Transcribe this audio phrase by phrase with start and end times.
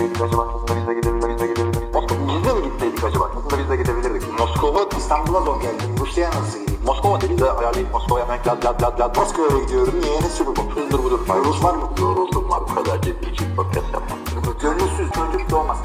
[0.00, 0.48] gitseydik acaba?
[0.54, 1.30] Aslında biz de gidebilirdik.
[1.30, 1.94] Biz de gidebilirdik.
[1.94, 3.30] Moskova biz de mi gitseydik acaba?
[3.36, 4.38] Aslında biz de gidebilirdik.
[4.38, 5.88] Moskova İstanbul'a zor geldim.
[6.00, 6.80] Rusya'ya nasıl gideyim?
[6.86, 9.16] Moskova dedi de ayarlayıp Moskova'ya hemen lad lad lad lad.
[9.16, 9.94] Moskova'ya gidiyorum.
[10.02, 10.20] Niye?
[10.22, 10.70] Ne sürü bu?
[10.74, 11.20] Hızdır budur.
[11.44, 11.90] Rus var mı?
[12.00, 12.60] Yoruldum var.
[12.70, 14.18] Bu kadar ciddi için podcast yapmam.
[14.62, 15.78] Gönülsüz çocuk doğmaz.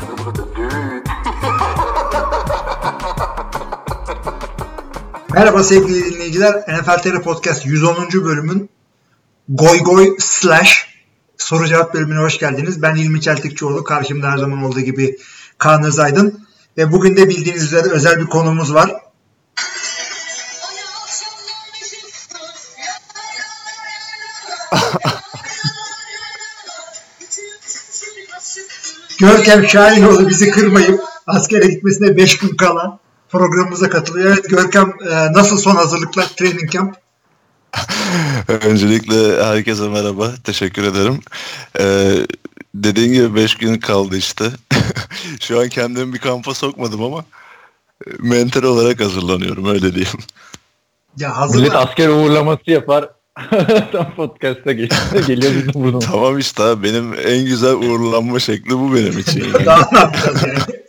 [0.55, 1.03] Düğün.
[5.33, 6.53] Merhaba sevgili dinleyiciler.
[6.53, 7.95] NFL TR Podcast 110.
[8.13, 8.69] bölümün
[9.49, 10.84] Goy Goy Slash
[11.45, 12.81] soru cevap bölümüne hoş geldiniz.
[12.81, 13.83] Ben İlmi Çeltikçioğlu.
[13.83, 15.17] Karşımda her zaman olduğu gibi
[15.57, 16.47] Kaan Özaydın.
[16.77, 18.91] Ve bugün de bildiğiniz üzere özel bir konumuz var.
[29.19, 32.99] Görkem Şahinoğlu bizi kırmayıp askere gitmesine 5 gün kala
[33.29, 34.33] programımıza katılıyor.
[34.33, 37.04] Evet Görkem e, nasıl son hazırlıklar training camp?
[38.47, 40.31] Öncelikle herkese merhaba.
[40.43, 41.19] Teşekkür ederim.
[41.79, 42.15] Ee,
[42.75, 44.45] dediğin gibi 5 gün kaldı işte.
[45.39, 47.25] Şu an kendimi bir kampa sokmadım ama
[48.07, 50.19] e, mental olarak hazırlanıyorum öyle diyeyim.
[51.17, 53.09] Ya hazır Millet asker uğurlaması yapar.
[53.91, 55.99] Tam podcast'a geliyor, geliyor bizim buradan.
[55.99, 59.43] Tamam işte abi, benim en güzel uğurlanma şekli bu benim için.
[59.43, 59.65] Yani.
[59.65, 60.84] Daha ne yapacağız yani?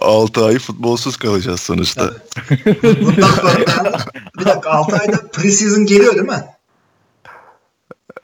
[0.00, 2.10] 6 ay futbolsuz kalacağız sonuçta.
[2.82, 4.04] Bundan sonra
[4.38, 6.44] bir dakika 6 ayda preseason geliyor değil mi?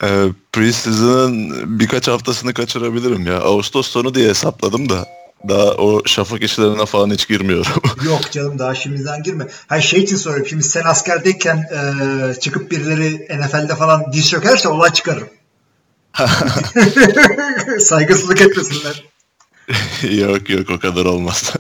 [0.03, 3.39] Ee, Preseason'ın birkaç haftasını kaçırabilirim ya.
[3.39, 5.07] Ağustos sonu diye hesapladım da.
[5.49, 7.83] Daha o şafak işlerine falan hiç girmiyorum.
[8.05, 9.47] Yok canım daha şimdiden girme.
[9.67, 10.47] Hayır şey için soruyorum.
[10.47, 15.29] Şimdi sen askerdeyken e, çıkıp birileri NFL'de falan diz çökerse olay çıkarırım.
[17.81, 19.05] Saygısızlık etmesinler.
[20.11, 21.53] yok yok o kadar olmaz.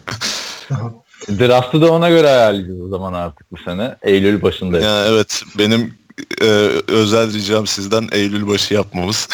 [1.28, 3.96] Draft'ı da ona göre ayarlayacağız o zaman artık bu sene.
[4.02, 4.78] Eylül başında.
[4.80, 5.94] ya evet benim
[6.42, 6.46] e,
[6.88, 9.28] özel ricam sizden Eylül başı yapmamız.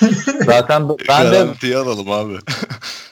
[0.46, 2.38] Zaten ben de Garantiye alalım abi.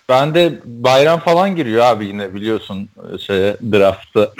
[0.08, 2.88] ben de bayram falan giriyor abi yine biliyorsun
[3.26, 4.32] şeye draft'ta.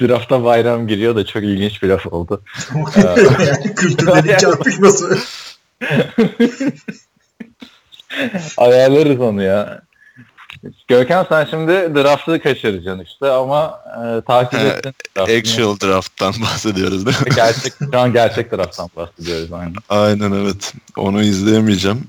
[0.00, 2.42] Draft'a bayram giriyor da çok ilginç bir laf oldu.
[2.96, 5.18] yani kültürlerin çarpışması.
[8.56, 9.82] Ayarlarız onu ya.
[10.88, 14.94] Görkem sen şimdi draft'ı kaçıracaksın işte ama e, takip ettin.
[15.20, 17.34] Actual draft'tan bahsediyoruz değil mi?
[17.36, 19.74] Gerçek, şu an gerçek draft'tan bahsediyoruz aynen.
[19.88, 20.74] Aynen evet.
[20.96, 22.08] Onu izleyemeyeceğim.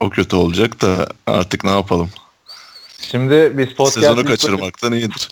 [0.00, 2.10] O kötü olacak da artık ne yapalım.
[3.00, 5.28] Şimdi biz podcast Sezonu kaçırmaktan iyidir.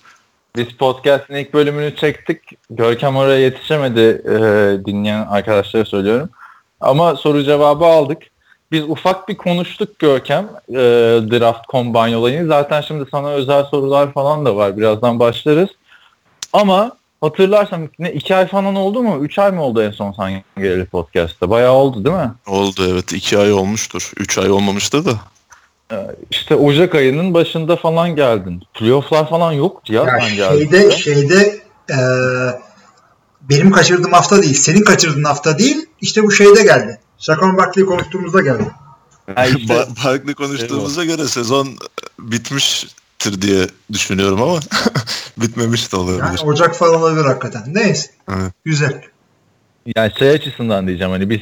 [0.56, 2.40] Biz podcast'in ilk bölümünü çektik.
[2.70, 4.34] Görkem oraya yetişemedi e,
[4.86, 6.30] dinleyen arkadaşlara söylüyorum.
[6.80, 8.31] Ama soru cevabı aldık.
[8.72, 10.74] Biz ufak bir konuştuk Görkem e,
[11.30, 12.48] draft combine olayını.
[12.48, 14.76] Zaten şimdi sana özel sorular falan da var.
[14.76, 15.68] Birazdan başlarız.
[16.52, 19.24] Ama hatırlarsan ne iki ay falan oldu mu?
[19.24, 21.50] Üç ay mı oldu en son sen geleli podcast'ta?
[21.50, 22.32] Bayağı oldu değil mi?
[22.46, 23.12] Oldu evet.
[23.12, 24.12] iki ay olmuştur.
[24.16, 25.12] Üç ay olmamıştı da.
[26.30, 28.62] İşte Ocak ayının başında falan geldin.
[28.74, 30.58] Playoff'lar falan yoktu ya, Ya geldin.
[30.70, 31.60] şeyde şeyde
[31.90, 31.96] e,
[33.42, 35.86] benim kaçırdığım hafta değil, senin kaçırdığın hafta değil.
[36.00, 36.98] İşte bu şeyde geldi.
[37.22, 38.70] Şakon Barkley konuştuğumuzda geldi.
[39.28, 41.68] Ba- farklı konuştuğumuza göre sezon
[42.18, 44.60] bitmiştir diye düşünüyorum ama
[45.36, 46.42] bitmemiş de Yani olabilir.
[46.44, 47.62] Ocak falan olabilir hakikaten.
[47.66, 48.10] Neyse.
[48.28, 48.52] Evet.
[48.64, 49.02] Güzel.
[49.96, 51.40] Yani şey açısından diyeceğim hani biz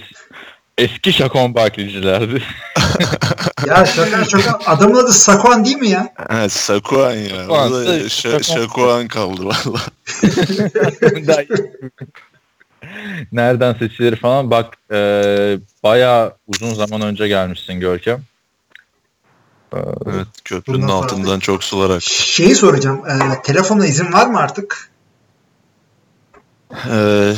[0.79, 2.43] eski Şakon Barkley'cilerdi.
[3.67, 4.59] Ya şaka şaka.
[4.67, 6.09] Adamın adı Sakon değil mi ya?
[6.29, 7.29] Ha, Sakuan ya.
[7.29, 8.41] Sakuan, evet, Sakuan.
[8.43, 9.81] Şakuan kaldı valla.
[13.33, 14.97] Nereden seçilir falan bak e,
[15.83, 18.23] bayağı uzun zaman önce gelmişsin Görkem.
[19.75, 23.03] E, Evet köprünün Bundan sonra- altından çok sular Şeyi soracağım.
[23.09, 24.91] E, telefona izin var mı artık?
[26.91, 27.33] Ee,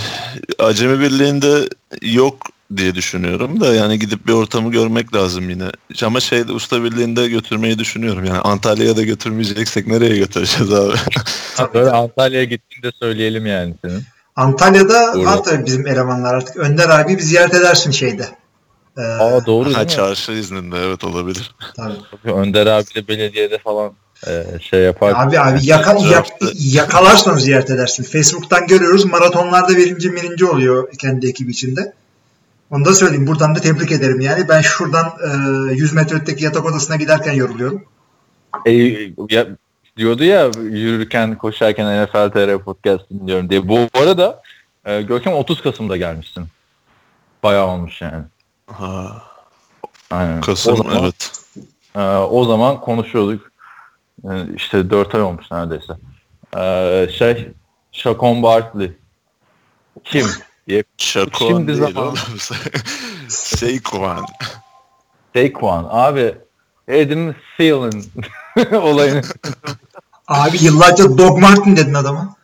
[0.58, 1.68] Acemi Birliği'nde
[2.02, 2.36] yok
[2.76, 5.64] diye düşünüyorum da yani gidip bir ortamı görmek lazım yine.
[6.04, 8.24] Ama şeyde Usta Birliği'nde götürmeyi düşünüyorum.
[8.24, 10.94] Yani Antalya'ya da götürmeyeceksek nereye götüreceğiz abi?
[11.74, 14.02] böyle Antalya'ya gittiğinde söyleyelim yani senin.
[14.36, 15.24] Antalya'da Doğru.
[15.24, 16.56] var tabii bizim elemanlar artık.
[16.56, 18.28] Önder abi bir ziyaret edersin şeyde.
[18.98, 21.54] E, Aa doğru ha, çarşı izninde evet olabilir.
[21.76, 22.32] tabii.
[22.32, 23.92] Önder abiyle belediyede falan
[24.26, 25.12] e, şey yapar.
[25.16, 26.26] Abi abi yaka, yak-
[26.58, 28.02] yakalarsan ziyaret edersin.
[28.04, 29.04] Facebook'tan görüyoruz.
[29.04, 31.92] Maratonlarda birinci birinci oluyor kendi ekibi içinde.
[32.70, 33.26] Onu da söyleyeyim.
[33.26, 34.20] Buradan da tebrik ederim.
[34.20, 35.06] Yani ben şuradan
[35.70, 37.84] e, 100 metredeki yatak odasına giderken yoruluyorum.
[38.66, 38.72] E,
[39.30, 39.46] ya,
[39.96, 43.68] diyordu ya yürürken koşarken NFL TR podcast dinliyorum diye.
[43.68, 44.42] Bu arada
[44.84, 46.46] e, Görkem 30 Kasım'da gelmişsin.
[47.42, 48.24] Bayağı olmuş yani.
[48.66, 49.22] Ha,
[50.10, 50.40] Aynen.
[50.40, 51.32] Kasım o zaman, evet.
[51.96, 53.52] e, o zaman konuşuyorduk.
[54.24, 55.92] E, işte 4 ay olmuş neredeyse.
[56.56, 57.48] E, şey
[57.92, 58.92] Şakon Barkley.
[60.04, 60.26] Kim?
[60.68, 60.84] diye.
[60.96, 62.18] Şakuan Şimdi değil zaman- oğlum.
[65.24, 65.86] Saquon.
[65.90, 66.34] Abi
[66.88, 68.02] Adam Thielen
[68.72, 69.22] olayını.
[70.28, 72.36] Abi yıllarca Dog Martin dedin adama.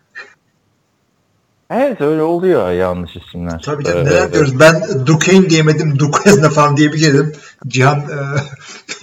[1.70, 3.62] Evet öyle oluyor yanlış isimler.
[3.64, 4.60] Tabii canım Ee, neler diyoruz.
[4.60, 5.98] Ben Duquesne diyemedim.
[5.98, 7.32] Duquesne falan diyebilirim.
[7.66, 8.16] Cihan e,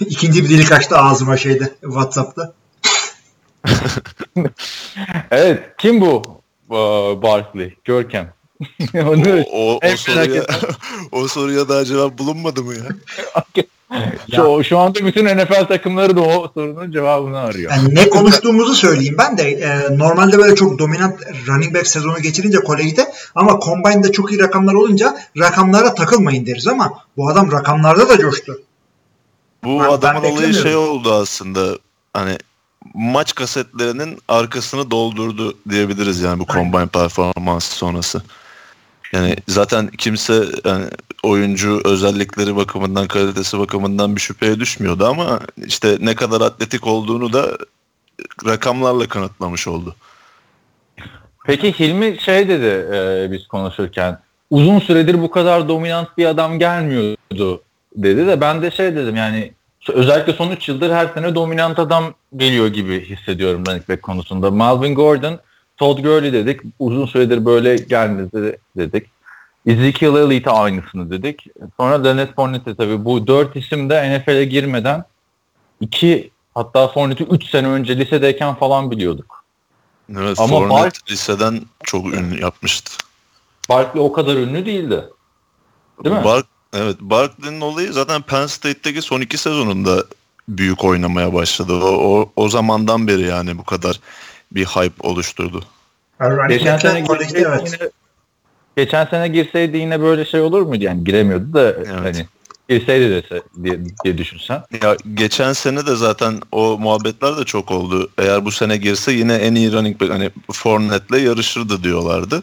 [0.00, 2.52] ikinci bir delik açtı ağzıma şeyde Whatsapp'ta.
[5.30, 6.22] Evet kim bu
[7.22, 7.74] Barkley?
[7.84, 8.32] Görkem.
[8.94, 10.42] Onu O, o, o soruya,
[11.12, 12.82] o soruya daha cevap bulunmadı mı ya?
[14.34, 17.70] Şu, şu anda bütün NFL takımları da o sorunun cevabını arıyor.
[17.70, 19.14] Yani ne konuştuğumuzu söyleyeyim.
[19.18, 24.32] Ben de e, normalde böyle çok dominant running back sezonu geçirince kolejde ama combine'da çok
[24.32, 28.60] iyi rakamlar olunca rakamlara takılmayın deriz ama bu adam rakamlarda da coştu.
[29.64, 30.62] Bu Ben- ben adamın olayı beklemiyorum.
[30.62, 31.78] şey oldu aslında.
[32.14, 32.38] Hani
[32.94, 38.22] maç kasetlerinin arkasını doldurdu diyebiliriz yani bu combine performansı sonrası.
[39.12, 40.86] Yani zaten kimse yani
[41.22, 47.58] oyuncu özellikleri bakımından, kalitesi bakımından bir şüpheye düşmüyordu ama işte ne kadar atletik olduğunu da
[48.46, 49.94] rakamlarla kanıtlamış oldu.
[51.46, 54.18] Peki Hilmi şey dedi e, biz konuşurken
[54.50, 57.62] uzun süredir bu kadar dominant bir adam gelmiyordu
[57.96, 59.52] dedi de ben de şey dedim yani
[59.92, 64.50] özellikle son 3 yıldır her sene dominant adam geliyor gibi hissediyorum running back konusunda.
[64.50, 65.38] Malvin Gordon,
[65.76, 66.60] Todd Gurley dedik.
[66.78, 69.06] Uzun süredir böyle gelmedi dedik.
[69.66, 71.46] Ezekiel Elliott'a aynısını dedik.
[71.76, 75.04] Sonra Dennis Fournette tabii bu dört isim de NFL'e girmeden
[75.80, 79.44] iki hatta Fournette'i 3 sene önce lisedeyken falan biliyorduk.
[80.18, 82.92] Evet, Ama Fournette Bark- liseden çok ünlü yapmıştı.
[83.68, 85.04] Barkley o kadar ünlü değildi.
[86.04, 86.24] Değil mi?
[86.24, 90.04] Bark, evet, Barkley'nin olayı zaten Penn State'teki son iki sezonunda
[90.48, 91.74] büyük oynamaya başladı.
[91.74, 94.00] O, o, o zamandan beri yani bu kadar
[94.52, 95.64] bir hype oluşturdu.
[96.48, 97.72] Geçen sene girseydi evet.
[97.80, 97.90] yine
[98.76, 100.84] geçen sene girseydi yine böyle şey olur muydu?
[100.84, 102.26] Yani giremiyordu da hani
[102.68, 104.62] girseydi dese diye, diye düşünsen.
[104.82, 108.10] Ya geçen sene de zaten o muhabbetler de çok oldu.
[108.18, 112.42] Eğer bu sene girse yine en iyi running back hani Fournette'le yarışırdı diyorlardı.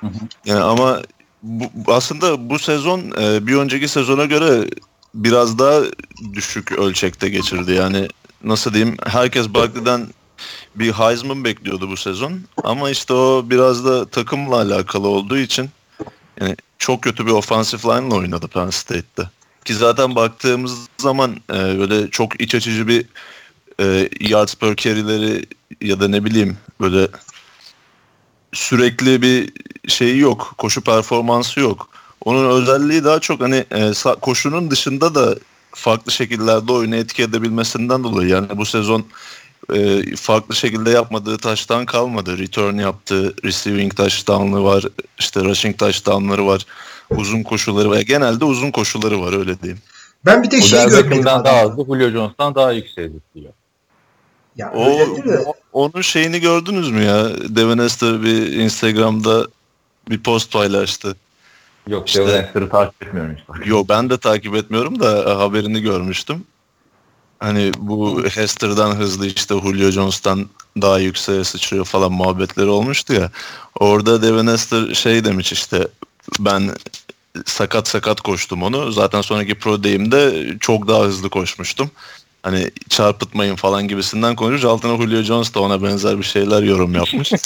[0.00, 0.10] Hı hı.
[0.44, 1.02] Yani ama
[1.42, 4.68] bu, aslında bu sezon e, bir önceki sezona göre
[5.14, 5.80] biraz daha
[6.32, 7.72] düşük ölçekte geçirdi.
[7.72, 8.08] Yani
[8.44, 10.06] nasıl diyeyim herkes Barkley'den
[10.74, 12.40] bir Heisman bekliyordu bu sezon.
[12.64, 15.70] Ama işte o biraz da takımla alakalı olduğu için
[16.40, 19.30] yani çok kötü bir offensive line ile oynadı Penn State'te.
[19.64, 23.06] Ki zaten baktığımız zaman e, böyle çok iç açıcı bir
[23.80, 25.46] e, yards per carry'leri
[25.80, 27.08] ya da ne bileyim böyle
[28.52, 29.52] sürekli bir
[29.88, 30.54] şeyi yok.
[30.58, 31.88] Koşu performansı yok.
[32.24, 35.34] Onun özelliği daha çok hani e, koşunun dışında da
[35.72, 38.28] farklı şekillerde oyunu etki edebilmesinden dolayı.
[38.28, 39.04] Yani bu sezon
[39.76, 42.38] e, farklı şekilde yapmadığı taştan kalmadı.
[42.38, 44.84] Return yaptı, receiving touchdown'ı var,
[45.18, 46.66] işte rushing touchdown'ları var,
[47.10, 48.00] uzun koşuları var.
[48.00, 49.80] Genelde uzun koşuları var öyle diyeyim.
[50.26, 51.24] Ben bir tek şey görmedim.
[51.24, 51.84] Daha azdı.
[51.86, 53.52] Julio Jones'tan daha yükseldi diyor.
[54.56, 54.84] Ya, O,
[55.46, 57.28] o- onun şeyini gördünüz mü ya?
[57.48, 59.46] Devin Hester bir Instagram'da
[60.08, 61.16] bir post paylaştı.
[61.88, 63.52] Yok İşte- Devin takip etmiyorum işte.
[63.70, 66.44] Yo ben de takip etmiyorum da haberini görmüştüm.
[67.40, 70.48] Hani bu Hester'dan hızlı işte Julio Jones'tan
[70.82, 73.30] daha yükseğe sıçrıyor falan muhabbetleri olmuştu ya.
[73.80, 75.88] Orada Devin Hester şey demiş işte
[76.40, 76.70] ben
[77.46, 78.92] sakat sakat koştum onu.
[78.92, 81.90] Zaten sonraki Pro Day'imde çok daha hızlı koşmuştum.
[82.42, 84.64] Hani çarpıtmayın falan gibisinden konuşmuş.
[84.64, 87.32] Altına Julio Jones da ona benzer bir şeyler yorum yapmış.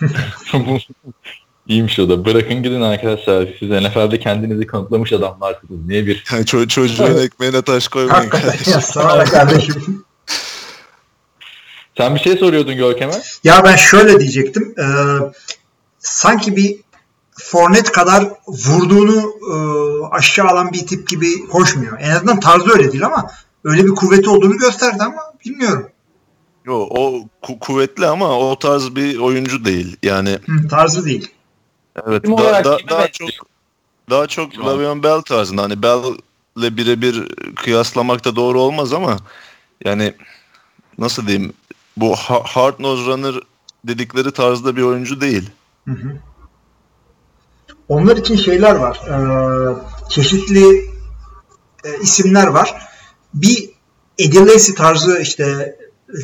[1.68, 2.24] İyiymiş o da.
[2.24, 3.48] Bırakın gidin arkadaşlar.
[3.58, 5.86] Siz NFL'de kendinizi kanıtlamış adamlarsınız.
[5.86, 8.30] Niye bir Yani ço- çocuğun ekmeğine taş koymayın.
[8.66, 10.04] Ya sana kardeşim.
[11.96, 13.14] Sen bir şey soruyordun Görkem'e.
[13.44, 14.74] Ya ben şöyle diyecektim.
[14.78, 14.84] Ee,
[15.98, 16.76] sanki bir
[17.40, 19.54] Fournette kadar vurduğunu e,
[20.10, 21.98] aşağı alan bir tip gibi koşmuyor.
[22.00, 23.30] En azından tarzı öyle değil ama
[23.64, 25.88] öyle bir kuvveti olduğunu gösterdi ama bilmiyorum.
[26.64, 29.96] Yo, o ku- kuvvetli ama o tarz bir oyuncu değil.
[30.02, 31.30] Yani Hı, tarzı değil.
[32.06, 33.30] Evet da- olarak da- daha benziyor?
[33.30, 33.46] çok
[34.10, 34.58] daha çok.
[34.58, 35.62] Le'Veon Bell tarzında.
[35.62, 39.16] Hani Bell'le birebir kıyaslamak da doğru olmaz ama
[39.84, 40.14] yani
[40.98, 41.52] nasıl diyeyim
[41.96, 43.34] bu ha- hard nose runner
[43.84, 45.50] dedikleri tarzda bir oyuncu değil.
[45.84, 46.18] Hı hı.
[47.88, 49.00] Onlar için şeyler var.
[49.08, 50.90] Ee, çeşitli
[51.84, 52.88] e, isimler var.
[53.34, 53.70] Bir
[54.18, 55.76] Eddie Lacy tarzı işte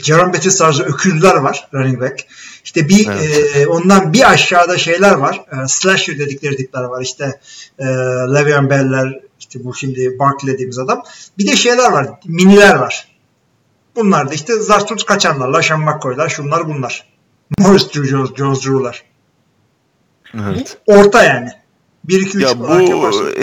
[0.03, 2.27] Jerome Bettis tarzı öküzler var running back.
[2.65, 3.57] İşte bir Evet.
[3.57, 5.45] e, ondan bir aşağıda şeyler var.
[5.53, 7.03] E, slasher dedikleri tipler var.
[7.03, 7.41] İşte
[7.79, 7.85] e,
[8.35, 11.03] Le'Veon Bell'ler işte bu şimdi Barkley dediğimiz adam.
[11.39, 12.09] Bir de şeyler var.
[12.27, 13.09] Miniler var.
[13.97, 15.49] Bunlar da işte Zartut kaçanlar.
[15.49, 17.15] Laşan McCoy'lar şunlar bunlar.
[17.59, 19.05] Morris Jones, Jones Drew'lar.
[20.35, 20.79] Evet.
[20.87, 21.49] Orta yani.
[22.05, 22.69] 1 2 3 Ya bu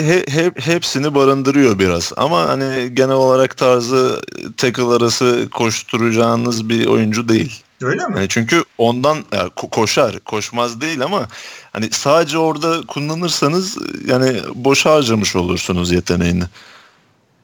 [0.00, 4.20] he, he- hepsini barındırıyor biraz ama hani genel olarak tarzı
[4.56, 7.62] tackle arası koşturacağınız bir oyuncu değil.
[7.82, 8.14] Öyle mi?
[8.16, 11.28] Yani çünkü ondan ya ko- koşar, koşmaz değil ama
[11.72, 16.44] hani sadece orada kullanırsanız yani boşa harcamış olursunuz yeteneğini.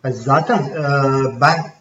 [0.05, 0.83] Yani Zaten e,
[1.41, 1.73] ben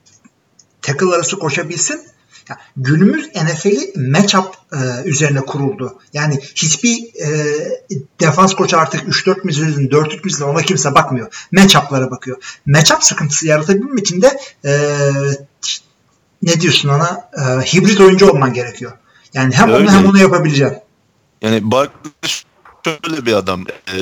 [0.82, 2.01] tackle arası koşabilsin.
[2.50, 6.00] Ya, günümüz NFL'i matchup e, üzerine kuruldu.
[6.13, 7.56] Yani hiçbir e,
[8.20, 11.48] defans koçu artık 3-4 mizilin, 4-3 mizilin ona kimse bakmıyor.
[11.51, 12.38] Matchup'lara bakıyor.
[12.66, 14.72] Matchup sıkıntısı yaratabilmek için de e,
[16.42, 17.30] ne diyorsun ona?
[17.38, 18.92] E, hibrit oyuncu olman gerekiyor.
[19.34, 19.84] Yani hem Öyle.
[19.84, 20.80] onu hem onu yapabileceksin.
[21.42, 22.12] Yani Barkley
[22.84, 23.66] şöyle bir adam.
[23.94, 23.96] e,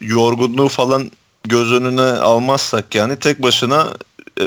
[0.00, 1.10] yorgunluğu falan
[1.44, 3.94] göz önüne almazsak yani tek başına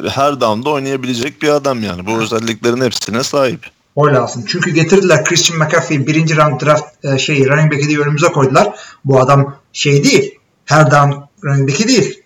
[0.09, 2.05] her down'da oynayabilecek bir adam yani.
[2.05, 3.67] Bu özelliklerin hepsine sahip.
[3.95, 4.43] O lazım.
[4.47, 8.79] Çünkü getirdiler Christian McCaffrey'i birinci round draft e, şeyi running back'i diye önümüze koydular.
[9.05, 10.39] Bu adam şey değil.
[10.65, 11.11] Her down
[11.43, 12.23] running back'i değil.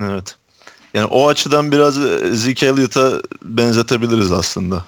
[0.00, 0.36] Evet.
[0.94, 4.84] Yani o açıdan biraz e, Zeke Elliott'a benzetebiliriz aslında.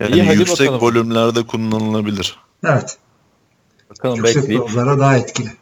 [0.00, 0.80] Yani İyi, hadi yüksek bakalım.
[0.80, 2.38] volümlerde kullanılabilir.
[2.64, 2.98] Evet.
[3.90, 5.52] Bakalım Yüksek bekleyip daha etkili.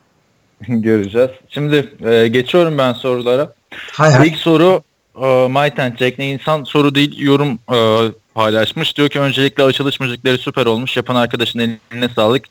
[0.82, 1.30] göreceğiz.
[1.48, 3.52] Şimdi e, geçiyorum ben sorulara.
[3.92, 4.28] Hay hay.
[4.28, 4.82] İlk soru
[5.22, 8.96] e, Mayten Jack ne insan soru değil yorum e, paylaşmış.
[8.96, 10.96] Diyor ki öncelikle açılış müzikleri süper olmuş.
[10.96, 12.44] Yapan arkadaşın eline sağlık.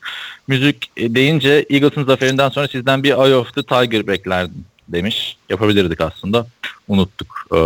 [0.48, 5.38] Müzik e, deyince Eagles'ın zaferinden sonra sizden bir Eye of the Tiger beklerdim demiş.
[5.50, 6.48] Yapabilirdik aslında.
[6.88, 7.48] Unuttuk.
[7.53, 7.58] E,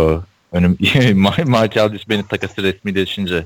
[0.52, 0.78] önüm
[1.46, 3.36] Mark Aldis Bennett takası resmileşince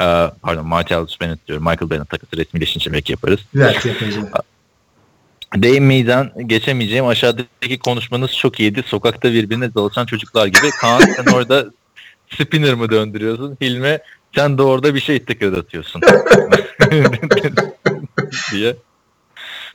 [0.00, 0.06] e,
[0.42, 1.64] pardon Mark Aldis Bennett diyorum.
[1.64, 3.40] Michael Bennett takası resmileşince belki yaparız.
[3.54, 4.28] Belki yapacağım.
[5.62, 7.06] Değinmeyden geçemeyeceğim.
[7.06, 8.82] Aşağıdaki konuşmanız çok iyiydi.
[8.86, 10.70] Sokakta birbirine dalışan çocuklar gibi.
[10.80, 11.66] Kaan sen orada
[12.30, 13.56] spinner mı döndürüyorsun?
[13.60, 13.98] Hilmi
[14.34, 16.02] sen de orada bir şey tıkırdatıyorsun.
[18.52, 18.76] diye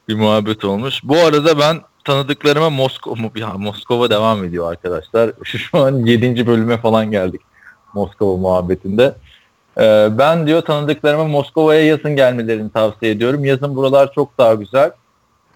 [0.08, 1.00] bir muhabbet olmuş.
[1.04, 5.32] Bu arada ben tanıdıklarıma Moskova, ya Moskova devam ediyor arkadaşlar.
[5.44, 6.48] Şu an 7.
[6.48, 7.42] bölüme falan geldik
[7.94, 9.16] Moskova muhabbetinde.
[9.78, 13.46] Ee, ben diyor tanıdıklarıma Moskova'ya yazın gelmelerini tavsiye ediyorum.
[13.46, 14.92] Yazın buralar çok daha güzel.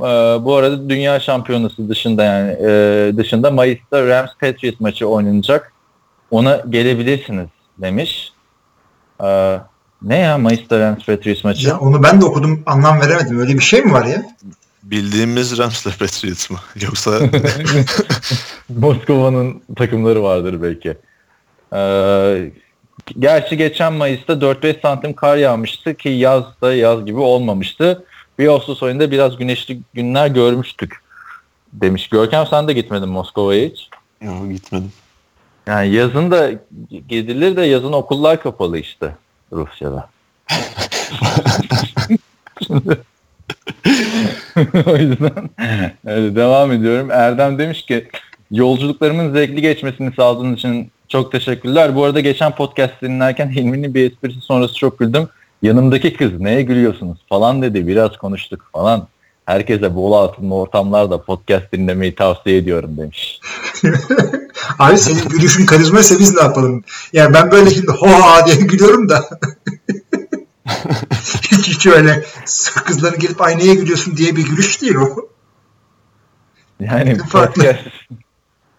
[0.02, 0.06] Ee,
[0.46, 5.74] bu arada dünya şampiyonası dışında yani e, dışında Mayıs'ta Rams Patriots maçı oynanacak.
[6.32, 7.48] Ona gelebilirsiniz
[7.78, 8.34] demiş.
[9.24, 9.60] Ee,
[10.02, 11.68] ne ya Mayıs'ta Rams Patriots maçı?
[11.68, 13.40] Ya onu ben de okudum anlam veremedim.
[13.40, 14.26] Öyle bir şey mi var ya?
[14.84, 16.58] Bildiğimiz Rams'le Patriots mı?
[16.82, 17.12] Yoksa
[18.70, 20.98] Moskova'nın takımları vardır belki.
[21.74, 22.52] Ee,
[23.20, 28.04] gerçi geçen Mayıs'ta 4-5 santim kar yağmıştı ki yaz da yaz gibi olmamıştı.
[28.40, 30.96] Bir Ağustos ayında biraz güneşli günler görmüştük
[31.74, 32.10] demiş.
[32.10, 33.90] Görkem sen de gitmedin Moskova'ya hiç.
[34.22, 34.92] Yok gitmedim.
[35.68, 36.52] Yani yazın da
[37.10, 39.16] gidilir de yazın okullar kapalı işte
[39.52, 40.10] Rusya'da.
[44.86, 45.50] o yüzden
[46.08, 47.12] evet, devam ediyorum.
[47.12, 48.08] Erdem demiş ki
[48.52, 51.96] yolculuklarımın zevkli geçmesini sağladığınız için çok teşekkürler.
[51.96, 55.30] Bu arada geçen podcast dinlerken Hilmi'nin bir esprisi sonrası çok güldüm.
[55.66, 57.88] Yanımdaki kız neye gülüyorsunuz falan dedi.
[57.88, 59.08] Biraz konuştuk falan.
[59.46, 63.40] Herkese bol altınlı ortamlarda podcast dinlemeyi tavsiye ediyorum demiş.
[64.80, 66.84] Abi senin gülüşün karizmaysa biz ne yapalım?
[67.14, 68.08] Yani ben böyle şimdi ho
[68.46, 69.26] diye gülüyorum da.
[71.52, 72.24] hiç, hiç öyle
[72.86, 75.30] kızların gelip aynaya gülüyorsun diye bir gülüş değil o.
[76.80, 77.80] Yani podcast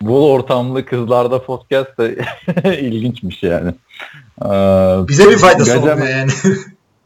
[0.00, 2.08] bol ortamlı kızlarda podcast da
[2.74, 3.74] ilginçmiş yani.
[4.42, 6.30] Ee, Bize bir faydası Gacem- olmuyor yani.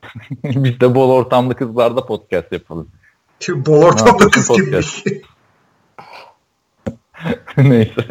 [0.45, 2.89] Biz de bol ortamlı kızlarda podcast yapalım.
[3.41, 5.05] Şimdi bol yapıyorsun kız podcast?
[5.05, 5.23] kimmiş?
[7.57, 8.07] Neyse.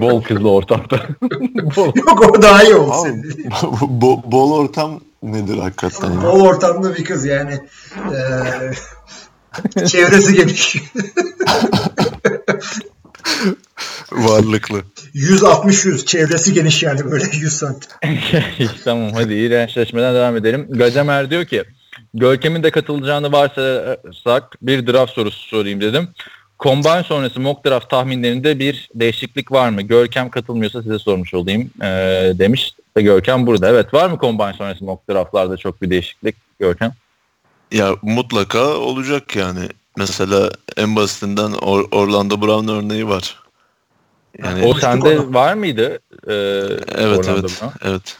[0.00, 1.00] bol kızlı ortamda.
[1.76, 1.92] bol.
[1.96, 3.22] Yok o daha iyi senin.
[4.00, 6.22] bo- bol ortam nedir hakikaten?
[6.22, 7.60] Bol ortamda bir kız yani.
[9.76, 10.76] Ee, çevresi geniş.
[14.12, 14.82] Varlıklı.
[15.14, 17.90] 160-100 çevresi geniş yani böyle 100 santim.
[18.84, 20.66] tamam hadi iğrençleşmeden devam edelim.
[20.70, 21.64] Gacemer diyor ki
[22.14, 26.08] Görkem'in de katılacağını varsayarsak bir draft sorusu sorayım dedim.
[26.60, 29.82] Combine sonrası mock draft tahminlerinde bir değişiklik var mı?
[29.82, 32.74] Görkem katılmıyorsa size sormuş olayım ee, demiş.
[32.96, 33.68] Ve Görkem burada.
[33.68, 36.92] Evet var mı Combine sonrası mock draftlarda çok bir değişiklik Görkem?
[37.72, 39.68] Ya mutlaka olacak yani.
[39.96, 43.42] Mesela en basitinden Or- Orlando Brown örneği var.
[44.38, 45.34] Yani o sende onu.
[45.34, 45.98] var mıydı?
[46.26, 46.32] Ee,
[46.88, 47.88] evet Orlando evet Brown?
[47.88, 48.16] evet.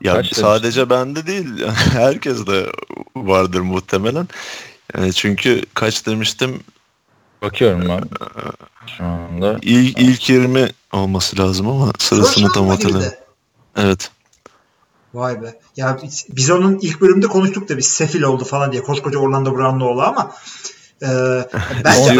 [0.00, 2.66] Ya Kaç sadece bende değil herkes de
[3.16, 4.28] vardır muhtemelen.
[4.96, 6.60] Yani çünkü kaç demiştim
[7.42, 8.02] Bakıyorum ben
[8.86, 9.58] şu anda.
[9.62, 13.18] ilk, ilk 20 olması lazım ama sırasını tam Hoşlanma gibi hatırlamıyorum.
[13.76, 14.10] Evet.
[15.14, 15.58] Vay be.
[15.76, 18.82] Ya biz, biz onun ilk bölümde konuştuk da biz sefil oldu falan diye.
[18.82, 20.32] Koskoca Orlando Brown'lu ama
[21.02, 21.08] e,
[21.84, 22.14] bence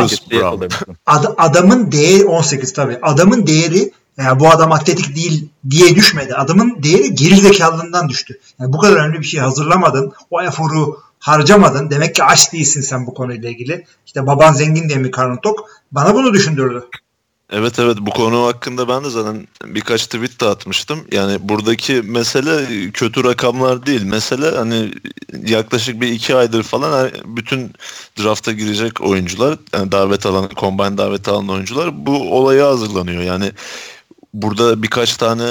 [1.06, 2.98] ad- adamın değeri 18 tabii.
[3.02, 6.34] Adamın değeri yani bu adam atletik değil diye düşmedi.
[6.34, 8.40] Adamın değeri gerizekalılığından düştü.
[8.60, 10.12] Yani bu kadar önemli bir şey hazırlamadın.
[10.30, 11.90] O eforu harcamadın.
[11.90, 13.86] Demek ki aç değilsin sen bu konuyla ilgili.
[14.06, 15.70] İşte baban zengin diye mi karnın tok?
[15.92, 16.84] Bana bunu düşündürdü.
[17.52, 21.00] Evet evet bu konu hakkında ben de zaten birkaç tweet de atmıştım.
[21.12, 24.02] Yani buradaki mesele kötü rakamlar değil.
[24.02, 24.92] Mesele hani
[25.46, 27.72] yaklaşık bir iki aydır falan her- bütün
[28.22, 33.22] drafta girecek oyuncular, yani davet alan, combine davet alan oyuncular bu olaya hazırlanıyor.
[33.22, 33.52] Yani
[34.34, 35.44] burada birkaç tane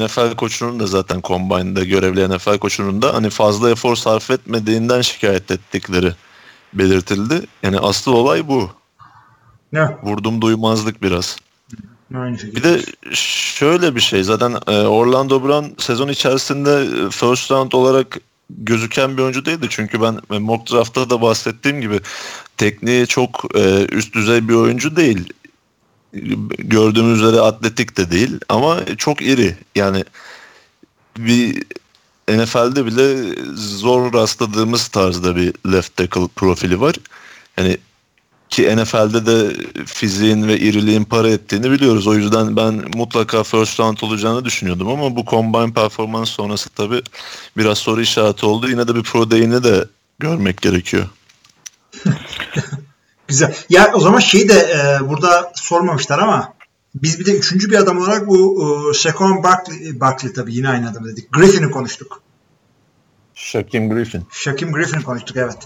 [0.00, 5.50] NFL koçunun da zaten combine'da görevli NFL koçunun da hani fazla efor sarf etmediğinden şikayet
[5.50, 6.12] ettikleri
[6.74, 7.46] belirtildi.
[7.62, 8.70] Yani asıl olay bu.
[9.72, 9.96] Ne?
[10.02, 11.36] Vurdum duymazlık biraz.
[12.14, 12.56] Aynı şekilde.
[12.56, 12.82] Bir de
[13.14, 18.18] şöyle bir şey zaten e, Orlando Brown sezon içerisinde e, first round olarak
[18.50, 19.66] gözüken bir oyuncu değildi.
[19.70, 22.00] Çünkü ben e, mock draft'ta da bahsettiğim gibi
[22.56, 23.44] tekniği çok
[23.92, 25.32] üst düzey bir oyuncu değil.
[26.58, 29.56] Gördüğümüz üzere atletik de değil ama çok iri.
[29.74, 30.04] Yani
[31.18, 31.64] bir
[32.28, 36.96] NFL'de bile zor rastladığımız tarzda bir left tackle profili var.
[37.58, 37.78] Yani
[38.50, 42.06] ki NFL'de de fiziğin ve iriliğin para ettiğini biliyoruz.
[42.06, 47.02] O yüzden ben mutlaka first round olacağını düşünüyordum ama bu combine performans sonrası tabii
[47.56, 48.68] biraz soru işareti oldu.
[48.68, 49.84] Yine de bir pro day'ini de
[50.18, 51.06] görmek gerekiyor.
[53.28, 53.54] Güzel.
[53.68, 56.54] Ya o zaman şey de e, burada sormamışlar ama
[56.94, 60.90] biz bir de üçüncü bir adam olarak bu e, Shaquan Barkley, Barkley tabii yine aynı
[60.90, 61.32] adam dedik.
[61.32, 62.22] Griffin'i konuştuk.
[63.34, 64.26] Shaquem Griffin.
[64.30, 65.58] Shaquem Griffin'i konuştuk evet.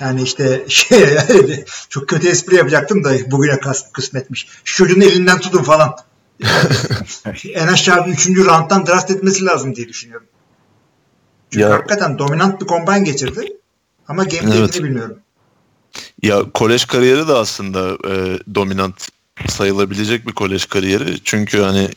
[0.00, 1.16] Yani işte şey
[1.88, 3.60] çok kötü espri yapacaktım da bugüne
[3.92, 4.48] kısmetmiş.
[4.64, 5.96] Şu çocuğun elinden tutun falan.
[7.54, 10.26] en aşağı bir üçüncü rounddan draft etmesi lazım diye düşünüyorum.
[11.50, 13.52] Çünkü Ya- hakikaten dominant bir combine geçirdi.
[14.08, 14.82] Ama game Evet.
[14.82, 15.18] bilmiyorum.
[16.22, 19.08] Ya kolej kariyeri de aslında e, dominant
[19.48, 21.20] sayılabilecek bir kolej kariyeri.
[21.24, 21.88] Çünkü hani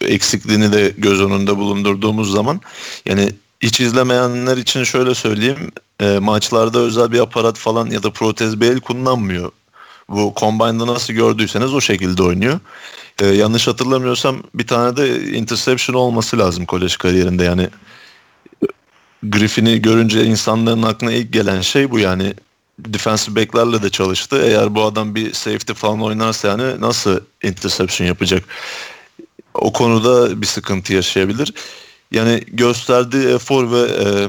[0.00, 2.60] eksikliğini de göz önünde bulundurduğumuz zaman
[3.06, 8.60] yani hiç izlemeyenler için şöyle söyleyeyim e, maçlarda özel bir aparat falan ya da protez
[8.60, 9.52] bir el kullanmıyor.
[10.08, 12.60] Bu Combine'da nasıl gördüyseniz o şekilde oynuyor.
[13.22, 17.68] E, yanlış hatırlamıyorsam bir tane de interception olması lazım kolej kariyerinde yani
[19.22, 22.34] Griffin'i görünce insanların aklına ilk gelen şey bu yani
[22.78, 24.42] defensive back'lerle de çalıştı.
[24.44, 28.44] Eğer bu adam bir safety falan oynarsa yani nasıl interception yapacak?
[29.54, 31.54] O konuda bir sıkıntı yaşayabilir.
[32.12, 34.28] Yani gösterdiği efor ve e,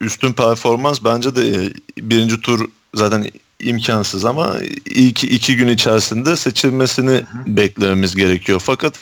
[0.00, 3.30] üstün performans bence de e, birinci tur zaten
[3.60, 4.56] imkansız ama
[4.86, 8.60] ilk iki gün içerisinde seçilmesini beklememiz gerekiyor.
[8.64, 8.94] Fakat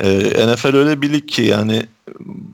[0.00, 0.08] e,
[0.46, 1.86] NFL öyle bir lig ki yani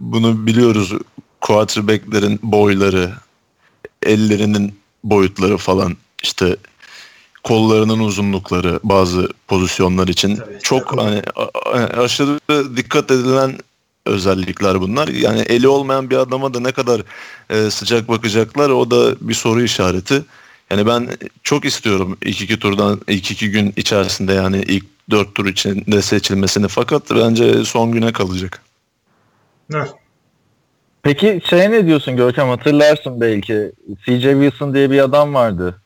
[0.00, 0.92] bunu biliyoruz
[1.40, 3.12] quarterback'lerin boyları,
[4.02, 6.56] ellerinin boyutları falan işte
[7.44, 11.22] kollarının uzunlukları bazı pozisyonlar için Tabii, çok hani
[11.96, 12.40] aşırı
[12.76, 13.58] dikkat edilen
[14.06, 15.08] özellikler bunlar.
[15.08, 17.02] Yani eli olmayan bir adama da ne kadar
[17.50, 20.24] e, sıcak bakacaklar o da bir soru işareti.
[20.70, 21.08] Yani ben
[21.42, 26.68] çok istiyorum ilk iki turdan ilk iki gün içerisinde yani ilk dört tur içinde seçilmesini
[26.68, 28.62] fakat bence son güne kalacak.
[29.74, 29.90] Evet.
[31.02, 33.72] Peki şeye ne diyorsun Görkem hatırlarsın belki.
[34.04, 35.82] CJ Wilson diye bir adam vardı.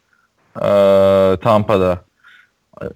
[0.56, 2.04] Ee, Tampa'da.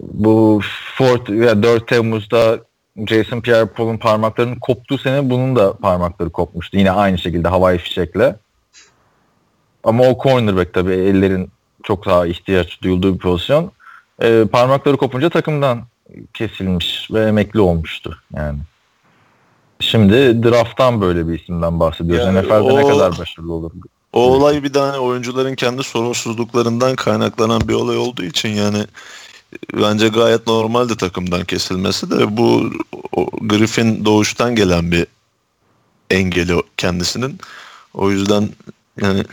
[0.00, 0.61] Bu
[1.00, 2.59] 4, ya 4 Temmuz'da
[2.96, 6.76] Jason Pierre-Paul'un parmaklarının koptuğu sene bunun da parmakları kopmuştu.
[6.79, 8.37] Yine aynı şekilde havai fişekle.
[9.85, 11.50] Ama o cornerback tabii ellerin
[11.83, 13.72] çok daha ihtiyaç duyulduğu bir pozisyon.
[14.22, 15.83] Ee, parmakları kopunca takımdan
[16.35, 18.59] kesilmiş ve emekli olmuştu yani.
[19.81, 22.26] Şimdi draft'tan böyle bir isimden bahsediyoruz.
[22.26, 23.70] Yani NFL'de ne o- kadar başarılı olur?
[24.12, 28.85] O olay bir tane oyuncuların kendi sorunsuzluklarından kaynaklanan bir olay olduğu için yani
[29.75, 32.73] bence gayet normaldi takımdan kesilmesi de bu
[33.41, 35.07] Griffin doğuştan gelen bir
[36.11, 37.39] engeli kendisinin.
[37.95, 38.49] O yüzden
[39.01, 39.25] yani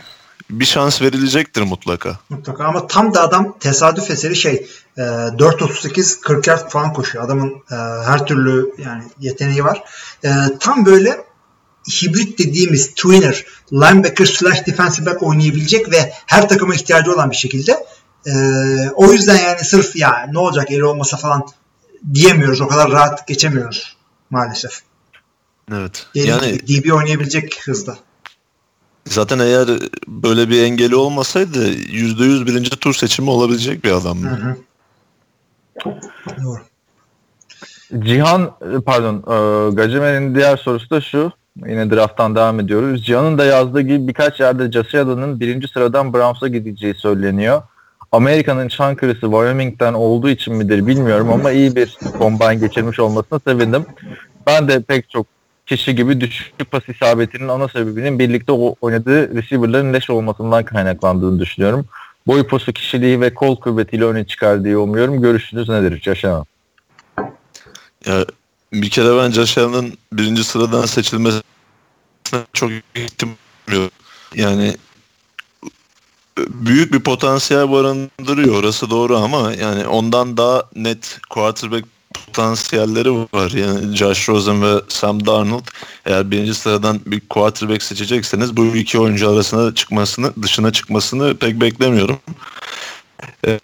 [0.50, 2.18] bir şans verilecektir mutlaka.
[2.28, 7.24] Mutlaka ama tam da adam tesadüf eseri şey e, 4.38 40 yard falan koşuyor.
[7.24, 9.82] Adamın e, her türlü yani yeteneği var.
[10.24, 11.24] E, tam böyle
[11.88, 17.86] hibrit dediğimiz twinner, linebacker slash defensive back oynayabilecek ve her takıma ihtiyacı olan bir şekilde.
[18.26, 18.32] E,
[18.94, 21.46] o yüzden yani sırf ya ne olacak eli olmasa falan
[22.14, 22.60] diyemiyoruz.
[22.60, 23.96] O kadar rahat geçemiyoruz
[24.30, 24.80] maalesef.
[25.72, 26.06] Evet.
[26.14, 27.98] Yani, Yani DB oynayabilecek hızda.
[29.06, 29.68] zaten eğer
[30.08, 34.26] böyle bir engeli olmasaydı %100 birinci tur seçimi olabilecek bir Hı adamdı.
[34.26, 34.56] hı.
[36.44, 36.60] Doğru.
[37.98, 38.54] Cihan
[38.86, 41.32] pardon e, Gacimer'in diğer sorusu da şu.
[41.66, 43.04] Yine drafttan devam ediyoruz.
[43.04, 44.62] Cihan'ın da yazdığı gibi birkaç yerde
[44.98, 47.62] Allen'ın birinci sıradan Browns'a gideceği söyleniyor.
[48.12, 53.86] Amerika'nın Çankırı'sı Wyoming'den olduğu için midir bilmiyorum ama iyi bir combine geçirmiş olmasına sevindim.
[54.46, 55.26] Ben de pek çok
[55.66, 61.86] kişi gibi düşük pas isabetinin ana sebebinin birlikte oynadığı receiver'ların leş olmasından kaynaklandığını düşünüyorum.
[62.26, 65.22] Boy posu kişiliği ve kol kuvvetiyle öne çıkar diye umuyorum.
[65.22, 66.44] Görüşünüz nedir Yaşar
[68.06, 68.24] Ya
[68.72, 69.56] bir kere ben Josh
[70.12, 71.42] birinci sıradan seçilmesine
[72.52, 73.34] çok ihtimal
[74.34, 74.76] Yani
[76.48, 83.50] büyük bir potansiyel barındırıyor orası doğru ama yani ondan daha net quarterback potansiyelleri var.
[83.50, 85.66] Yani Josh Rosen ve Sam Darnold
[86.06, 92.18] eğer birinci sıradan bir quarterback seçecekseniz bu iki oyuncu arasına çıkmasını dışına çıkmasını pek beklemiyorum.
[93.46, 93.58] Ee,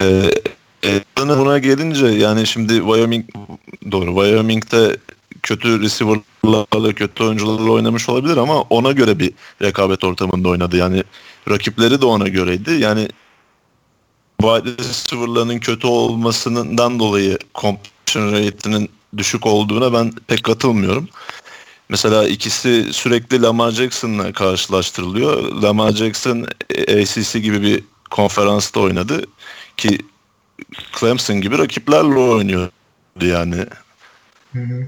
[0.85, 3.25] e, buna gelince yani şimdi Wyoming
[3.91, 4.97] doğru Wyoming'de
[5.41, 10.77] kötü receiver'larla kötü oyuncularla oynamış olabilir ama ona göre bir rekabet ortamında oynadı.
[10.77, 11.03] Yani
[11.49, 12.71] rakipleri de ona göreydi.
[12.71, 13.07] Yani
[14.41, 21.09] wide receiver'ların kötü olmasından dolayı completion rate'inin düşük olduğuna ben pek katılmıyorum.
[21.89, 25.51] Mesela ikisi sürekli Lamar Jackson'la karşılaştırılıyor.
[25.61, 29.21] Lamar Jackson ACC gibi bir konferansta oynadı
[29.77, 29.97] ki
[30.99, 32.71] Clemson gibi rakiplerle oynuyordu
[33.21, 33.65] yani.
[34.53, 34.87] Hı hı.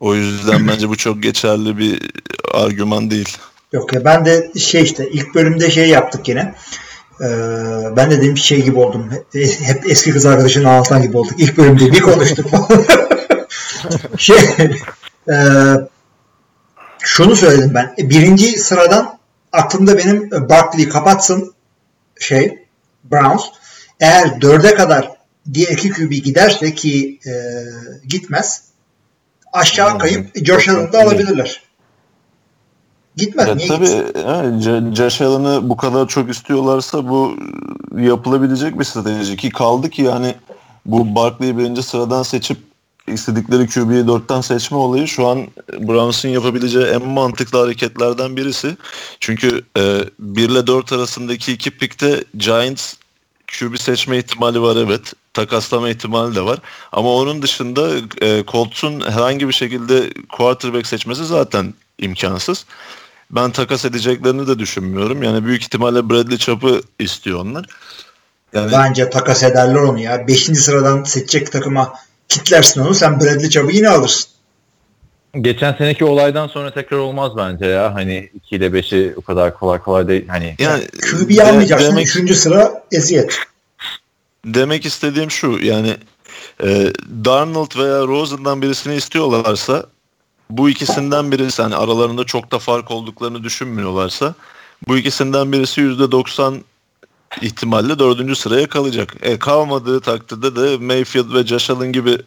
[0.00, 2.02] O yüzden bence bu çok geçerli bir
[2.54, 3.38] argüman değil.
[3.74, 6.54] Yok ya ben de şey işte ilk bölümde şey yaptık yine.
[7.20, 7.26] Ee,
[7.96, 9.10] ben de dedim şey gibi oldum.
[9.62, 11.32] Hep eski kız arkadaşını anlatan gibi olduk.
[11.38, 12.46] İlk bölümde bir konuştuk.
[14.18, 14.36] şey
[15.28, 15.36] e,
[17.00, 17.94] şunu söyledim ben.
[17.98, 19.18] Birinci sıradan
[19.52, 21.54] aklımda benim Barkley kapatsın
[22.20, 22.58] şey
[23.04, 23.44] Browns.
[24.00, 25.10] Eğer dörde kadar
[25.54, 27.32] diğer iki QB giderse ki e,
[28.08, 28.62] gitmez
[29.52, 31.63] aşağı kayıp Josh Allen'ı da alabilirler.
[33.16, 33.48] Gitmez.
[33.48, 37.36] Ya Niye tabii yani Josh Allen'ı bu kadar çok istiyorlarsa bu
[37.98, 40.34] yapılabilecek bir strateji ki kaldı ki yani
[40.86, 42.58] bu Barkley'i birinci sıradan seçip
[43.06, 48.76] istedikleri QB'yi dörtten seçme olayı şu an Browns'un yapabileceği en mantıklı hareketlerden birisi.
[49.20, 52.94] Çünkü e, 1 ile 4 arasındaki iki pikte Giants
[53.58, 55.12] QB seçme ihtimali var evet.
[55.34, 56.58] Takaslama ihtimali de var.
[56.92, 57.90] Ama onun dışında
[58.22, 62.66] e, Colts'un herhangi bir şekilde quarterback seçmesi zaten imkansız.
[63.30, 65.22] Ben takas edeceklerini de düşünmüyorum.
[65.22, 67.66] Yani büyük ihtimalle Bradley Chubb'ı istiyor onlar.
[68.52, 68.72] Yani...
[68.72, 70.28] Bence takas ederler onu ya.
[70.28, 71.94] Beşinci sıradan seçecek takıma
[72.28, 72.94] kitlersin onu.
[72.94, 74.30] Sen Bradley Chubb'ı yine alırsın.
[75.40, 77.94] Geçen seneki olaydan sonra tekrar olmaz bence ya.
[77.94, 80.28] Hani 2 ile 5'i o kadar kolay kolay değil.
[80.28, 81.90] Hani yani QB'yi almayacaksın.
[81.90, 83.38] Demek, üçüncü sıra eziyet.
[84.44, 85.96] Demek istediğim şu yani
[86.62, 86.92] e,
[87.24, 89.86] Darnold veya Rosen'dan birisini istiyorlarsa
[90.50, 94.34] bu ikisinden birisi hani aralarında çok da fark olduklarını düşünmüyorlarsa
[94.88, 96.60] bu ikisinden birisi %90
[97.42, 99.14] ihtimalle dördüncü sıraya kalacak.
[99.22, 102.18] E, kalmadığı takdirde de Mayfield ve Josh Allen gibi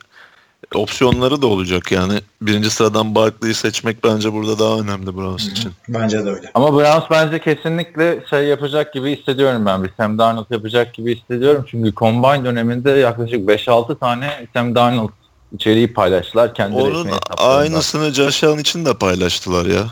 [0.75, 2.13] opsiyonları da olacak yani.
[2.41, 5.71] Birinci sıradan Barkley'i seçmek bence burada daha önemli Browns için.
[5.89, 6.51] Bence de öyle.
[6.53, 9.84] Ama Browns bence kesinlikle şey yapacak gibi hissediyorum ben.
[9.84, 11.65] Bir Sam Darnold yapacak gibi hissediyorum.
[11.67, 15.10] Çünkü Combine döneminde yaklaşık 5-6 tane Sam Darnold
[15.53, 16.53] içeriği paylaştılar.
[16.53, 19.86] Kendileri Onun aynısını Josh Allen için de paylaştılar ya.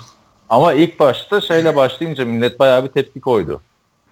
[0.49, 3.61] Ama ilk başta şeyle başlayınca millet bayağı bir tepki koydu.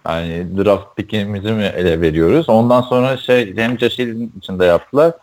[0.07, 2.49] Yani draft pickimizi mi ele veriyoruz?
[2.49, 5.13] Ondan sonra şey hem Josh Allen için de yaptılar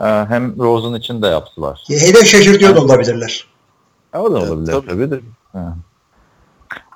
[0.00, 1.82] ee, hem Rosen için de yaptılar.
[1.88, 3.46] Hedef şaşırtıyor da olabilirler.
[4.14, 5.10] O da olabilir evet, tabii.
[5.10, 5.20] de.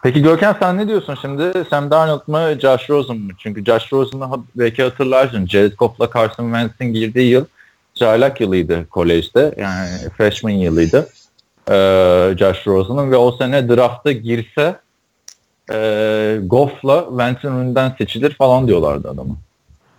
[0.03, 1.64] Peki Görkem sen ne diyorsun şimdi?
[1.70, 3.33] Sam Darnold mı Josh Rosen mı?
[3.38, 5.46] Çünkü Josh Rosen'ı belki hatırlarsın.
[5.46, 7.44] Jared Goff'la Carson Wentz'in girdiği yıl
[7.95, 9.55] çaylak yılıydı kolejde.
[9.59, 11.09] Yani freshman yılıydı.
[11.71, 14.77] Ee, Josh Rosen'ın ve o sene drafta girse
[15.73, 19.37] e, Goff'la Wentz'in seçilir falan diyorlardı adamı.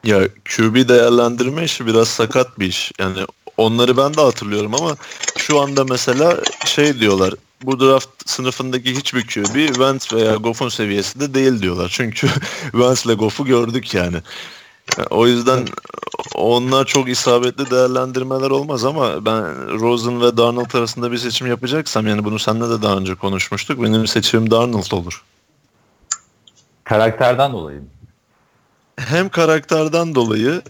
[0.04, 2.92] Ya QB değerlendirme işi biraz sakat bir iş.
[3.00, 3.18] Yani
[3.58, 4.96] onları ben de hatırlıyorum ama
[5.38, 11.62] şu anda mesela şey diyorlar bu draft sınıfındaki hiçbir QB Wentz veya Goff'un seviyesinde değil
[11.62, 11.90] diyorlar.
[11.96, 12.28] Çünkü
[12.62, 14.18] Wentz ile Goff'u gördük yani.
[15.10, 15.66] O yüzden
[16.36, 22.24] onlar çok isabetli değerlendirmeler olmaz ama ben Rosen ve Darnold arasında bir seçim yapacaksam yani
[22.24, 23.84] bunu seninle de daha önce konuşmuştuk.
[23.84, 25.24] Benim seçimim Darnold olur.
[26.84, 27.88] Karakterden dolayı mı?
[28.98, 30.62] hem karakterden dolayı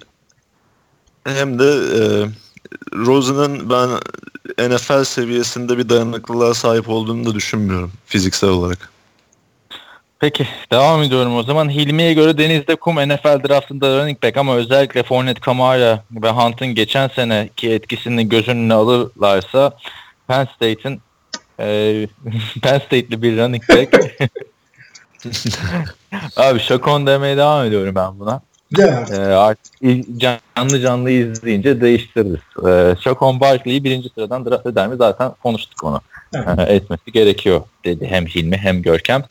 [1.24, 2.00] hem de e,
[2.96, 3.90] Rosen'ın ben
[4.70, 8.95] NFL seviyesinde bir dayanıklılığa sahip olduğunu da düşünmüyorum fiziksel olarak.
[10.20, 11.70] Peki devam ediyorum o zaman.
[11.70, 17.08] Hilmi'ye göre Deniz'de Kum NFL draftında running back ama özellikle Fournette, Kamara ve Hunt'ın geçen
[17.08, 19.78] seneki etkisini göz önüne alırlarsa
[20.28, 21.02] Penn State'in
[21.60, 22.08] Ee,
[22.62, 24.22] Penn State'li bir running back.
[26.38, 28.42] Abi Şakon demeye devam ediyorum ben buna.
[28.78, 29.74] Ya, Ee, artık
[30.18, 32.68] canlı canlı izleyince değiştiririz.
[32.68, 34.96] Ee, Şakon Barkley'i birinci sıradan draft eder mi?
[34.98, 36.02] Zaten konuştuk onu.
[36.34, 36.60] Evet.
[36.60, 39.24] Ee, etmesi gerekiyor dedi hem Hilmi hem Görkem.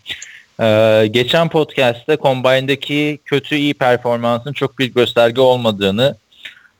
[0.60, 6.16] Ee, geçen podcast'te Combine'daki kötü iyi performansın çok bir gösterge olmadığını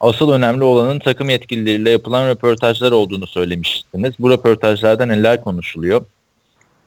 [0.00, 4.14] asıl önemli olanın takım yetkilileriyle yapılan röportajlar olduğunu söylemiştiniz.
[4.18, 6.04] Bu röportajlarda neler konuşuluyor?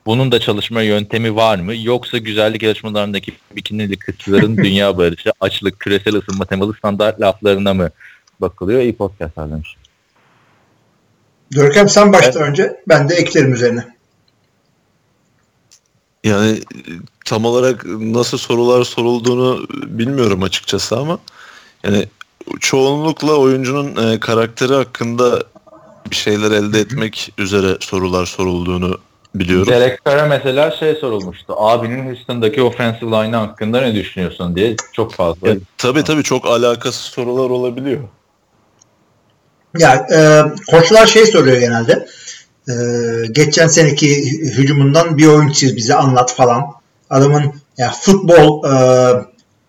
[0.05, 1.73] Bunun da çalışma yöntemi var mı?
[1.75, 7.89] Yoksa güzellik yarışmalarındaki bikinili kızların dünya barışı, açlık, küresel ısınma temalı standart laflarına mı
[8.41, 8.81] bakılıyor?
[8.81, 9.75] İyi podcastlar demiş.
[11.51, 12.81] Görkem sen başla önce.
[12.87, 13.96] Ben de eklerim üzerine.
[16.27, 16.61] Yani
[17.25, 21.19] tam olarak nasıl sorular sorulduğunu bilmiyorum açıkçası ama
[21.83, 22.05] yani
[22.59, 25.43] çoğunlukla oyuncunun e, karakteri hakkında
[26.11, 28.99] bir şeyler elde etmek üzere sorular sorulduğunu
[29.35, 29.73] biliyorum.
[29.73, 31.53] Derek Carr'a mesela şey sorulmuştu.
[31.57, 35.49] Abinin Houston'daki offensive line hakkında ne düşünüyorsun diye çok fazla.
[35.49, 37.99] Ya, tabii tabii çok alakasız sorular olabiliyor.
[39.79, 42.07] Ya e, koçlar şey soruyor genelde.
[42.69, 42.73] E,
[43.31, 46.63] geçen seneki hücumundan bir oyun çiz bize anlat falan.
[47.09, 48.73] Adamın ya futbol e,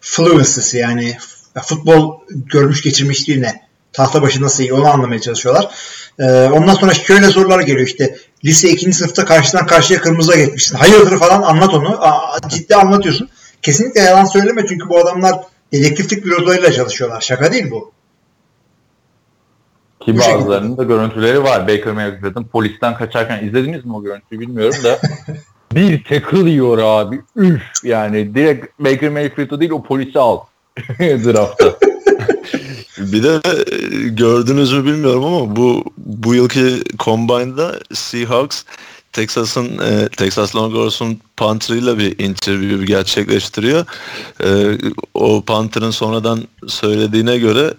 [0.00, 1.16] fluency'si yani
[1.56, 3.68] ya futbol görmüş geçirmişliği ne?
[3.92, 5.74] Tahta başı nasıl iyi onu anlamaya çalışıyorlar.
[6.18, 8.16] E, ondan sonra şöyle sorular geliyor işte.
[8.44, 8.92] Lise 2.
[8.92, 10.76] sınıfta karşıdan karşıya kırmızıya geçmişsin.
[10.76, 12.04] Hayırdır falan anlat onu.
[12.04, 13.28] Aa, ciddi anlatıyorsun.
[13.62, 15.34] Kesinlikle yalan söyleme çünkü bu adamlar
[15.72, 17.20] dedektiflik bürolarıyla çalışıyorlar.
[17.20, 17.92] Şaka değil bu.
[20.08, 20.38] Ki Bu şekilde.
[20.38, 21.68] bazılarının da görüntüleri var.
[21.68, 24.98] Baker Mayfield'ın polisten kaçarken izlediniz mi o görüntüyü bilmiyorum da
[25.74, 27.20] bir tackle yiyor abi.
[27.36, 30.40] Üf yani direkt Baker Mayfield'ı değil o polisi al
[31.00, 31.74] draftta.
[32.98, 38.64] Bir de e, gördünüz mü bilmiyorum ama bu bu yılki Combine'da Seahawks
[39.12, 43.86] Texas'ın e, Texas Longhorns'un punter'ıyla bir interview gerçekleştiriyor.
[44.44, 44.78] E,
[45.14, 47.74] o punter'ın sonradan söylediğine göre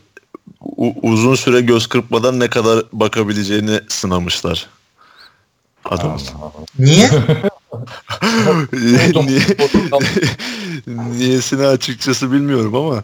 [0.61, 4.67] u- uzun süre göz kırpmadan ne kadar bakabileceğini sınamışlar.
[5.85, 6.17] Adam.
[6.79, 7.09] Niye?
[8.73, 9.41] Niye,
[11.17, 13.03] niyesini açıkçası bilmiyorum ama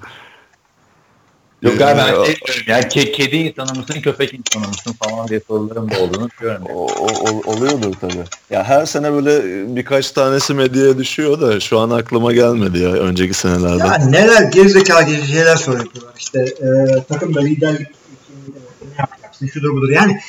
[1.66, 5.42] Yok abi ben şey diyorum ya ke- kedi insanı mısın köpek insanı mısın falan diye
[5.48, 6.64] sorularım da olduğunu biliyorum.
[6.74, 6.88] O,
[7.46, 8.24] oluyordur tabii.
[8.50, 9.42] Ya her sene böyle
[9.76, 13.88] birkaç tanesi medyaya düşüyor da şu an aklıma gelmedi ya önceki senelerde.
[13.88, 16.14] Ya neler gerizekalı geri şeyler soruyorlar.
[16.18, 17.88] İşte e, takımda liderlik
[18.82, 19.90] ne yapacaksın şudur budur.
[19.90, 20.20] Yani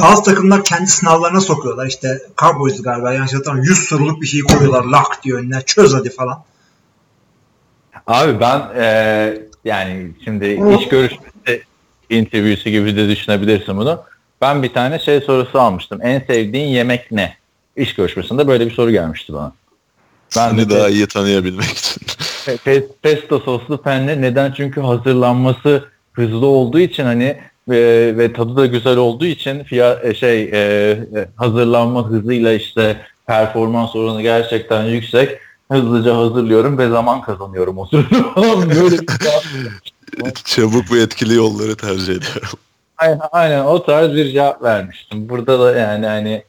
[0.00, 1.86] bazı takımlar kendi sınavlarına sokuyorlar.
[1.86, 3.70] İşte Cowboys galiba yanlış hatırlamıyorum.
[3.70, 4.84] 100 soruluk bir şeyi koyuyorlar.
[4.84, 5.62] Lak diyor önüne.
[5.62, 6.44] Çöz hadi falan.
[8.06, 10.46] Abi ben e, yani şimdi
[10.78, 11.62] iş görüşmesi
[12.10, 14.02] interview'su gibi de düşünebilirsin bunu.
[14.40, 15.98] Ben bir tane şey sorusu almıştım.
[16.02, 17.36] En sevdiğin yemek ne?
[17.76, 19.52] İş görüşmesinde böyle bir soru gelmişti bana.
[20.36, 22.02] Ben Seni de daha iyi tanıyabilmek için.
[22.46, 24.52] Pe- pe- pesto soslu penne neden?
[24.52, 27.36] Çünkü hazırlanması hızlı olduğu için hani
[27.68, 32.96] ve, ve tadı da güzel olduğu için fiyat e, şey e, e, hazırlanma hızıyla işte
[33.26, 35.38] performans oranı gerçekten yüksek.
[35.74, 38.10] Hızlıca hazırlıyorum ve zaman kazanıyorum o sırada
[38.80, 39.44] böyle cevap-
[40.44, 42.58] Çabuk ve etkili yolları tercih ediyorum.
[42.98, 45.28] aynen, aynen o tarz bir cevap vermiştim.
[45.28, 46.44] Burada da yani hani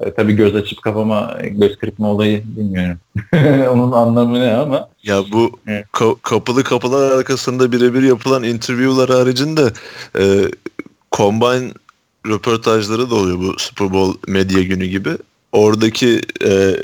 [0.00, 2.98] e, tabii göz açıp kafama göz kırpma olayı bilmiyorum.
[3.72, 5.86] Onun anlamı ne ama Ya bu Evet.
[5.92, 9.72] ka- kapılı kapılar arkasında birebir yapılan interviewlar haricinde
[10.18, 10.44] e,
[11.12, 11.72] combine
[12.26, 15.10] röportajları da oluyor bu Super Bowl medya günü gibi.
[15.52, 16.76] Oradaki e,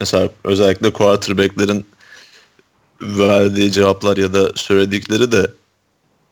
[0.00, 1.86] mesela özellikle quarterback'lerin
[3.00, 5.50] verdiği cevaplar ya da söyledikleri de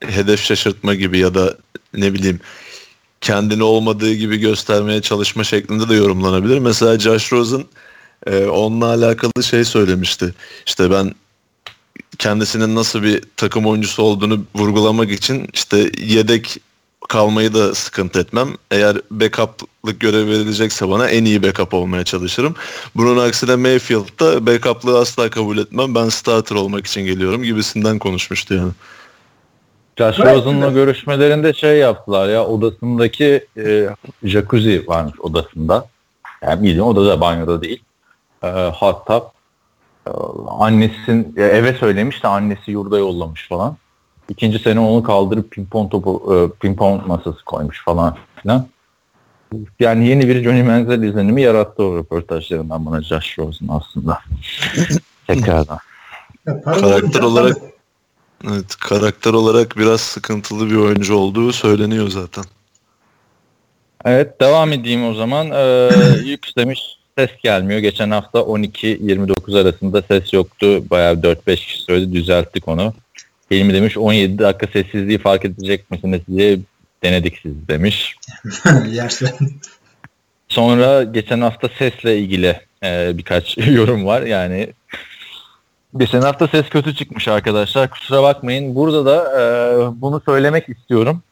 [0.01, 1.57] hedef şaşırtma gibi ya da
[1.95, 2.41] ne bileyim
[3.21, 6.59] kendini olmadığı gibi göstermeye çalışma şeklinde de yorumlanabilir.
[6.59, 7.65] Mesela Josh Rosen
[8.27, 10.35] e, onunla alakalı şey söylemişti.
[10.67, 11.15] İşte ben
[12.19, 16.61] kendisinin nasıl bir takım oyuncusu olduğunu vurgulamak için işte yedek
[17.09, 18.49] kalmayı da sıkıntı etmem.
[18.71, 22.55] Eğer backup'lık görev verilecekse bana en iyi backup olmaya çalışırım.
[22.97, 25.95] Bunun aksine Mayfield'da backup'lığı asla kabul etmem.
[25.95, 28.73] Ben starter olmak için geliyorum gibisinden konuşmuştu yani.
[29.99, 33.89] Josh Rosen'la görüşmelerinde şey yaptılar ya odasındaki e,
[34.23, 35.87] jacuzzi varmış odasında.
[36.43, 37.83] Yani bildiğin odada banyoda değil.
[38.43, 39.23] E, hot tub.
[40.07, 40.11] E,
[40.59, 43.77] annesin e, eve söylemiş de annesi yurda yollamış falan.
[44.29, 48.67] İkinci sene onu kaldırıp pimpon topu e, pimpon masası koymuş falan filan.
[49.81, 54.21] Yani yeni bir Johnny Manziel izlenimi yarattı o röportajlarından bana Josh Rosen aslında.
[55.27, 55.79] Tekrardan.
[56.47, 57.77] Ya Karakter olarak-.
[58.45, 62.45] Evet, karakter olarak biraz sıkıntılı bir oyuncu olduğu söyleniyor zaten.
[64.05, 65.51] Evet devam edeyim o zaman.
[65.51, 65.91] Ee,
[66.25, 67.81] Yük demiş ses gelmiyor.
[67.81, 70.91] Geçen hafta 12-29 arasında ses yoktu.
[70.91, 72.95] Bayağı 4-5 kişi söyledi düzelttik onu.
[73.51, 76.59] Hilmi demiş 17 dakika sessizliği fark edecek misiniz diye
[77.03, 78.17] denedik siz demiş.
[78.87, 79.33] Yersen.
[80.49, 84.23] Sonra geçen hafta sesle ilgili e, birkaç yorum var.
[84.23, 84.73] Yani
[85.97, 87.91] geçen hafta ses kötü çıkmış arkadaşlar.
[87.91, 88.75] Kusura bakmayın.
[88.75, 89.43] Burada da e,
[90.01, 91.23] bunu söylemek istiyorum.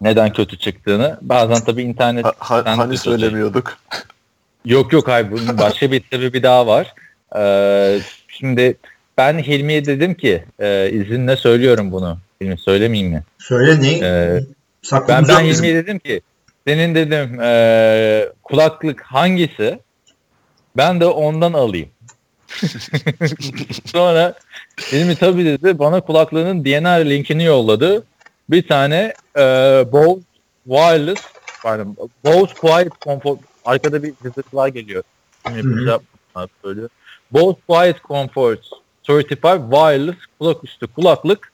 [0.00, 1.18] Neden kötü çıktığını.
[1.22, 2.24] Bazen tabii internet...
[2.24, 3.78] Ha, ha, hani söylemiyorduk.
[4.64, 6.94] Yok yok hayır bunun başka bir sebebi daha var.
[7.36, 8.76] Ee, şimdi
[9.18, 12.18] ben Hilmi'ye dedim ki e, izinle söylüyorum bunu.
[12.40, 13.22] Hilmi söylemeyeyim mi?
[13.38, 13.98] Söyle ne?
[13.98, 14.40] Ee,
[15.08, 15.44] ben ben.
[15.44, 16.20] Hilmi'ye dedim ki
[16.66, 19.78] senin dedim e, kulaklık hangisi?
[20.76, 21.88] Ben de ondan alayım.
[23.84, 24.34] Sonra
[24.92, 28.04] Hilmi tabii dedi bana kulaklığının DNR linkini yolladı.
[28.50, 29.42] Bir tane e,
[29.92, 30.20] Bose
[30.64, 31.22] Wireless
[31.62, 35.02] pardon, Bose Quiet Comfort arkada bir cızırtılar geliyor.
[35.46, 35.90] Şimdi
[36.62, 36.88] söylüyor.
[37.30, 38.60] Bose Quiet Comfort
[39.02, 41.52] 35 Wireless kulaküstü kulaklık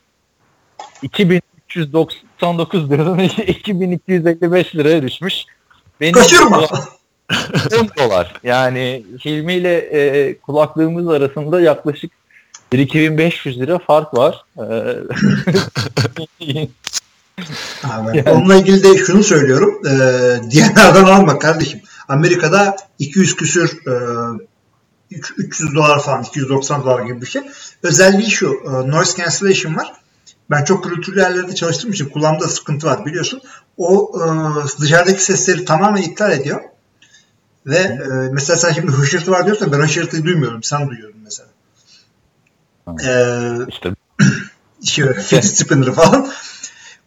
[1.03, 5.35] 2399 liradan 2255 liraya düşmüş.
[6.01, 6.59] Benim Kaçırma.
[6.59, 6.69] 10
[7.99, 8.41] dolar.
[8.43, 12.13] Yani Hilmi ile e, kulaklığımız arasında yaklaşık
[12.73, 14.45] 2500 lira fark var.
[14.59, 14.63] Ee,
[17.85, 19.81] Abi, Onunla ilgili de şunu söylüyorum.
[19.87, 19.91] E,
[20.51, 21.81] DNR'dan alma kardeşim.
[22.09, 23.93] Amerika'da 200 küsür e,
[25.11, 27.43] 300 dolar falan 290 dolar gibi bir şey.
[27.83, 28.61] Özelliği şu.
[28.65, 29.93] E, noise cancellation var.
[30.51, 33.43] Ben çok gürültülü yerlerde çalıştığım için kulağımda sıkıntı var biliyorsun.
[33.77, 36.61] O e, dışarıdaki sesleri tamamen iptal ediyor.
[37.67, 40.63] Ve e, mesela sen şimdi hışırtı var diyorsan ben hışırtıyı duymuyorum.
[40.63, 41.49] Sen duyuyorum mesela.
[43.05, 43.13] E,
[43.69, 43.95] işte
[44.85, 46.29] şey, spinner falan.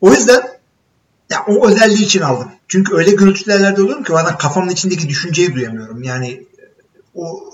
[0.02, 0.42] O yüzden
[1.30, 2.52] ya o özelliği için aldım.
[2.68, 6.04] Çünkü öyle gürültülü yerlerde oluyorum ki bazen kafamın içindeki düşünceyi duyamıyorum.
[6.04, 6.44] Yani
[7.16, 7.52] o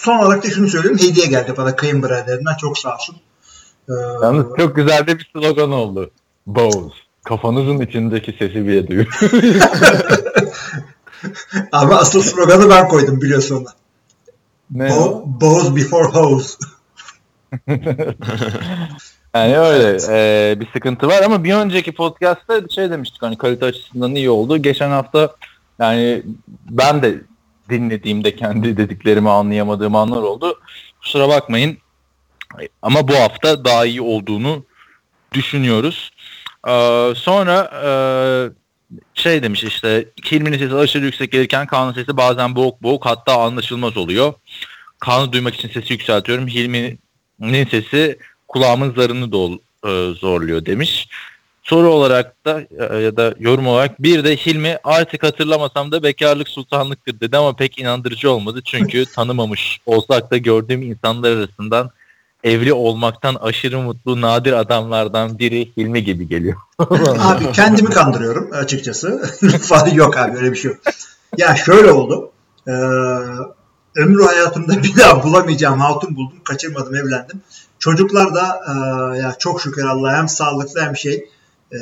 [0.00, 0.98] son olarak da şunu söyleyeyim.
[0.98, 2.56] Hediye geldi bana kayınbiraderimden.
[2.60, 3.16] Çok sağ olsun.
[3.88, 6.10] Ee, yalnız çok güzel de bir slogan oldu.
[6.46, 6.94] Bose.
[7.24, 9.18] Kafanızın içindeki sesi bile duyuyor.
[11.72, 13.66] ama asıl sloganı ben koydum biliyorsun onu.
[14.70, 14.88] ne?
[14.88, 15.22] Bo-?
[15.40, 16.54] Bose before hose.
[19.34, 24.14] Yani öyle e, bir sıkıntı var ama bir önceki podcast'ta şey demiştik hani kalite açısından
[24.14, 24.56] iyi oldu.
[24.56, 25.34] Geçen hafta
[25.78, 26.22] yani
[26.70, 27.20] ben de
[27.70, 30.60] dinlediğimde kendi dediklerimi anlayamadığım anlar oldu.
[31.00, 31.78] Kusura bakmayın
[32.82, 34.64] ama bu hafta daha iyi olduğunu
[35.32, 36.10] düşünüyoruz.
[36.68, 37.90] Ee, sonra e,
[39.14, 43.96] şey demiş işte Hilmi'nin sesi aşırı yüksek gelirken Kaan'ın sesi bazen boğuk boğuk hatta anlaşılmaz
[43.96, 44.34] oluyor.
[44.98, 46.48] Kaan'ı duymak için sesi yükseltiyorum.
[46.48, 51.08] Hilmi'nin sesi kulağımın zarını dol, e, zorluyor demiş.
[51.64, 56.48] Soru olarak da e, ya da yorum olarak bir de Hilmi artık hatırlamasam da bekarlık
[56.48, 58.60] sultanlıktır dedi ama pek inandırıcı olmadı.
[58.64, 61.90] Çünkü tanımamış olsak da gördüğüm insanlar arasından
[62.44, 66.56] evli olmaktan aşırı mutlu nadir adamlardan biri Hilmi gibi geliyor.
[67.18, 69.30] Abi kendimi kandırıyorum açıkçası.
[69.94, 70.80] Yok abi öyle bir şey yok.
[71.36, 72.30] Ya şöyle oldu.
[72.68, 72.70] Ee,
[73.96, 76.38] ömrü hayatımda bir daha bulamayacağım hatun buldum.
[76.44, 77.40] Kaçırmadım evlendim.
[77.78, 78.72] Çocuklar da e,
[79.18, 81.28] ya çok şükür Allah'a hem sağlıklı hem şey
[81.74, 81.80] e,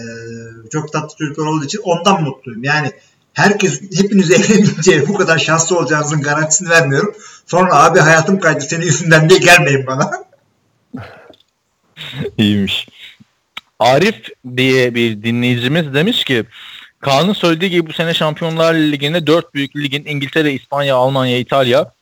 [0.71, 2.65] çok tatlı çocuklar olduğu için ondan mutluyum.
[2.65, 2.93] Yani
[3.35, 7.15] herkes hepiniz evlenince bu kadar şanslı olacağınızın garantisini vermiyorum.
[7.47, 10.11] Sonra abi hayatım kaydı senin yüzünden diye gelmeyin bana.
[12.39, 12.89] İyiymiş.
[13.79, 14.17] Arif
[14.57, 16.45] diye bir dinleyicimiz demiş ki
[17.01, 21.93] Kaan'ın söylediği gibi bu sene Şampiyonlar Ligi'ne dört büyük ligin İngiltere, İspanya, Almanya, İtalya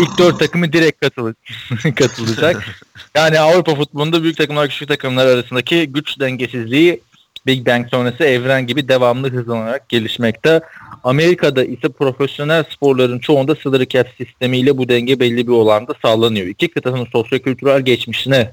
[0.00, 1.34] ilk dört takımı direkt katılı
[1.96, 2.80] katılacak.
[3.14, 7.00] Yani Avrupa futbolunda büyük takımlar küçük takımlar arasındaki güç dengesizliği
[7.46, 10.60] Big Bang sonrası evren gibi devamlı hızlanarak gelişmekte.
[11.04, 16.46] Amerika'da ise profesyonel sporların çoğunda sınır cap sistemiyle bu denge belli bir oranda sağlanıyor.
[16.46, 18.52] İki kıtanın sosyokültürel geçmişine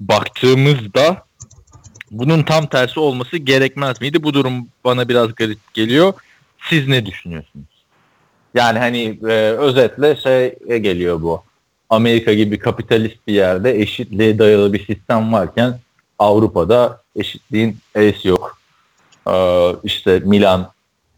[0.00, 1.22] baktığımızda
[2.10, 4.22] bunun tam tersi olması gerekmez miydi?
[4.22, 6.12] Bu durum bana biraz garip geliyor.
[6.70, 7.66] Siz ne düşünüyorsunuz?
[8.54, 11.42] Yani hani e, özetle şey geliyor bu.
[11.90, 15.78] Amerika gibi kapitalist bir yerde eşitliğe dayalı bir sistem varken
[16.18, 18.58] Avrupa'da eşitliğin es yok.
[19.30, 20.72] Ee, işte Milan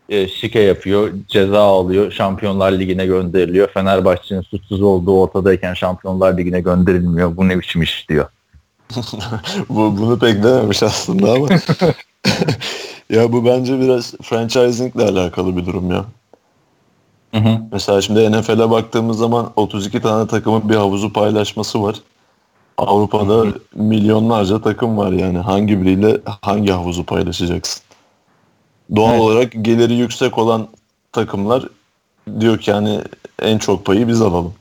[0.09, 3.69] e, şike yapıyor, ceza alıyor, Şampiyonlar Ligi'ne gönderiliyor.
[3.69, 7.37] Fenerbahçe'nin suçsuz olduğu ortadayken Şampiyonlar Ligi'ne gönderilmiyor.
[7.37, 8.29] Bu ne biçim iş diyor.
[9.69, 11.49] bu, bunu pek dememiş aslında ama.
[13.11, 16.05] ya bu bence biraz franchisingle alakalı bir durum ya.
[17.35, 17.59] Hı hı.
[17.73, 21.97] Mesela şimdi NFL'e baktığımız zaman 32 tane takımın bir havuzu paylaşması var.
[22.87, 27.83] Avrupa'da milyonlarca takım var yani hangi biriyle hangi havuzu paylaşacaksın?
[28.97, 29.21] Doğal Evet.
[29.21, 30.69] olarak geliri yüksek olan
[31.13, 31.65] takımlar
[32.41, 33.01] diyor ki hani
[33.43, 34.55] en çok payı biz alalım.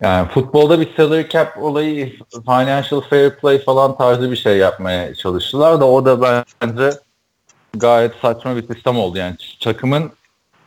[0.00, 5.80] Yani futbolda bir salary cap olayı financial fair play falan tarzı bir şey yapmaya çalıştılar
[5.80, 6.90] da o da bence
[7.74, 9.18] gayet saçma bir sistem oldu.
[9.18, 10.10] Yani takımın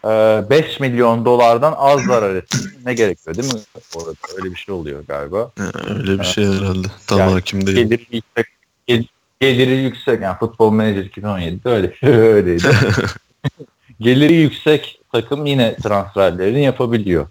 [0.05, 2.71] 5 milyon dolardan az zarar etsin.
[2.85, 3.59] Ne gerekiyor değil mi?
[3.95, 5.51] Orada öyle bir şey oluyor galiba.
[5.57, 6.87] Ha, Öyle bir şey herhalde.
[7.07, 7.89] Tam Yani hakim değilim.
[7.89, 8.45] Gelir yüksek,
[8.87, 9.05] gel-
[9.39, 11.93] geliri yüksek yani futbol menajer 2017'de öyle
[12.33, 12.67] öyleydi.
[13.99, 17.27] geliri yüksek takım yine transferlerini yapabiliyor.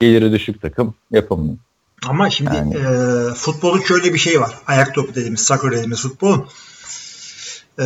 [0.00, 1.56] Geliri düşük takım yapamıyor.
[2.06, 2.74] Ama şimdi Yani.
[2.74, 4.50] e, futbolun şöyle bir şey var.
[4.66, 6.46] Ayak topu dediğimiz, soccer dediğimiz futbolun
[7.80, 7.84] e,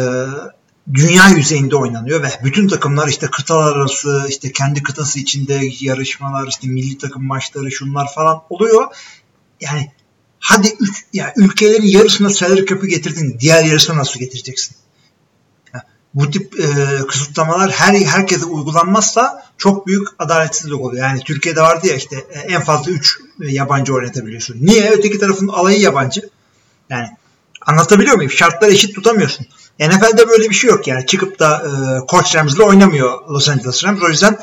[0.95, 6.69] dünya yüzeyinde oynanıyor ve bütün takımlar işte kıtalar arası, işte kendi kıtası içinde yarışmalar, işte
[6.69, 8.87] milli takım maçları, şunlar falan oluyor.
[9.61, 9.93] Yani
[10.39, 14.77] hadi üç, ya ülkelerin yarısına salary cap'ı getirdin, diğer yarısına nasıl getireceksin?
[16.15, 16.67] Bu tip e,
[17.09, 21.09] kısıtlamalar her herkese uygulanmazsa çok büyük adaletsizlik oluyor.
[21.09, 24.57] Yani Türkiye'de vardı ya işte e, en fazla 3 yabancı oynatabiliyorsun.
[24.61, 24.91] Niye?
[24.91, 26.31] Öteki tarafın alayı yabancı.
[26.89, 27.09] Yani
[27.67, 28.31] anlatabiliyor muyum?
[28.31, 29.47] Şartlar eşit tutamıyorsun.
[29.81, 31.07] NFL'de böyle bir şey yok yani.
[31.07, 34.03] Çıkıp da e, Koç Rams'le oynamıyor Los Angeles Rams.
[34.03, 34.39] O yüzden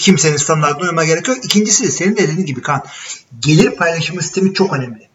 [0.00, 1.44] kimsenin standartına uymaya gerek yok.
[1.44, 2.84] İkincisi senin de dediğin gibi kan
[3.40, 5.08] gelir paylaşımı sistemi çok önemli.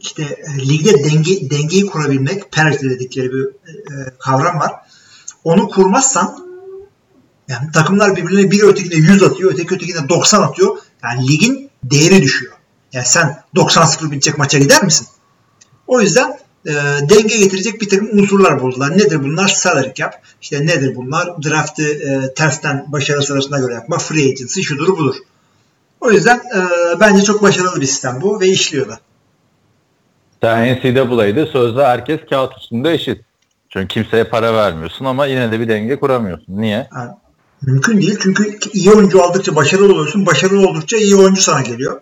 [0.00, 4.72] İşte e, ligde denge, dengeyi kurabilmek, parity dedikleri bir e, kavram var.
[5.44, 6.44] Onu kurmazsan
[7.48, 10.78] yani takımlar birbirine biri ötekine 100 atıyor, öteki ötekine 90 atıyor.
[11.02, 12.52] Yani ligin değeri düşüyor.
[12.92, 15.06] Yani sen 90-0 bitecek maça gider misin?
[15.86, 16.72] O yüzden e,
[17.08, 18.98] denge getirecek bir takım unsurlar buldular.
[18.98, 19.48] Nedir bunlar?
[19.48, 20.14] Salary cap.
[20.42, 21.42] İşte nedir bunlar?
[21.42, 23.98] Draft'ı e, tersten başarı sırasına göre yapma.
[23.98, 25.16] Free agency şudur budur.
[26.00, 26.60] O yüzden e,
[27.00, 28.98] bence çok başarılı bir sistem bu ve işliyor da.
[30.42, 33.20] Sen NCAA'de sözde herkes kağıt üstünde eşit.
[33.68, 36.60] Çünkü kimseye para vermiyorsun ama yine de bir denge kuramıyorsun.
[36.60, 36.88] Niye?
[36.96, 37.10] Yani
[37.62, 40.26] mümkün değil çünkü iyi oyuncu aldıkça başarılı oluyorsun.
[40.26, 42.00] Başarılı oldukça iyi oyuncu sana geliyor.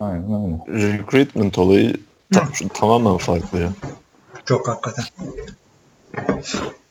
[0.00, 0.98] Aynen öyle.
[0.98, 1.94] Recruitment olayı
[2.32, 3.68] tam, tamamen farklı ya.
[4.44, 5.04] Çok hakikaten.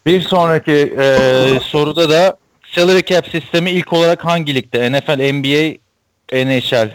[0.05, 2.37] Bir sonraki e, soruda da
[2.75, 4.91] salary cap sistemi ilk olarak hangi ligde?
[4.91, 5.77] NFL, NBA,
[6.33, 6.91] NHL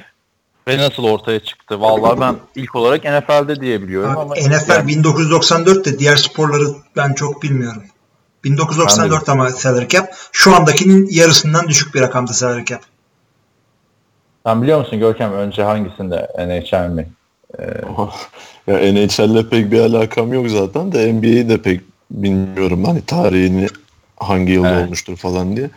[0.68, 1.80] ve nasıl ortaya çıktı?
[1.80, 6.66] Vallahi ben ilk olarak NFL'de diye biliyorum Abi, ama NFL yani 1994'te diğer sporları
[6.96, 7.82] ben çok bilmiyorum.
[8.44, 10.08] 1994 ama salary cap.
[10.32, 12.80] Şu andakinin yarısından düşük bir rakamda salary cap.
[14.46, 17.08] sen biliyor musun Görkem önce hangisinde NHL mi?
[18.66, 21.80] ya NHL'le pek bir alakam yok zaten de NBA'yi de pek
[22.10, 22.84] bilmiyorum.
[22.84, 23.66] Hani tarihini
[24.16, 24.84] hangi yılda Evet.
[24.84, 25.70] olmuştur falan diye.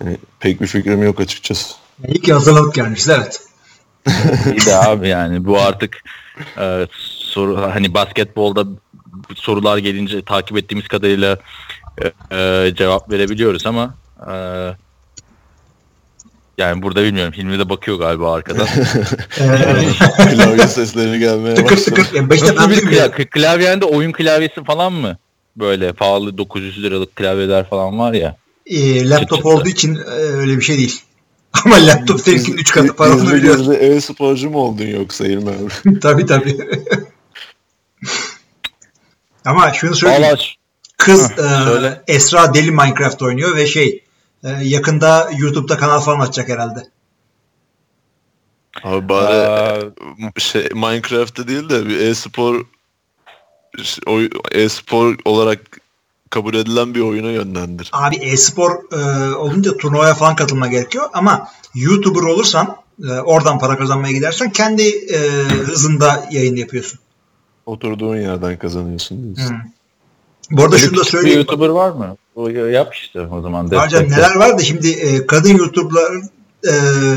[0.00, 1.74] Yani pek bir fikrim yok açıkçası.
[2.08, 3.40] İyi ki hazırlanıp gelmişiz evet.
[4.46, 6.02] İyi de abi yani bu artık
[6.58, 8.64] e, soru hani basketbolda
[9.34, 11.38] sorular gelince takip ettiğimiz kadarıyla
[12.02, 14.32] e, e, cevap verebiliyoruz ama e,
[16.58, 17.32] yani burada bilmiyorum.
[17.36, 18.66] Hilmi de bakıyor galiba arkadan.
[20.30, 21.94] Klavye sesleri gelmeye tıkır başladı.
[21.96, 22.14] tıkır.
[22.16, 23.26] Yani işte Nasıl ben klavye?
[23.26, 25.16] Klavyende oyun klavyesi falan mı?
[25.56, 28.36] Böyle pahalı 900 liralık klavyeler falan var ya.
[28.66, 31.00] Ee, laptop Çıt olduğu için e, öyle bir şey değil.
[31.64, 33.56] Ama laptop sevkinin 3 katı parasını Gizli biliyor.
[33.58, 36.00] gizli e-sporcu mu oldun yoksa İlmi abi?
[36.00, 36.56] tabii tabii.
[39.44, 40.22] Ama şunu söyleyeyim.
[40.24, 40.54] Valla ş-
[40.98, 42.02] Kız e.
[42.08, 44.04] Esra deli Minecraft oynuyor ve şey
[44.46, 46.88] e, yakında YouTube'da kanal falan açacak herhalde.
[48.84, 52.64] Abi bari Aa, şey Minecraft'ta değil de bir e-spor
[54.52, 55.60] e-spor olarak
[56.30, 57.90] kabul edilen bir oyuna yönlendir.
[57.92, 62.76] Abi e-spor e, olunca turnuvaya falan katılma gerekiyor ama YouTuber olursan
[63.08, 65.18] e, oradan para kazanmaya gidersen kendi e,
[65.48, 67.00] hızında yayın yapıyorsun.
[67.66, 69.54] Oturduğun yerden kazanıyorsun diyorsun.
[69.54, 69.60] Hı.
[70.50, 71.38] Bu arada şunu da bir söyleyeyim.
[71.38, 72.16] YouTuber var mı?
[72.72, 73.70] Yap işte o zaman.
[73.70, 74.16] Destekle.
[74.16, 76.20] neler var da şimdi e, kadın YouTuber'ları
[76.64, 76.74] e,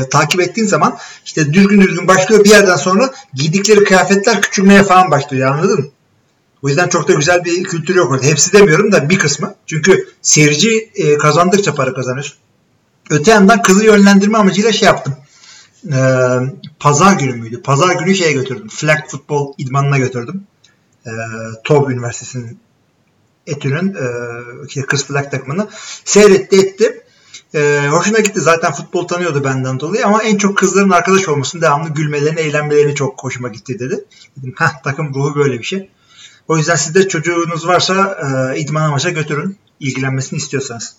[0.08, 5.50] takip ettiğin zaman işte düzgün düzgün başlıyor bir yerden sonra giydikleri kıyafetler küçülmeye falan başlıyor
[5.50, 5.86] anladın mı?
[6.62, 8.26] O yüzden çok da güzel bir kültür yok orada.
[8.26, 9.54] Hepsi demiyorum da bir kısmı.
[9.66, 12.36] Çünkü seyirci e, kazandıkça para kazanıyorsun.
[13.10, 15.16] Öte yandan kızı yönlendirme amacıyla şey yaptım.
[15.92, 15.98] E,
[16.78, 17.62] pazar günü müydü?
[17.62, 18.68] Pazar günü şeye götürdüm.
[18.68, 20.42] Flag futbol idmanına götürdüm.
[21.06, 21.10] E,
[21.64, 22.58] TOB Üniversitesi'nin
[23.50, 23.94] Etü'nün
[24.76, 25.68] e, kız flag takımını
[26.04, 27.04] seyretti etti.
[27.54, 28.40] E, hoşuna gitti.
[28.40, 33.24] Zaten futbol tanıyordu benden dolayı ama en çok kızların arkadaş olmasını, devamlı gülmelerini, eğlenmelerini çok
[33.24, 34.04] hoşuma gitti dedi.
[34.36, 35.90] Dedim heh takım ruhu böyle bir şey.
[36.48, 38.18] O yüzden siz de çocuğunuz varsa
[38.54, 39.56] e, idman amaçla götürün.
[39.80, 40.96] ilgilenmesini istiyorsanız.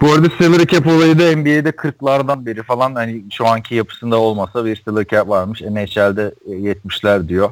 [0.00, 4.64] Bu arada salary cap olayı da NBA'de 40'lardan beri falan hani şu anki yapısında olmasa
[4.64, 5.60] bir salary cap varmış.
[5.60, 7.50] NHL'de 70'ler diyor.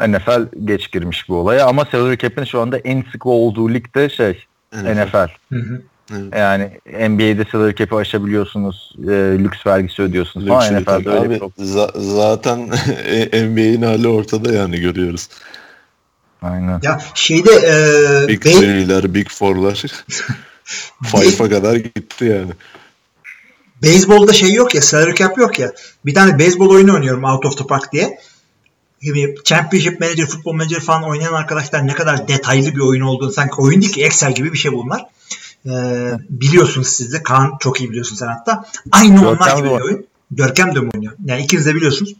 [0.00, 4.44] NFL geç girmiş bu olaya ama salary cap'in şu anda en sık olduğu ligde şey
[4.72, 5.28] NFL.
[5.52, 5.82] Hı hı.
[6.12, 6.34] Evet.
[6.36, 6.70] Yani
[7.08, 8.96] NBA'de salary cap'i aşabiliyorsunuz.
[9.02, 10.60] E, lüks vergisi ödüyorsunuz falan.
[10.60, 12.58] Luxury NFL'de öyle Abi, bir za- zaten
[13.50, 15.28] NBA'in hali ortada yani görüyoruz.
[16.42, 16.80] Aynen.
[16.82, 19.74] Ya şeyde e, Big Three'ler, Big Four'lar
[21.04, 22.52] Five'a kadar gitti yani.
[23.82, 25.72] Beyzbolda şey yok ya, salary cap yok ya.
[26.06, 28.18] Bir tane beyzbol oyunu oynuyorum Out of the Park diye.
[29.02, 33.54] Gibi Championship Manager, Football Manager falan oynayan arkadaşlar ne kadar detaylı bir oyun olduğunu sanki
[33.58, 35.06] oyun değil ki Excel gibi bir şey bunlar.
[35.66, 37.22] Ee, biliyorsunuz siz de.
[37.22, 38.64] Kaan çok iyi biliyorsun sen hatta.
[38.92, 40.06] Aynı Görkem onlar gibi bir oyun.
[40.30, 41.12] Görkem de mi oynuyor?
[41.24, 42.14] Yani ikiniz de biliyorsunuz.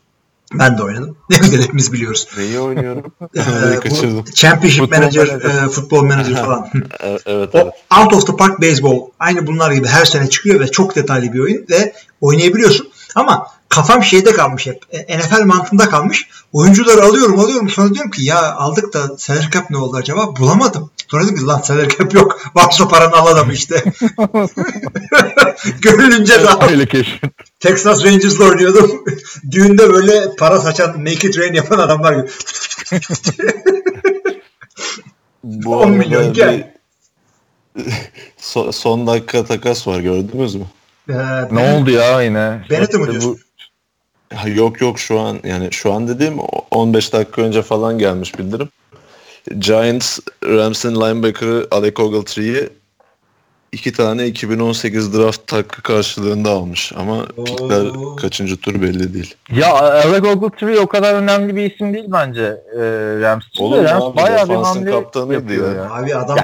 [0.54, 1.16] Ben de oynadım.
[1.30, 2.28] Ne güzel hepimiz biliyoruz.
[2.38, 3.12] Neyi oynuyorum?
[3.36, 4.24] Ee, bu.
[4.34, 5.64] Championship Football Manager, Manager.
[5.64, 6.70] e, Football Manager falan.
[7.00, 7.54] Evet, evet.
[7.54, 11.32] O Out of the Park Baseball aynı bunlar gibi her sene çıkıyor ve çok detaylı
[11.32, 12.88] bir oyun ve oynayabiliyorsun.
[13.14, 13.46] Ama
[13.76, 14.82] kafam şeyde kalmış hep.
[14.92, 16.28] e, NFL mantığında kalmış.
[16.52, 20.36] Oyuncuları alıyorum alıyorum sonra diyorum ki ya aldık da salary cap ne oldu acaba?
[20.36, 20.90] Bulamadım.
[21.10, 22.40] Sonra dedim ki lan salary cap yok.
[22.54, 23.82] Varsa paranı al adamı işte.
[26.70, 27.30] Öyle keşfet.
[27.60, 29.04] Texas Rangers'la oynuyordum.
[29.50, 32.28] Düğünde böyle para saçan make it rain yapan adamlar gibi.
[35.44, 36.72] Bu 10 milyon gel.
[37.76, 37.86] bir-
[38.40, 40.64] so- son dakika takas var gördünüz mü?
[41.10, 41.14] Ee,
[41.50, 42.64] Ne oldu ya yine?
[42.70, 43.38] Bennett'i mi diyorsun?
[44.34, 46.38] Ha, yok yok şu an yani şu an dediğim
[46.70, 48.68] 15 dakika önce falan gelmiş bildirim.
[49.58, 52.68] Giants Rams'in linebacker'ı Alec Ogletree'yi
[53.72, 58.16] iki tane 2018 draft hakkı karşılığında almış ama pickler Oo.
[58.16, 59.34] kaçıncı tur belli değil.
[59.52, 62.42] Ya Alec Ogletree o kadar önemli bir isim değil bence
[62.76, 62.80] e,
[63.20, 63.66] Rams için.
[63.66, 64.16] mu Rams abi?
[64.16, 65.82] bayağı bir hamle kaptanıydı yapıyor ya.
[65.82, 65.90] ya.
[65.92, 66.36] Abi adam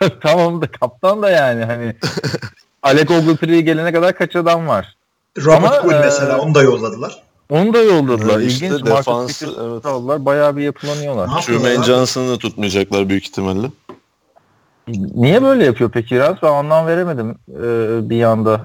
[0.00, 1.94] Ya, tamam da kaptan da yani hani
[2.82, 4.96] Alec Ogletree gelene kadar kaç adam var.
[5.44, 7.22] Robert Ama, Quinn e, mesela onu da yolladılar.
[7.50, 8.36] Onu da yolladılar.
[8.36, 8.86] Ha, işte İlginç.
[8.86, 9.86] defansı, evet.
[9.86, 10.24] aldılar.
[10.24, 11.42] Bayağı bir yapılanıyorlar.
[11.42, 13.66] Truman Johnson'ı da tutmayacaklar büyük ihtimalle.
[15.14, 16.38] Niye böyle yapıyor peki Rams?
[16.42, 18.60] Ben anlam veremedim e, bir anda.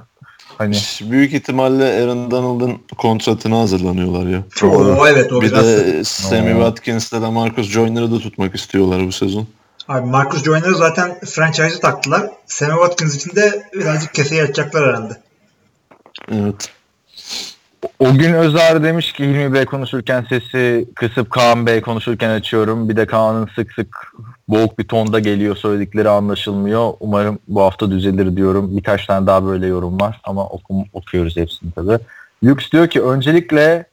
[0.58, 4.44] Hani Büyük ihtimalle Aaron Donald'ın kontratına hazırlanıyorlar ya.
[4.64, 5.66] Oo, evet o Bir biraz.
[5.66, 6.52] de Sammy.
[6.54, 9.48] Watkins'le de Marcus Joyner'ı da tutmak istiyorlar bu sezon.
[9.88, 12.30] Abi Marcus Joyner'ı zaten franchise'ı taktılar.
[12.46, 15.18] Sammy Watkins için de birazcık keseyi açacaklar herhalde.
[16.32, 16.72] Evet.
[18.00, 22.90] O gün Özer demiş ki Hilmi Bey konuşurken sesi kısıp Kaan Bey konuşurken açıyorum.
[22.90, 24.14] Bir de Kaan'ın sık sık
[24.48, 26.94] boğuk bir tonda geliyor söyledikleri anlaşılmıyor.
[27.00, 28.78] Umarım bu hafta düzelir diyorum.
[28.78, 32.04] Birkaç tane daha böyle yorum var ama okum, okuyoruz hepsini tabii.
[32.44, 33.86] Lux diyor ki öncelikle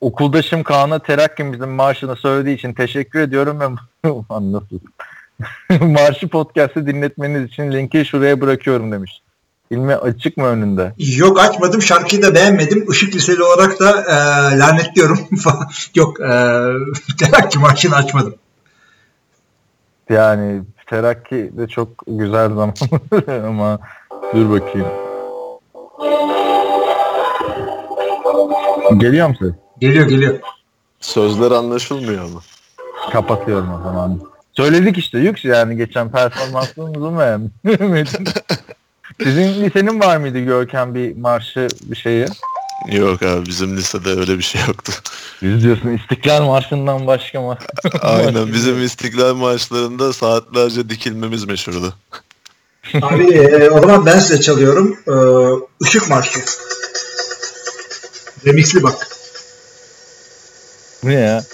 [0.00, 3.64] okuldaşım Kaan'a Terakkimizin marşını söylediği için teşekkür ediyorum ve
[4.30, 4.78] nasıl?
[5.86, 9.22] Marşı podcast'ı dinletmeniz için linki şuraya bırakıyorum demiş.
[9.70, 10.92] Hilmi açık mı önünde?
[10.98, 11.82] Yok açmadım.
[11.82, 12.86] Şarkıyı da beğenmedim.
[12.90, 14.14] Işık Liseli olarak da e,
[14.58, 15.18] lanetliyorum.
[15.94, 16.20] Yok.
[16.20, 16.28] E,
[17.18, 18.34] Terakki maçını açmadım.
[20.08, 22.74] Yani Terakki de çok güzel zaman
[23.46, 23.78] ama
[24.34, 24.88] dur bakayım.
[28.98, 29.52] Geliyor mu ses?
[29.80, 30.40] Geliyor geliyor.
[31.00, 32.40] Sözler anlaşılmıyor ama.
[33.12, 34.20] Kapatıyorum o zaman.
[34.52, 38.24] Söyledik işte Yüks yani geçen performansımızı beğenmedim.
[39.22, 42.26] Sizin lisenin var mıydı Görkem bir marşı bir şeyi?
[42.92, 44.92] Yok abi bizim lisede öyle bir şey yoktu.
[45.40, 47.58] Yüz diyorsun İstiklal Marşı'ndan başka mı?
[48.02, 51.94] Aynen bizim istiklal maçlarında saatlerce dikilmemiz meşhurdu.
[53.02, 54.98] Abi e, o zaman ben size çalıyorum.
[55.08, 55.14] E,
[55.86, 56.40] Işık Marşı.
[58.46, 59.08] Remixli bak.
[61.02, 61.44] ne ya?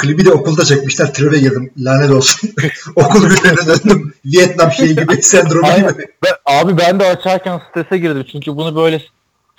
[0.00, 1.14] Klibi de okulda çekmişler.
[1.14, 1.70] Tribe girdim.
[1.78, 2.50] Lanet olsun.
[2.96, 4.14] Okul günlerine döndüm.
[4.24, 5.92] Vietnam şeyi gibi sendromu Aynen.
[5.92, 6.06] gibi.
[6.24, 9.02] Ben, abi ben de açarken strese girdim çünkü bunu böyle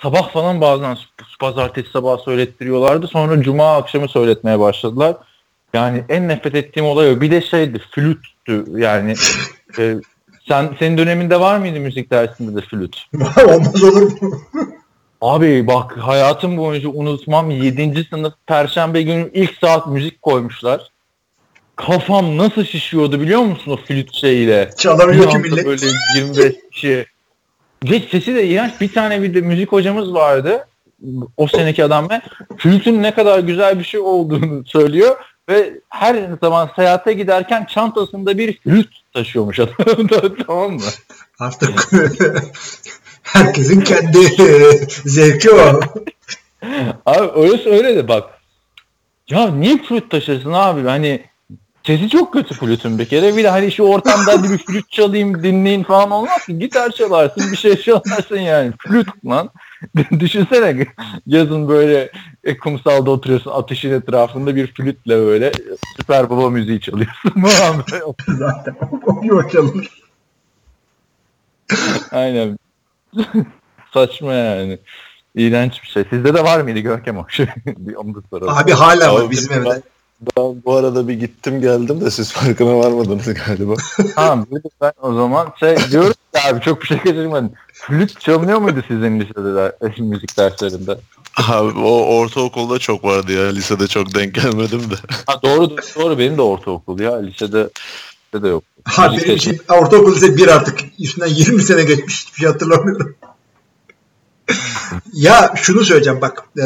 [0.02, 0.96] sabah falan bazen
[1.40, 3.06] pazartesi sabah söylettiriyorlardı.
[3.06, 5.16] Sonra cuma akşamı söyletmeye başladılar.
[5.74, 7.20] Yani en nefret ettiğim olay o.
[7.20, 9.14] Bir de şeydi flüttü yani.
[9.78, 9.96] e,
[10.48, 13.06] sen senin döneminde var mıydı müzik dersinde de flüt?
[13.46, 14.40] Olmaz olur mu?
[15.20, 18.04] Abi bak hayatım boyunca unutmam 7.
[18.10, 20.90] sınıf perşembe günü ilk saat müzik koymuşlar.
[21.76, 24.70] Kafam nasıl şişiyordu biliyor musun o flüt şeyiyle?
[24.78, 25.66] Çalamıyor ki millet.
[25.66, 27.06] Böyle 25 kişi.
[27.84, 28.80] Ve sesi de iğrenç.
[28.80, 30.68] Bir tane bir de müzik hocamız vardı.
[31.36, 32.22] O seneki adam ben.
[32.58, 35.16] Flütün ne kadar güzel bir şey olduğunu söylüyor.
[35.48, 39.74] Ve her zaman seyahate giderken çantasında bir flüt taşıyormuş adam.
[40.46, 40.80] tamam mı?
[41.38, 41.90] Artık
[43.32, 44.18] herkesin kendi
[45.04, 45.80] zevki o.
[47.06, 48.30] Abi öyle öyle de bak.
[49.28, 50.82] Ya niye flüt taşırsın abi?
[50.82, 51.30] Hani
[51.86, 53.36] Sesi çok kötü flütün bir kere.
[53.36, 56.58] Bir de hani şu ortamda bir flüt çalayım dinleyin falan olmaz ki.
[56.58, 58.72] Gitar çalarsın bir şey çalarsın yani.
[58.78, 59.50] Flüt lan.
[60.20, 60.86] Düşünsene
[61.26, 62.10] yazın böyle
[62.44, 65.52] e, kumsalda oturuyorsun ateşin etrafında bir flütle böyle
[65.96, 67.32] süper baba müziği çalıyorsun.
[68.28, 68.76] Zaten
[69.30, 70.02] o çalır.
[72.12, 72.58] Aynen.
[73.94, 74.78] Saçma yani.
[75.34, 76.04] İğrenç bir şey.
[76.10, 77.46] Sizde de var mıydı Görkem o şey?
[77.66, 78.54] Bir Onu da soralım.
[78.56, 79.82] Abi hala var bizim evde.
[80.20, 83.74] Ben bu arada bir gittim geldim de siz farkına varmadınız galiba.
[84.14, 84.46] Tamam
[84.80, 87.52] ben o zaman şey diyorum ki abi çok bir şey kaçırmadın.
[87.72, 90.98] Flüt çalınıyor muydu sizin lisede de, müzik derslerinde?
[91.48, 93.48] Abi o ortaokulda çok vardı ya.
[93.48, 94.94] Lisede çok denk gelmedim de.
[95.26, 97.68] Ha, doğru doğru benim de ortaokul ya lisede
[98.34, 98.64] lisede yok.
[98.84, 100.80] Ha benim için ortaokul lise bir artık.
[100.98, 102.26] Üstünden 20 sene geçmiş.
[102.26, 103.16] Hiçbir şey hatırlamıyorum.
[105.12, 106.44] ya şunu söyleyeceğim bak.
[106.58, 106.64] E,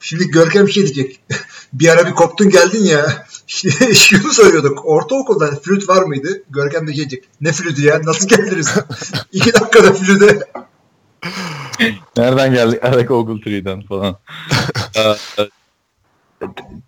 [0.00, 1.20] şimdi Görkem bir şey diyecek.
[1.72, 3.26] bir ara bir koptun geldin ya.
[3.94, 4.86] Şunu söylüyorduk.
[4.86, 6.42] Ortaokulda flüt var mıydı?
[6.50, 7.24] Görkem de şey diyecek.
[7.40, 8.00] Ne flütü ya?
[8.04, 8.74] Nasıl geldiniz?
[9.32, 10.38] İki dakikada flüte.
[12.16, 12.80] Nereden geldik?
[12.82, 14.16] Evet Google Tree'den falan.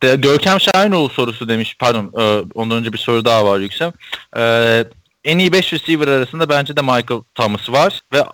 [0.00, 1.76] Görkem Şahinoğlu sorusu demiş.
[1.78, 3.92] Pardon e, ondan önce bir soru daha var Yüksel.
[4.36, 4.84] Ee,
[5.24, 8.24] en iyi 5 receiver arasında bence de Michael Thomas var ve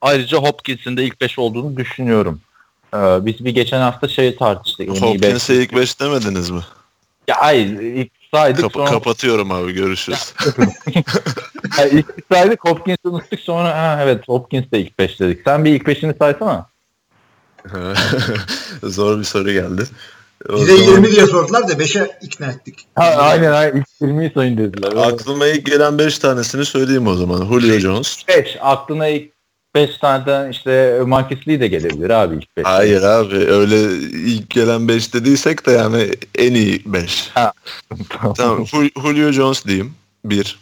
[0.00, 2.40] ayrıca Hopkins'in de ilk 5 olduğunu düşünüyorum.
[2.94, 4.88] Ee, biz bir geçen hafta şeyi tartıştık.
[4.88, 6.60] Hopkins'e ilk 5 demediniz mi?
[7.28, 10.34] Ya hayır ilk saydık Kap- sonra kapatıyorum abi görüşürüz.
[11.70, 15.40] hayır, ilk saydık Hopkins'i unuttuk sonra ha, evet Hopkins de ilk 5 dedik.
[15.44, 16.66] Sen bir ilk 5'ini saysana.
[18.82, 19.82] Zor bir soru geldi.
[20.54, 22.86] Bize zaman 20 diye sordular da 5'e ikna ettik.
[22.94, 24.92] Ha, aynen aynen ilk 20'yi sayın dediler.
[24.96, 27.46] Aklıma ilk gelen 5 tanesini söyleyeyim o zaman.
[27.46, 28.16] Julio Jones.
[28.28, 28.56] 5.
[28.60, 29.32] Aklına ilk
[29.74, 32.66] 5 taneden işte Marcus Lee de gelebilir abi ilk 5.
[32.66, 37.30] Hayır abi öyle ilk gelen 5 dediysek de yani en iyi 5.
[37.34, 38.34] tamam.
[38.36, 39.94] Tamam Jul- Julio Jones diyeyim.
[40.24, 40.58] 1.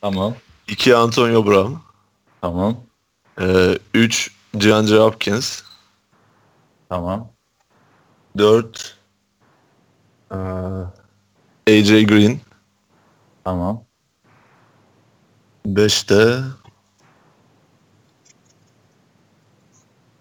[0.00, 0.34] tamam.
[0.68, 1.72] 2 Antonio Brown.
[2.40, 2.76] Tamam.
[3.94, 5.62] 3 DeAndre Hopkins.
[6.88, 7.28] Tamam.
[8.38, 8.96] 4
[11.66, 12.40] AJ Green.
[13.44, 13.82] Tamam.
[15.66, 16.38] 5'te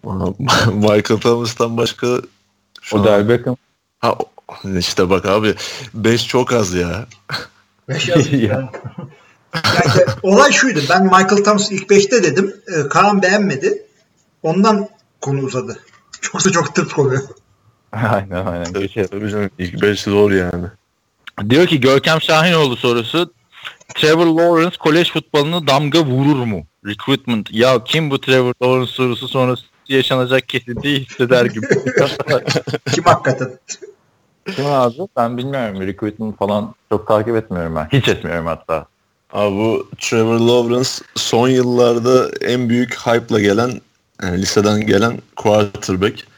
[0.73, 2.07] Michael Thomas'tan başka
[2.81, 3.57] şu an- Odell Beckham.
[3.99, 4.15] Ha,
[4.77, 5.55] işte bak abi
[5.93, 7.05] 5 çok az ya.
[7.89, 8.47] Beş yazdım Ya.
[8.47, 8.71] ya.
[9.53, 10.79] Ya işte olay şuydu.
[10.89, 12.55] Ben Michael Thomas ilk 5'te dedim.
[12.67, 13.85] Ee, Kaan beğenmedi.
[14.43, 14.89] Ondan
[15.21, 15.79] konu uzadı.
[16.21, 17.21] Çok da çok tırt oluyor.
[18.11, 18.87] aynen aynen.
[18.87, 19.07] Şey.
[19.07, 20.65] Tabii canım ilk 5 zor yani.
[21.49, 23.33] Diyor ki Görkem Şahinoğlu sorusu.
[23.95, 26.63] Trevor Lawrence kolej futbolunu damga vurur mu?
[26.85, 27.51] Recruitment.
[27.51, 31.65] Ya kim bu Trevor Lawrence sorusu sonrası yaşanacak kesinliği hisseder gibi.
[32.93, 33.49] Kim hakikaten?
[34.55, 34.95] kim abi?
[35.17, 35.81] Ben bilmiyorum.
[35.81, 37.87] Recruitment falan çok takip etmiyorum ben.
[37.91, 38.85] Hiç etmiyorum hatta.
[39.33, 43.81] Abi bu Trevor Lawrence son yıllarda en büyük hype'la gelen
[44.23, 46.28] yani liseden gelen quarterback.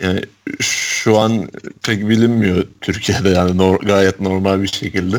[0.00, 0.20] Yani
[0.60, 1.48] şu an
[1.82, 5.16] pek bilinmiyor Türkiye'de yani nor- gayet normal bir şekilde.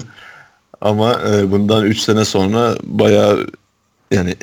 [0.82, 3.48] Ama e, bundan 3 sene sonra bayağı
[4.12, 4.36] yani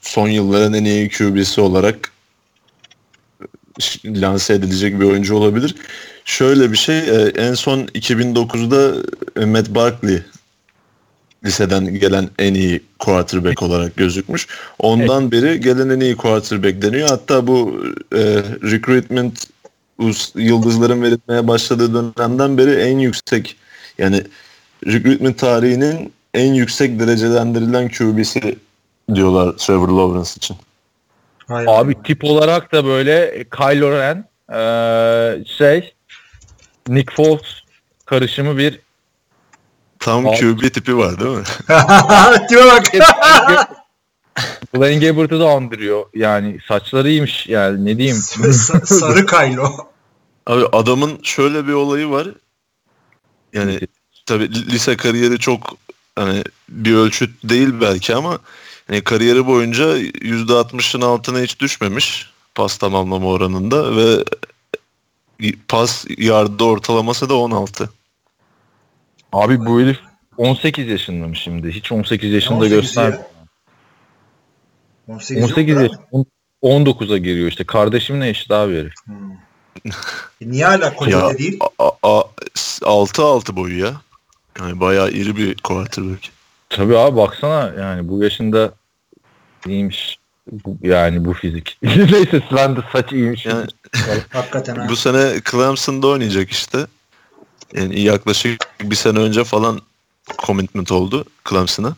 [0.00, 2.12] son yılların en iyi QB'si olarak
[3.78, 5.74] ş- lanse edilecek bir oyuncu olabilir.
[6.24, 9.02] Şöyle bir şey e, en son 2009'da
[9.42, 10.22] e, Matt Barkley
[11.44, 14.46] liseden gelen en iyi quarterback olarak gözükmüş.
[14.78, 17.08] Ondan beri gelen en iyi quarterback deniyor.
[17.08, 17.84] Hatta bu
[18.14, 18.18] e,
[18.62, 19.51] recruitment
[20.34, 23.56] yıldızların verilmeye başladığı dönemden beri en yüksek
[23.98, 24.22] yani
[24.86, 28.58] recruitment tarihinin en yüksek derecelendirilen QB'si
[29.14, 30.56] diyorlar Trevor Lawrence için.
[31.48, 31.68] Hayır.
[31.70, 35.94] Abi tip olarak da böyle Kylo Ren eee, şey
[36.88, 37.40] Nick Foles
[38.06, 38.80] karışımı bir
[39.98, 40.36] Tam Abi.
[40.36, 41.44] QB tipi var değil mi?
[42.48, 42.92] Kime bak.
[44.74, 46.06] Blaine Gabbert'ı da andırıyor.
[46.14, 48.16] Yani saçları iyiymiş yani ne diyeyim.
[48.16, 49.91] Sa- sarı kaylo.
[50.46, 52.28] Abi adamın şöyle bir olayı var.
[53.52, 53.80] Yani
[54.26, 55.76] tabii lise kariyeri çok
[56.16, 58.38] hani bir ölçüt değil belki ama
[58.86, 64.24] hani kariyeri boyunca %60'ın altına hiç düşmemiş pas tamamlama oranında ve
[65.68, 67.90] pas yardı ortalaması da 16.
[69.32, 69.98] Abi bu herif
[70.36, 71.70] 18 yaşında mı şimdi?
[71.70, 73.12] Hiç 18 yaşında 18 göster.
[73.12, 73.26] ya.
[75.08, 75.92] 18, 18 yok yaş.
[75.92, 76.24] da.
[76.62, 77.64] 19'a giriyor işte.
[77.64, 78.92] Kardeşimle eşit abi herif.
[79.04, 79.32] Hmm.
[80.40, 81.58] E Niye hala Ya kolejde değil?
[81.58, 84.00] 6-6 boyu ya.
[84.60, 86.30] Yani bayağı iri bir quarterback.
[86.68, 88.74] Tabii abi baksana yani bu yaşında
[89.66, 90.18] iyiymiş.
[90.52, 91.78] Bu, yani bu fizik.
[91.82, 93.46] Neyse Sven de saç iyiymiş.
[93.46, 93.66] Yani
[94.30, 94.86] Hakikaten ha.
[94.88, 96.86] Bu sene Clemson'da oynayacak işte.
[97.74, 99.80] Yani yaklaşık bir sene önce falan
[100.46, 101.96] commitment oldu Clemson'a.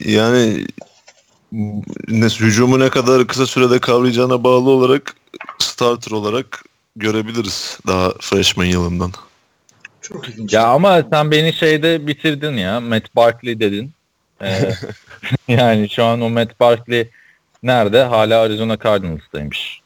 [0.00, 0.66] Yani
[2.08, 5.14] ne, hücumu ne kadar kısa sürede kavrayacağına bağlı olarak
[5.58, 6.64] starter olarak
[6.96, 9.12] görebiliriz daha freshman yılından.
[10.00, 10.52] Çok ilginç.
[10.52, 12.80] Ya ama sen beni şeyde bitirdin ya.
[12.80, 13.92] Matt Barkley dedin.
[14.42, 14.72] Ee,
[15.48, 17.10] yani şu an o Matt Barkley
[17.62, 18.02] nerede?
[18.02, 19.80] Hala Arizona Cardinals'taymış.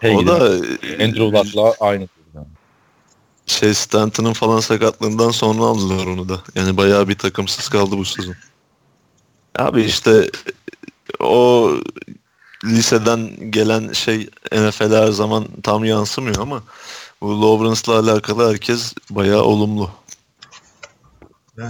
[0.00, 0.34] Hey o da
[1.04, 2.08] Andrew Luck'la aynı.
[3.46, 6.40] şey Stanton'ın falan sakatlığından sonra aldılar onu da.
[6.54, 8.34] Yani bayağı bir takımsız kaldı bu sezon.
[9.58, 10.30] Abi işte
[11.20, 11.70] o
[12.64, 16.62] liseden gelen şey NFL'e her zaman tam yansımıyor ama
[17.20, 19.90] bu Lawrence'la alakalı herkes bayağı olumlu.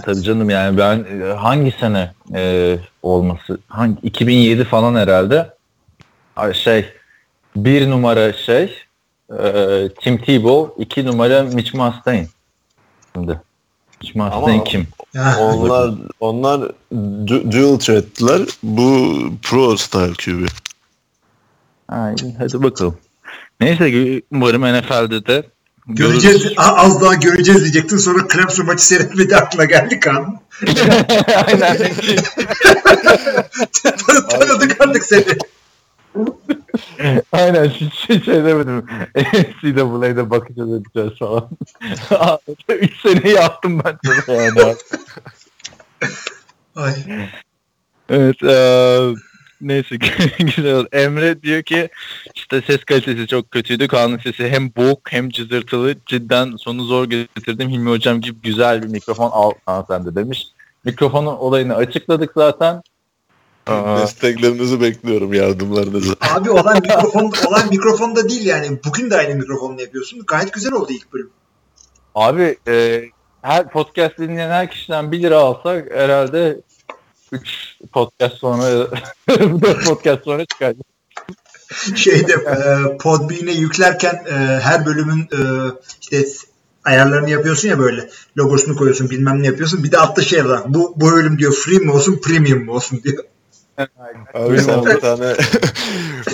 [0.05, 3.59] Tabii canım yani ben e, hangi sene e, olması?
[3.67, 5.53] Hangi 2007 falan herhalde.
[6.35, 6.85] Ay, Şey
[7.55, 8.73] bir numara şey
[9.39, 12.27] e, Tim Tebow, iki numara Mitch Mustaine.
[13.15, 13.39] Şimdi.
[14.01, 14.87] Mitch Mustaine Ama- kim?
[15.39, 16.71] Onlar onlar
[17.25, 18.41] du- dual threat'ler.
[18.63, 20.47] Bu pro style QB.
[21.87, 22.97] Aynen, hadi bakalım.
[23.61, 25.43] Neyse umarım NFL'de de
[25.87, 26.41] göreceğiz.
[26.43, 26.57] görürüz.
[26.57, 27.97] Az daha göreceğiz diyecektin.
[27.97, 30.39] Sonra Clemson maçı seyretmedi aklına geldi kan.
[31.47, 31.77] Aynen.
[34.29, 35.25] Tanıdık artık seni.
[37.31, 38.85] Aynen hiç şey, şey demedim.
[39.15, 41.49] NCAA'de bakacağız edeceğiz falan.
[42.69, 43.97] 3 sene yaptım ben
[44.33, 44.75] yani.
[46.75, 46.93] Ay.
[48.09, 48.35] Evet.
[48.43, 49.13] eee,
[49.61, 49.95] neyse
[50.39, 50.87] güzel oldu.
[50.91, 51.89] Emre diyor ki
[52.35, 53.87] işte ses kalitesi çok kötüydü.
[53.87, 55.95] Kaan'ın sesi hem boğuk hem cızırtılı.
[56.05, 57.69] Cidden sonu zor getirdim.
[57.69, 60.47] Hilmi hocam gibi güzel bir mikrofon al de demiş.
[60.83, 62.81] Mikrofonun olayını açıkladık zaten.
[63.67, 66.15] Aa, Desteklerinizi bekliyorum, yardımlarınızı.
[66.35, 68.79] Abi olan mikrofon olan mikrofonda değil yani.
[68.85, 70.21] Bugün de aynı mikrofonla yapıyorsun.
[70.27, 71.29] Gayet güzel oldu ilk bölüm.
[72.15, 73.03] Abi e,
[73.41, 76.61] her podcast dinleyen her kişiden 1 lira alsak herhalde
[77.41, 78.87] 3 podcast sonra
[79.29, 80.73] 4 podcast sonra çıkar.
[81.95, 85.39] Şeyde e, Podbean'e yüklerken e, her bölümün e,
[86.01, 86.25] işte
[86.85, 88.09] ayarlarını yapıyorsun ya böyle.
[88.37, 89.83] Logosunu koyuyorsun bilmem ne yapıyorsun.
[89.83, 90.61] Bir de altta şey var.
[90.67, 93.23] Bu, bu bölüm diyor free mi olsun premium mu olsun diyor.
[94.33, 95.35] Abi sen bir tane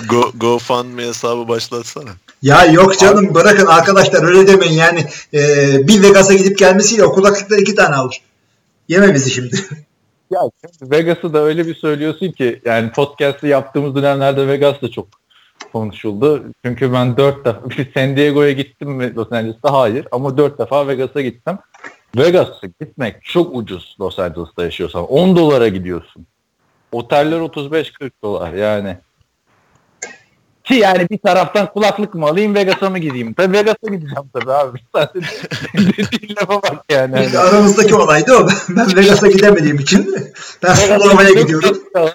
[0.09, 2.09] Go, GoFundMe hesabı başlatsana.
[2.41, 5.39] Ya yok canım bırakın arkadaşlar öyle demeyin yani e,
[5.87, 8.21] bir Vegas'a gidip gelmesiyle o kulaklıklar iki tane alır.
[8.87, 9.65] Yeme bizi şimdi.
[10.31, 10.41] Ya
[10.81, 15.07] Vegas'ı da öyle bir söylüyorsun ki yani podcast'ı yaptığımız dönemlerde Vegas da çok
[15.73, 16.43] konuşuldu.
[16.65, 17.61] Çünkü ben 4 defa
[17.93, 19.73] San Diego'ya gittim mi Los Angeles'ta?
[19.73, 20.07] Hayır.
[20.11, 21.57] Ama 4 defa Vegas'a gittim.
[22.17, 25.07] Vegas'a gitmek çok ucuz Los Angeles'ta yaşıyorsan.
[25.07, 26.25] 10 dolara gidiyorsun.
[26.91, 28.97] Oteller 35-40 dolar yani.
[30.75, 33.33] Yani bir taraftan kulaklık mı alayım Vegas'a mı gideyim?
[33.33, 34.79] Tabii Vegas'a gideceğim tabii abi.
[35.77, 37.25] Dediğin lafa bak yani.
[37.25, 38.47] İşte aramızdaki olaydı o.
[38.69, 40.15] Ben Vegas'a gidemediğim için
[40.63, 41.77] ben Florida'ya gidiyorum.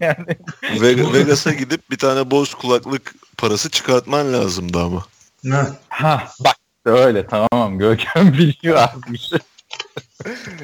[0.00, 0.36] yani
[0.80, 5.04] Ve- Vegas'a gidip bir tane boş kulaklık parası çıkartman lazımdı ama.
[5.50, 5.66] Ha.
[5.88, 9.18] Ha bak öyle tamam Görkem biliyor abi.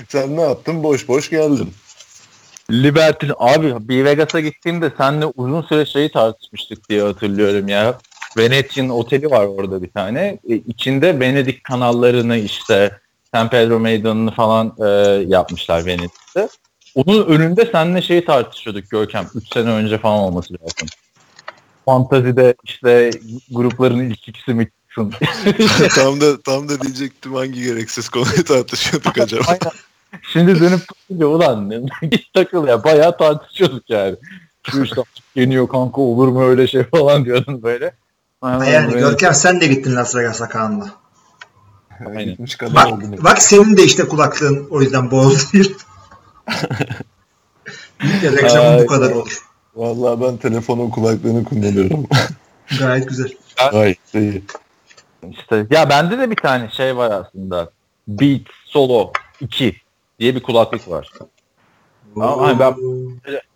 [0.08, 0.82] Sen ne yaptın?
[0.82, 1.74] Boş boş geldin.
[2.70, 7.98] Liberty abi bir Vegas'a gittiğimde seninle uzun süre şeyi tartışmıştık diye hatırlıyorum ya.
[8.36, 10.38] Venetian oteli var orada bir tane.
[10.48, 12.98] E, içinde Venedik kanallarını işte
[13.34, 14.86] San Pedro Meydanı'nı falan e,
[15.26, 16.48] yapmışlar Venedik'te.
[16.94, 19.26] Onun önünde seninle şeyi tartışıyorduk Görkem.
[19.34, 20.88] 3 sene önce falan olması lazım.
[21.84, 23.10] Fantazide işte
[23.50, 24.68] grupların ilk ikisi mi
[25.94, 29.42] tam da tam da diyecektim hangi gereksiz konuyu tartışıyorduk acaba.
[29.48, 29.87] Aynen.
[30.32, 31.70] Şimdi dönüp bakınca ulan
[32.02, 34.16] git takıl ya bayağı tartışıyorduk yani.
[34.70, 35.02] Şu işte
[35.34, 37.94] yeniyor kanka olur mu öyle şey falan diyordun böyle.
[38.42, 39.00] Aynen, Yani böyle.
[39.00, 40.90] Görkem sen de gittin Las Vegas'a Kaan'la.
[42.06, 42.24] Aynen.
[42.24, 43.14] Gitmiş kadar Bak, oldum.
[43.24, 45.74] bak senin de işte kulaklığın o yüzden boğaz değil.
[48.02, 49.14] Bir reklamın bu Ay, kadar ay.
[49.14, 49.42] olur.
[49.76, 52.06] Vallahi ben telefonun kulaklığını kullanıyorum.
[52.78, 53.28] Gayet güzel.
[53.72, 54.42] Gayet iyi.
[55.30, 57.70] İşte ya bende de bir tane şey var aslında.
[58.08, 59.76] Beat Solo 2
[60.18, 61.10] diye bir kulaklık var.
[62.16, 62.74] Ama hani ben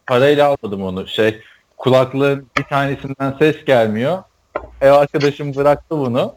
[0.06, 1.08] parayla almadım onu.
[1.08, 1.42] Şey
[1.76, 4.22] kulaklığın bir tanesinden ses gelmiyor.
[4.80, 6.34] Ev arkadaşım bıraktı bunu.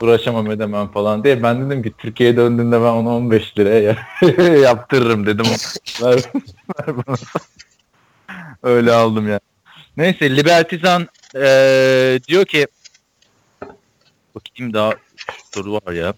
[0.00, 1.42] Uğraşamam edemem falan diye.
[1.42, 3.96] Ben dedim ki Türkiye'ye döndüğünde ben onu 15 liraya
[4.58, 5.46] yaptırırım dedim.
[6.02, 6.14] ver,
[6.78, 7.16] ver bana.
[8.62, 9.40] Öyle aldım ya.
[9.96, 12.66] Neyse Libertizan eee, diyor ki
[14.34, 14.92] bakayım daha
[15.54, 16.14] soru var ya.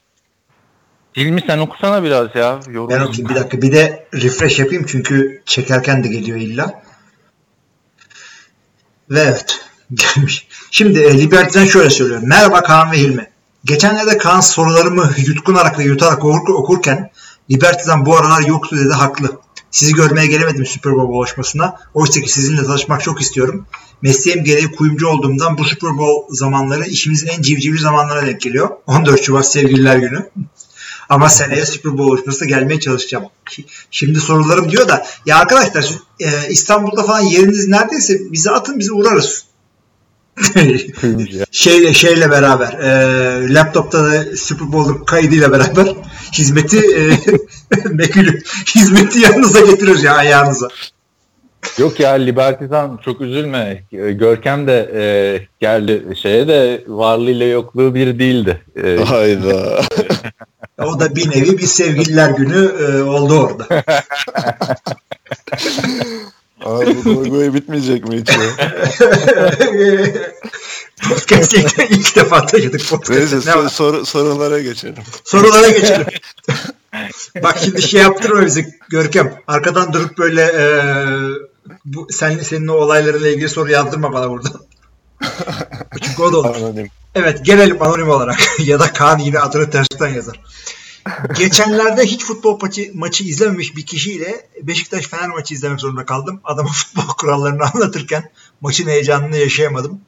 [1.17, 2.61] Hilmi sen okusana biraz ya.
[2.71, 2.89] Yorum.
[2.91, 3.63] Ben okuyayım bir dakika.
[3.63, 6.83] Bir de refresh yapayım çünkü çekerken de geliyor illa.
[9.11, 9.61] Ve evet
[9.95, 10.49] gelmiş.
[10.71, 12.29] Şimdi e, Liberty'den şöyle söylüyorum.
[12.29, 13.31] Merhaba Kaan ve Hilmi.
[13.65, 17.11] Geçenlerde Kaan sorularımı yutkunarak ve yutarak okur- okurken
[17.51, 19.41] Liberty'den bu aralar yoktu dedi haklı.
[19.71, 21.77] Sizi görmeye gelemedim Super Bowl buluşmasına.
[21.95, 23.67] Oysa ki sizinle tanışmak çok istiyorum.
[24.03, 28.71] Mesleğim gereği kuyumcu olduğumdan bu Super Bowl zamanları işimizin en civcivli zamanlarına denk geliyor.
[28.87, 30.31] 14 Şubat sevgililer günü.
[31.13, 33.25] Ama seneye Super Bowl buluşmasına gelmeye çalışacağım.
[33.91, 35.91] Şimdi sorularım diyor da ya arkadaşlar
[36.21, 39.45] e, İstanbul'da falan yeriniz neredeyse bize atın biz uğrarız.
[41.51, 45.95] şeyle şeyle beraber e, laptopta da Super Bowl kaydıyla beraber
[46.33, 47.19] hizmeti e,
[47.91, 48.43] mekülü
[48.75, 50.69] hizmeti yanınıza getiririz ya ayağınıza.
[51.79, 53.85] Yok ya Liberty'den çok üzülme.
[53.93, 55.05] Görkem de e,
[55.61, 58.63] geldi şeye de varlığıyla yokluğu bir değildi.
[58.85, 59.81] E, Hayda.
[60.87, 63.85] O da bir nevi bir sevgililer günü e, oldu orada.
[66.65, 68.37] Abi bu goy bitmeyecek mi hiç ya?
[71.09, 73.37] Podcast'te ilk, defa taşıdık Neyse podcast'te.
[73.37, 75.03] Ne sor- soru, sorulara geçelim.
[75.25, 76.07] Sorulara geçelim.
[77.43, 79.35] Bak şimdi şey yaptırma bizi Görkem.
[79.47, 80.65] Arkadan durup böyle e,
[81.85, 84.49] bu, sen, senin o olaylarıyla ilgili soru yazdırma bana burada.
[86.03, 86.57] Çünkü o da olur.
[86.57, 86.89] Anonim.
[87.15, 88.39] Evet gelelim anonim olarak.
[88.59, 90.41] ya da Kaan yine adını tersten yazar.
[91.37, 96.41] Geçenlerde hiç futbol maçı, maçı izlememiş bir kişiyle Beşiktaş Fener maçı izlemek zorunda kaldım.
[96.45, 98.31] Adama futbol kurallarını anlatırken
[98.61, 100.01] maçın heyecanını yaşayamadım.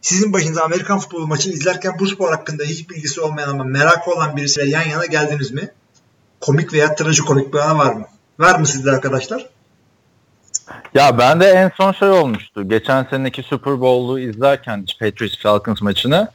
[0.00, 4.36] Sizin başınıza Amerikan futbolu maçını izlerken bu spor hakkında hiç bilgisi olmayan ama merakı olan
[4.36, 5.70] birisiyle yan yana geldiniz mi?
[6.40, 8.06] Komik veya trajikomik bir anı var mı?
[8.38, 9.46] Var mı sizde arkadaşlar?
[10.94, 12.68] Ya ben de en son şey olmuştu.
[12.68, 16.28] Geçen seneki Super Bowl'u izlerken Patriots Falcons maçını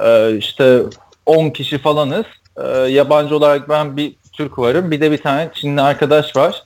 [0.00, 0.82] e, işte
[1.26, 2.26] 10 kişi falanız.
[2.64, 4.90] E, yabancı olarak ben bir Türk varım.
[4.90, 6.64] Bir de bir tane Çinli arkadaş var.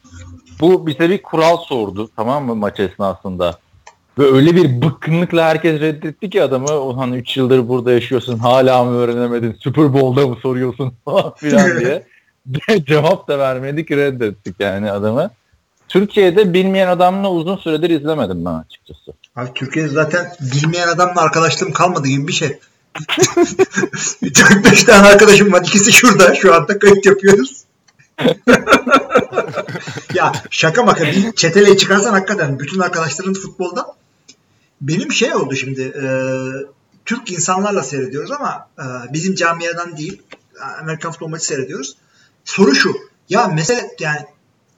[0.61, 3.59] Bu bize bir kural sordu tamam mı maç esnasında.
[4.19, 8.97] Ve öyle bir bıkkınlıkla herkes reddetti ki adamı ulan 3 yıldır burada yaşıyorsun hala mı
[8.97, 12.07] öğrenemedin Super Bowl'da mı soruyorsun falan filan diye.
[12.87, 15.31] Cevap da vermedik reddettik yani adamı.
[15.89, 19.13] Türkiye'de bilmeyen adamla uzun süredir izlemedim ben açıkçası.
[19.37, 22.59] Abi Türkiye'de zaten bilmeyen adamla arkadaşlığım kalmadı gibi bir şey.
[22.95, 25.63] 4-5 tane arkadaşım var.
[25.67, 26.35] İkisi şurada.
[26.35, 27.65] Şu anda kayıt yapıyoruz.
[30.15, 33.87] ya şaka maka bir çeteleyi çıkarsan hakikaten bütün arkadaşların futbolda
[34.81, 36.05] benim şey oldu şimdi e,
[37.05, 40.23] Türk insanlarla seyrediyoruz ama e, bizim camiadan değil
[40.81, 41.97] Amerikan futbol maçı seyrediyoruz.
[42.45, 42.97] Soru şu
[43.29, 44.21] ya mesela yani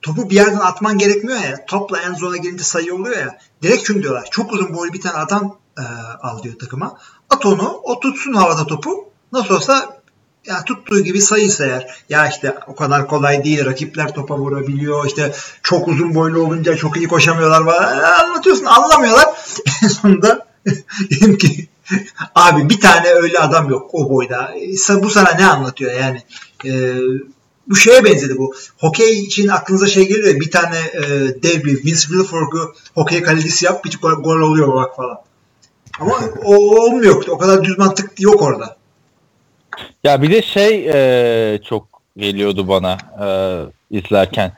[0.01, 4.01] topu bir yerden atman gerekmiyor ya topla en zona gelince sayı oluyor ya direkt şunu
[4.01, 5.83] diyorlar çok uzun boylu bir tane adam e,
[6.21, 6.97] al diyor takıma
[7.29, 10.01] at onu o tutsun havada topu nasıl olsa
[10.45, 12.03] ya tuttuğu gibi sayı sayar.
[12.09, 13.65] Ya işte o kadar kolay değil.
[13.65, 15.05] Rakipler topa vurabiliyor.
[15.05, 17.65] İşte çok uzun boylu olunca çok iyi koşamıyorlar.
[17.65, 17.99] Falan.
[17.99, 19.25] E, Anlatıyorsun anlamıyorlar.
[19.83, 20.47] En sonunda
[21.11, 21.67] dedim ki
[22.35, 24.53] abi bir tane öyle adam yok o boyda.
[24.55, 26.23] E, Bu sana ne anlatıyor yani?
[26.65, 26.95] E,
[27.67, 28.55] bu şeye benzedi bu.
[28.77, 31.01] Hokey için aklınıza şey geliyor bir tane e,
[31.43, 35.17] dev bir Vince Wilfork'u hokey kalecisi yap bir gol, gol oluyor bak falan.
[35.99, 37.27] Ama o olmuyor.
[37.27, 38.75] O kadar düz mantık yok orada.
[40.03, 41.87] Ya bir de şey e, çok
[42.17, 43.27] geliyordu bana e,
[43.97, 44.51] izlerken.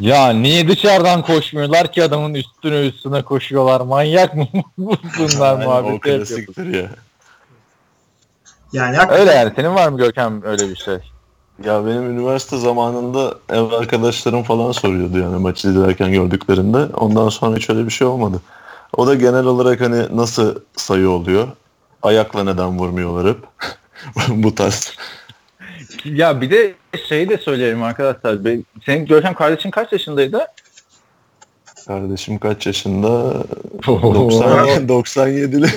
[0.00, 4.46] Ya niye dışarıdan koşmuyorlar ki adamın üstüne üstüne koşuyorlar manyak mı
[4.78, 6.90] bunlar o muhabbeti ya.
[8.72, 10.98] Yani hakikaten Öyle yani senin var mı Görkem öyle bir şey?
[11.64, 16.78] Ya benim üniversite zamanında ev arkadaşlarım falan soruyordu yani maçı izlerken gördüklerinde.
[16.78, 18.40] Ondan sonra hiç öyle bir şey olmadı.
[18.96, 21.48] O da genel olarak hani nasıl sayı oluyor?
[22.02, 23.38] Ayakla neden vurmuyorlar hep?
[24.28, 24.96] Bu tarz.
[26.04, 26.74] Ya bir de
[27.08, 28.38] şeyi de söyleyelim arkadaşlar.
[28.86, 30.46] Senin Görkem kardeşin kaç yaşındaydı?
[31.86, 33.34] Kardeşim kaç yaşında?
[33.86, 35.68] 90, 97'li.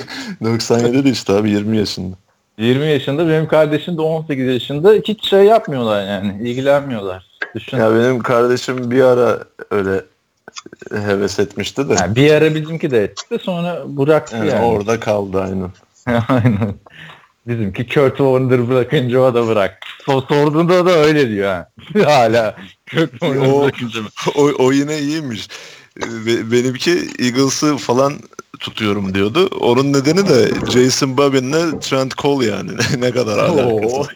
[0.42, 2.16] 97'li işte abi 20 yaşında.
[2.58, 4.92] 20 yaşında benim kardeşim de 18 yaşında.
[4.92, 6.48] Hiç şey yapmıyorlar yani.
[6.48, 7.26] ilgilenmiyorlar.
[7.54, 7.76] Düşün.
[7.76, 9.38] Ya benim kardeşim bir ara
[9.70, 10.04] öyle
[10.90, 11.94] heves etmişti de.
[11.94, 14.64] Yani bir ara bizimki de etti sonra bıraktı Yani yani.
[14.64, 15.70] Orada kaldı aynen.
[16.28, 16.74] Aynen.
[17.46, 19.78] Bizimki Kurt Warner bırakınca o da bırak.
[20.06, 21.68] So sorduğunda da öyle diyor ha.
[22.04, 22.56] Hala
[22.90, 24.08] Kurt Warner O- bırakınca mı?
[24.34, 25.48] o, o yine iyiymiş.
[26.00, 28.14] Be- Benimki Eagles'ı falan
[28.60, 29.48] tutuyorum diyordu.
[29.60, 32.70] Onun nedeni de Jason Bobbin'le Trent Cole yani.
[32.98, 34.08] ne kadar alakası.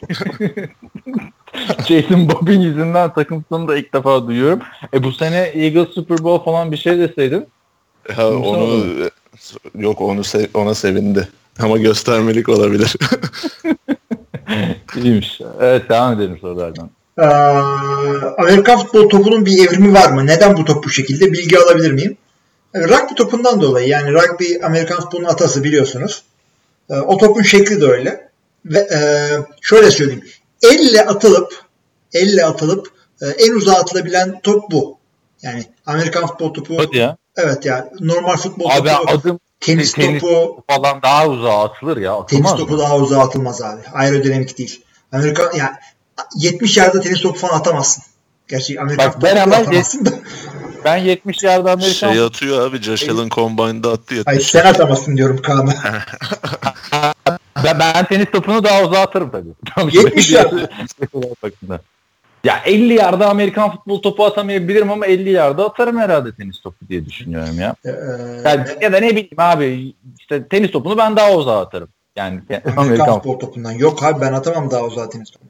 [1.89, 4.59] Jason Bobbin yüzünden takım sonu da ilk defa duyuyorum.
[4.95, 7.47] E bu sene Eagles Super Bowl falan bir şey deseydin.
[8.15, 8.83] Ha, onu
[9.79, 11.29] yok onu se- ona sevindi.
[11.59, 12.97] Ama göstermelik olabilir.
[14.97, 15.41] İyiymiş.
[15.61, 16.91] Evet devam edelim sorulardan.
[17.19, 17.23] Ee,
[18.43, 20.27] Amerikan futbol topunun bir evrimi var mı?
[20.27, 21.33] Neden bu top bu şekilde?
[21.33, 22.17] Bilgi alabilir miyim?
[22.75, 26.23] Ee, Rugby topundan dolayı yani rugby Amerikan futbolunun atası biliyorsunuz.
[26.91, 28.29] Ee, O topun şekli de öyle.
[28.65, 28.99] ve e,
[29.63, 30.25] şöyle söyleyeyim.
[30.63, 31.65] Elle atılıp
[32.13, 32.91] elle atılıp
[33.23, 34.99] e, en uzağa atılabilen top bu.
[35.43, 37.17] Yani Amerikan futbol topu Hadi ya.
[37.37, 42.27] evet ya normal futbol Abi topu adım tenis, tenis topu falan daha uzağa atılır ya.
[42.27, 42.79] tenis topu mı?
[42.79, 43.81] daha uzağa atılmaz abi.
[43.93, 44.83] Aerodinamik değil.
[45.13, 45.71] Amerika yani
[46.37, 48.05] 70 yerde tenis topu falan atamazsın.
[48.49, 50.11] Gerçi Amerikan Bak, ben topu hemen atamazsın da.
[50.85, 54.51] Ben 70 yerde Amerikan Şey atıyor abi Josh Allen Combine'da attı Hayır 70.
[54.51, 55.75] sen atamazsın diyorum Kaan'a.
[57.67, 59.49] ben, ben tenis topunu daha uzağa atarım tabii.
[59.75, 60.53] Tamam, 70 şimdi- yard.
[62.45, 67.07] Ya 50 yarda Amerikan futbol topu atamayabilirim ama 50 yarda atarım herhalde tenis topu diye
[67.07, 67.75] düşünüyorum ya.
[67.85, 67.91] Ee,
[68.45, 71.89] Yani, ya da ne bileyim abi işte tenis topunu ben daha uzağa atarım.
[72.17, 73.73] Yani Amerikan, Amerikan futbol topundan.
[73.73, 75.45] Yok abi ben atamam daha uzağa tenis topu.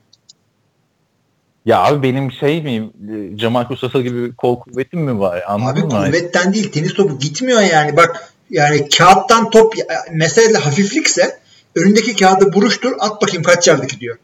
[1.67, 2.93] Ya abi benim şey miyim
[3.39, 5.43] Cemal Kusası gibi kol kuvvetim mi var?
[5.47, 6.05] Anladın Abi mı?
[6.07, 7.97] kuvvetten değil tenis topu gitmiyor yani.
[7.97, 9.75] Bak yani kağıttan top
[10.13, 11.39] mesele hafiflikse
[11.77, 14.19] önündeki kağıdı buruştur at bakayım kaç yerde gidiyor.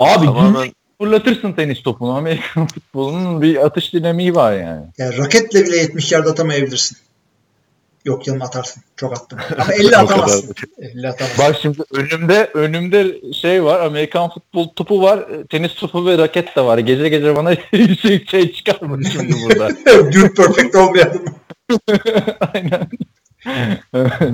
[0.00, 2.16] Abi Tamamen fırlatırsın tenis topunu.
[2.16, 4.86] Amerikan futbolunun bir atış dinamiği var yani.
[4.98, 6.96] Yani raketle bile 70 yerde atamayabilirsin.
[8.04, 8.82] Yok canım atarsın.
[8.96, 9.38] Çok attım.
[9.58, 10.02] Ama 50 O kadar.
[10.04, 10.54] atamazsın.
[10.78, 11.44] 50 atamazsın.
[11.44, 13.80] Bak şimdi önümde önümde şey var.
[13.80, 15.26] Amerikan futbol topu var.
[15.50, 16.78] Tenis topu ve raket de var.
[16.78, 17.54] Gece gece bana
[18.02, 19.68] şey, şey çıkar mı şimdi burada?
[20.12, 21.24] Dude perfect olmayalım.
[22.54, 22.88] Aynen.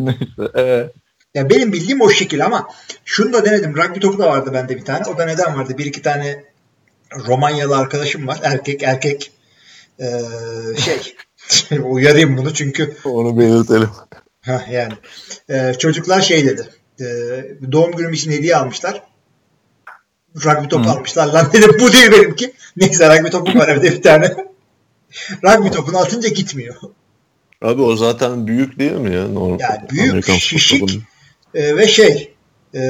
[0.05, 0.51] Neyse.
[0.55, 0.95] Evet.
[1.35, 2.69] Ya benim bildiğim o şekil ama
[3.05, 3.77] şunu da denedim.
[3.77, 5.03] Rugby topu da vardı bende bir tane.
[5.15, 5.79] O da neden vardı?
[5.79, 6.45] Bir iki tane
[7.27, 8.41] Romanyalı arkadaşım var.
[8.43, 9.33] Erkek erkek.
[10.01, 10.21] Ee,
[10.85, 11.15] şey
[11.83, 13.89] uyarayım bunu çünkü onu belirtelim.
[14.41, 14.93] Heh, yani
[15.51, 16.69] Ee, çocuklar şey dedi.
[17.01, 17.05] Ee,
[17.73, 19.03] doğum günüm için hediye almışlar.
[20.45, 20.91] Rugby topu Hı.
[20.91, 21.27] almışlar.
[21.27, 22.53] Lan dedim bu değil benimki.
[22.77, 24.35] Neyse rugby topu var evde bir tane.
[25.45, 26.75] rugby topunu atınca gitmiyor.
[27.63, 29.29] Abi o zaten büyük değil mi ya?
[29.29, 29.61] Normal.
[29.61, 30.81] Yani büyük, Amerikan şişik.
[30.81, 31.05] futbolunun.
[31.55, 32.35] Ee, ve şey
[32.75, 32.83] e,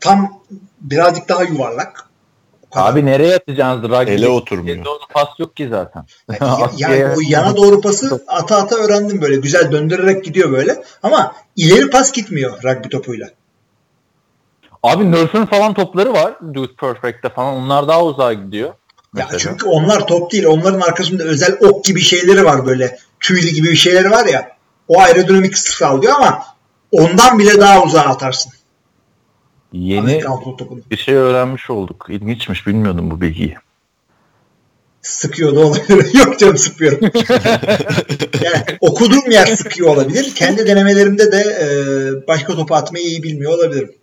[0.00, 0.42] tam
[0.80, 2.06] birazcık daha yuvarlak.
[2.72, 4.12] Abi nereye atacaksınız rugby?
[4.12, 4.76] Ele oturmuyor.
[4.76, 6.04] Onu pas yok ki zaten.
[6.40, 9.36] Yani, yani o yana doğru pası ata ata öğrendim böyle.
[9.36, 10.82] Güzel döndürerek gidiyor böyle.
[11.02, 13.28] Ama ileri pas gitmiyor rugby topuyla.
[14.82, 16.34] Abi Nerf'ün falan topları var.
[16.54, 17.54] Dude Perfect'te falan.
[17.54, 18.68] Onlar daha uzağa gidiyor.
[18.68, 18.74] Ya
[19.12, 19.38] Mesela.
[19.38, 20.46] çünkü onlar top değil.
[20.46, 22.98] Onların arkasında özel ok gibi şeyleri var böyle.
[23.20, 24.56] Tüylü gibi bir şeyleri var ya.
[24.88, 26.44] O aerodinamik sağlıyor ama
[27.02, 28.52] ondan bile daha uzağa atarsın.
[29.72, 30.22] Yeni
[30.90, 32.06] bir şey öğrenmiş olduk.
[32.08, 32.66] İlginçmiş.
[32.66, 33.56] Bilmiyordum bu bilgiyi.
[35.02, 36.14] Sıkıyor da olabilir.
[36.18, 37.00] Yok canım sıkmıyorum.
[38.42, 40.34] yani okuduğum yer sıkıyor olabilir.
[40.34, 41.66] Kendi denemelerimde de e,
[42.26, 43.94] başka topu atmayı iyi bilmiyor olabilirim.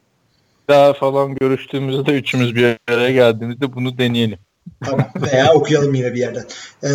[0.69, 4.39] Daha falan görüştüğümüzde üçümüz bir araya geldiğimizde bunu deneyelim.
[4.85, 5.07] Tamam.
[5.21, 6.45] Veya okuyalım yine bir yerden.
[6.83, 6.87] Ee,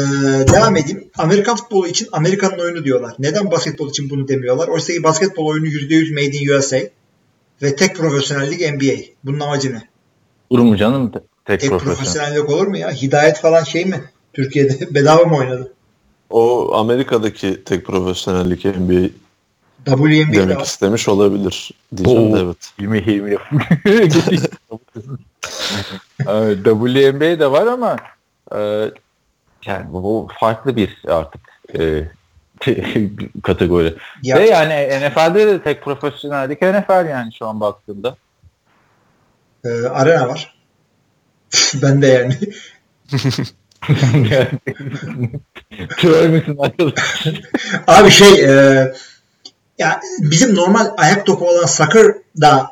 [0.54, 1.10] devam edeyim.
[1.18, 3.14] Amerikan futbolu için Amerikan'ın oyunu diyorlar.
[3.18, 4.68] Neden basketbol için bunu demiyorlar?
[4.68, 6.78] Oysa ki basketbol oyunu %100 made in USA
[7.62, 8.94] ve tek profesyonellik NBA.
[9.24, 9.88] Bunun amacı ne?
[10.50, 11.96] Olur mu canım te- tek, Tek profesyonel?
[11.96, 12.92] profesyonellik olur mu ya?
[12.92, 14.04] Hidayet falan şey mi?
[14.32, 15.72] Türkiye'de bedava mı oynadı?
[16.30, 19.08] O Amerika'daki tek profesyonellik NBA
[19.84, 22.44] WNBA'de demek istemiş olabilir diyeceğim de Oo.
[22.44, 22.72] evet.
[22.80, 23.36] Hilmi.
[26.28, 27.96] Evet, WNBA de var ama
[28.54, 28.58] e,
[29.66, 31.40] yani bu, bu farklı bir artık
[31.78, 32.04] e,
[33.42, 33.96] kategori.
[34.22, 38.16] Ya, Ve yani NFL'de de tek profesyonellik NFL yani şu an baktığımda.
[39.64, 40.54] e, arena var.
[41.82, 42.36] ben de yani.
[45.96, 47.26] Kör müsün arkadaş?
[47.86, 48.92] Abi şey e,
[49.78, 52.70] ya bizim normal ayak topu olan soccer da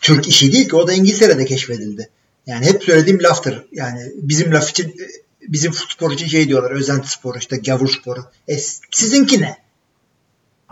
[0.00, 2.08] Türk işi değil ki o da İngiltere'de keşfedildi.
[2.46, 3.66] Yani hep söylediğim laftır.
[3.72, 4.94] Yani bizim laf için
[5.48, 8.24] bizim spor için şey diyorlar özenti sporu işte gavur sporu.
[8.48, 8.58] E,
[8.90, 9.56] sizinki ne?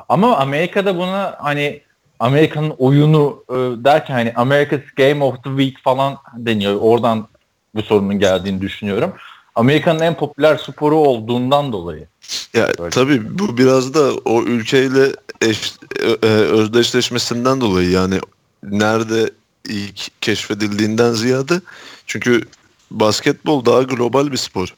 [0.09, 1.81] Ama Amerika'da buna hani
[2.19, 3.55] Amerika'nın oyunu e,
[3.85, 6.77] derken hani America's Game of the Week falan deniyor.
[6.81, 7.29] Oradan
[7.75, 9.13] bu sorunun geldiğini düşünüyorum.
[9.55, 12.07] Amerika'nın en popüler sporu olduğundan dolayı.
[12.55, 12.91] Ya Öyle.
[12.91, 18.21] tabii bu biraz da o ülkeyle eş, e, e, özdeşleşmesinden dolayı yani
[18.63, 19.31] nerede
[19.69, 21.61] ilk keşfedildiğinden ziyade
[22.07, 22.43] çünkü
[22.91, 24.75] basketbol daha global bir spor.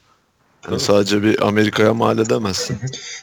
[0.70, 2.78] Yani sadece bir Amerika'ya mal edemezsin.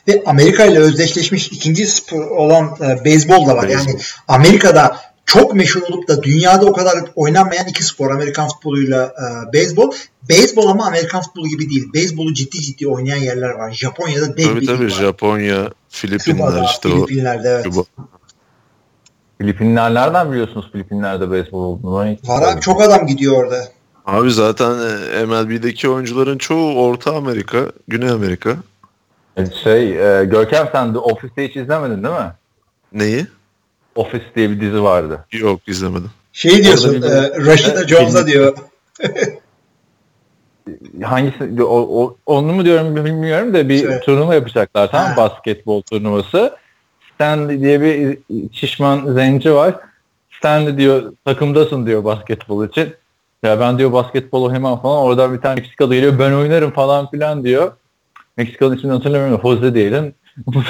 [0.08, 3.68] Ve Amerika ile özdeşleşmiş ikinci spor olan e, beyzbol da var.
[3.68, 4.02] Yani Beyzbol.
[4.28, 5.00] Amerika'da
[5.30, 9.92] çok meşhur olup da dünyada o kadar oynanmayan iki spor Amerikan futboluyla e, beyzbol.
[10.30, 11.94] Beyzbol ama Amerikan futbolu gibi değil.
[11.94, 13.72] Beyzbolu ciddi ciddi oynayan yerler var.
[13.72, 14.90] Japonya'da dev tabii bir tabii var.
[14.90, 16.92] Japonya, Filipinler Küba'da, işte o.
[16.92, 17.64] Filipinler'de evet.
[17.64, 17.84] Küba.
[19.38, 22.18] Filipinler nereden biliyorsunuz Filipinler'de beyzbol olduğunu?
[22.24, 23.68] Var abi çok adam gidiyor orada.
[24.06, 28.58] Abi zaten e, MLB'deki oyuncuların çoğu Orta Amerika, Güney Amerika.
[29.64, 32.34] Şey, e, Görkem sen de Office'i hiç izlemedin değil mi?
[32.94, 33.28] Neyi?
[34.00, 35.26] Office diye bir dizi vardı.
[35.32, 36.12] Yok izlemedim.
[36.34, 38.58] Şey diyorsun, Orada e, Rashida Jones'a diyor.
[41.04, 44.04] Hangisi o, o, onu mu diyorum bilmiyorum da bir Evet.
[44.04, 46.56] turnuva yapacaklar tamam basketbol turnuvası.
[47.14, 48.18] Stanley diye bir
[48.52, 49.76] şişman zenci var.
[50.38, 52.94] Stanley diyor takımdasın diyor basketbol için.
[53.44, 55.04] Ya ben diyor basketbol oynamam falan.
[55.04, 57.72] Oradan bir tane Meksikalı geliyor ben oynarım falan filan diyor.
[58.38, 59.42] Meksikalı ismini hatırlamıyorum.
[59.44, 60.14] Jose diyelim.
[60.38, 60.62] Bu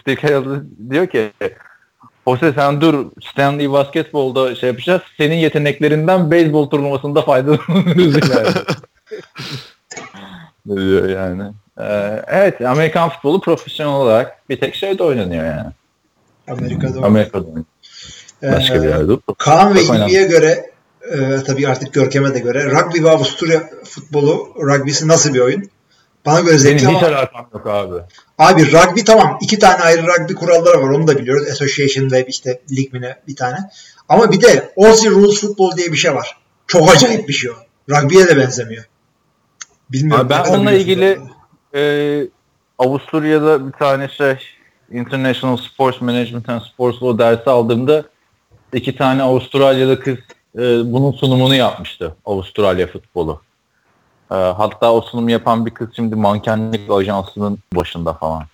[0.00, 1.30] Steve Carell diyor ki
[2.36, 5.02] Jose sen dur Stanley basketbolda şey yapacağız.
[5.16, 8.48] Senin yeteneklerinden beyzbol turnuvasında faydalanırız yani.
[10.80, 11.42] diyor yani.
[11.80, 15.70] Ee, evet Amerikan futbolu profesyonel olarak bir tek şeyde oynanıyor yani.
[16.48, 17.06] Amerika'da.
[17.06, 17.64] Amerika'da oynanıyor.
[18.42, 19.12] Başka Ee, bir yerde.
[19.38, 19.82] Kaan ve.
[19.82, 20.70] İlmi'ye göre
[21.12, 25.70] e, tabii artık Görkem'e de göre rugby ve Avusturya futbolu rugby'si nasıl bir oyun?
[26.26, 27.94] Bana göre zevkli Benim hiç ama alakam yok abi.
[28.38, 31.48] abi rugby tamam iki tane ayrı rugby kuralları var onu da biliyoruz.
[31.48, 33.58] Association ve işte lig mi ne bir tane.
[34.08, 36.36] Ama bir de Aussie Rules Football diye bir şey var.
[36.66, 37.54] Çok acayip bir şey o.
[37.90, 38.84] Rugby'ye de benzemiyor.
[39.92, 40.26] Bilmiyorum.
[40.26, 41.20] Abi ben onunla ilgili-.
[41.74, 42.28] Ee,
[42.78, 44.36] Avusturya'da bir tane şey
[44.92, 48.04] International Sports Management and Sports Law dersi aldığımda
[48.72, 50.16] iki tane Avustralyalı kız
[50.54, 50.60] e,
[50.92, 52.14] bunun sunumunu yapmıştı.
[52.24, 53.40] Avustralya futbolu.
[54.30, 58.44] E, hatta o sunumu yapan bir kız şimdi mankenlik ajansının başında falan.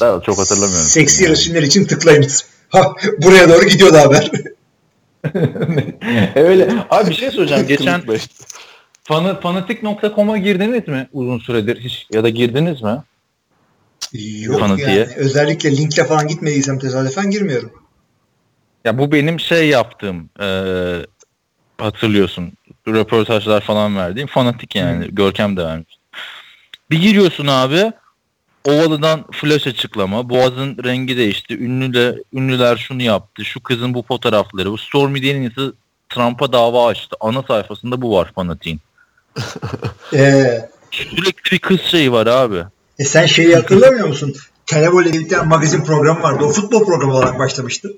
[0.00, 0.86] Ben çok hatırlamıyorum.
[0.86, 2.46] Seksi resimler için tıklayınız.
[2.68, 2.92] Ha,
[3.22, 4.30] buraya doğru gidiyordu haber.
[6.34, 6.86] Öyle.
[6.90, 7.66] Abi bir şey soracağım.
[7.66, 8.02] Geçen
[9.04, 13.02] fanı, fanatik.com'a girdiniz mi uzun süredir hiç ya da girdiniz mi?
[14.12, 14.96] Yok Fanatiğe.
[14.96, 15.12] yani.
[15.16, 17.72] Özellikle linkle falan gitmediysem tesadüfen girmiyorum.
[18.84, 20.48] Ya bu benim şey yaptığım e,
[21.78, 22.52] hatırlıyorsun
[22.88, 25.96] röportajlar falan verdiğim fanatik yani Görkem de vermiş.
[26.90, 27.92] Bir giriyorsun abi
[28.64, 30.28] Ovalı'dan flash açıklama.
[30.28, 31.58] Boğaz'ın rengi değişti.
[31.58, 33.44] Ünlüler, ünlüler şunu yaptı.
[33.44, 34.70] Şu kızın bu fotoğrafları.
[34.70, 35.74] Bu Stormy Daniels'ı
[36.08, 37.16] Trump'a dava açtı.
[37.20, 38.80] Ana sayfasında bu var fanatiğin.
[40.14, 42.62] Ee, Sürekli bir kız şeyi var abi.
[42.98, 44.34] E sen şeyi hatırlamıyor musun?
[44.66, 46.44] Televol'e bir tane magazin programı vardı.
[46.44, 47.92] O futbol programı olarak başlamıştı.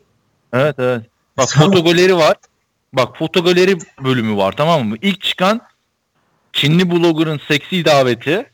[0.52, 1.02] Evet evet.
[1.36, 1.70] Bak Tamam.
[1.70, 2.36] fotogaleri var.
[2.92, 4.96] Bak fotogaleri bölümü var tamam mı?
[5.02, 5.60] İlk çıkan
[6.52, 8.50] Çinli blogger'ın seksi daveti.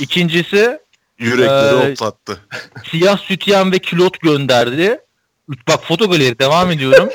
[0.00, 0.78] İkincisi
[1.18, 2.40] Yürekleri Ee, hoplattı.
[2.90, 5.00] siyah sütyen ve külot gönderdi.
[5.68, 7.08] Bak fotogaleri devam ediyorum.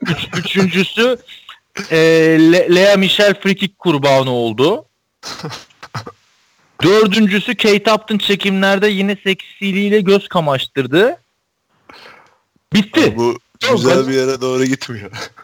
[0.00, 1.16] Üç, üçüncüsü
[1.90, 1.96] e,
[2.52, 4.84] Le- Lea Michel frikik kurbanı oldu.
[6.82, 11.16] Dördüncüsü Kate Upton çekimlerde yine seksiliğiyle göz kamaştırdı.
[12.72, 13.16] Bitti.
[13.16, 15.10] Bu Yok, güzel bir yere doğru gitmiyor.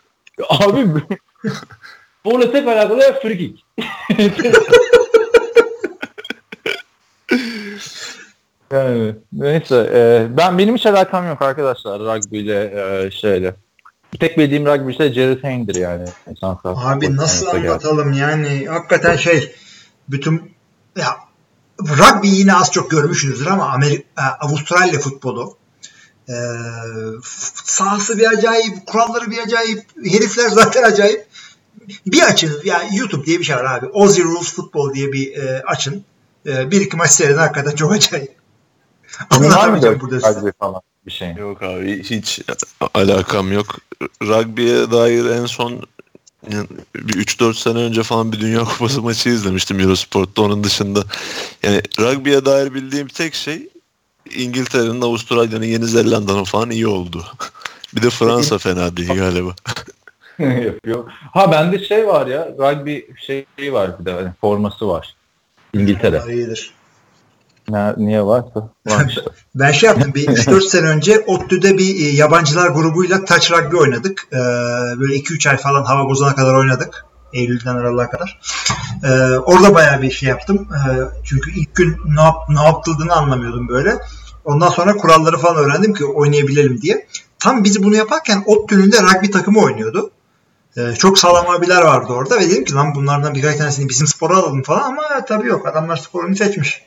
[0.49, 0.87] Abi
[2.20, 3.64] Sporla tek alakalı frikik.
[8.72, 12.62] yani neyse e, ben benim hiç alakam yok arkadaşlar rugby ile
[13.07, 13.55] e, şeyle.
[14.20, 16.05] Tek bildiğim rugby işte Jerry Tane'dir yani.
[16.76, 19.55] Abi nasıl anlatalım yani hakikaten şey
[20.09, 20.53] bütün
[20.97, 21.16] ya
[21.80, 25.57] rugby yine az çok görmüşsünüzdür ama Amerika, Avustralya futbolu
[26.28, 26.34] e,
[27.22, 31.26] f- sahası bir acayip, kuralları bir acayip, herifler zaten acayip.
[32.06, 33.86] Bir açın, yani YouTube diye bir şey var abi.
[33.94, 36.04] Aussie Rules Football diye bir e, açın.
[36.46, 38.30] E, bir iki maç seyredin hakikaten çok acayip.
[39.30, 40.52] Senin var mı Anlatamayacağım burada size.
[40.58, 41.32] falan bir şey?
[41.34, 42.40] Yok abi hiç
[42.94, 43.76] alakam yok.
[44.22, 45.82] Rugby'ye dair en son
[46.50, 50.42] yani bir 3-4 sene önce falan bir Dünya Kupası maçı izlemiştim Eurosport'ta.
[50.42, 51.04] Onun dışında
[51.62, 53.68] yani rugby'ye dair bildiğim tek şey
[54.34, 57.24] İngiltere'nin, Avustralya'nın, Yeni Zelanda'nın falan iyi oldu.
[57.96, 59.54] bir de Fransa fena değil galiba.
[60.38, 61.04] Yapıyor.
[61.32, 65.14] Ha bende şey var ya rugby şeyi var bir de hani forması var.
[65.74, 66.22] İngiltere.
[66.28, 66.74] İyidir.
[67.68, 69.20] Ne, niye varsa var işte.
[69.54, 70.14] Ben şey yaptım.
[70.14, 74.28] Bir 3-4 sene önce ODTÜ'de bir e, yabancılar grubuyla touch rugby oynadık.
[74.32, 74.36] Ee,
[75.00, 77.04] böyle 2-3 ay falan hava bozana kadar oynadık.
[77.37, 78.41] Eylül'den Aralık'a kadar.
[79.04, 80.68] Ee, orada bayağı bir şey yaptım.
[80.72, 83.99] Ee, çünkü ilk gün ne, yap, ne yapıldığını anlamıyordum böyle.
[84.45, 87.07] Ondan sonra kuralları falan öğrendim ki oynayabilelim diye.
[87.38, 90.11] Tam biz bunu yaparken ODTÜ'nün de rugby takımı oynuyordu.
[90.76, 94.37] Ee, çok sağlam abiler vardı orada ve dedim ki lan bunlardan birkaç tanesini bizim spora
[94.37, 96.87] alalım falan ama tabii yok adamlar sporunu seçmiş.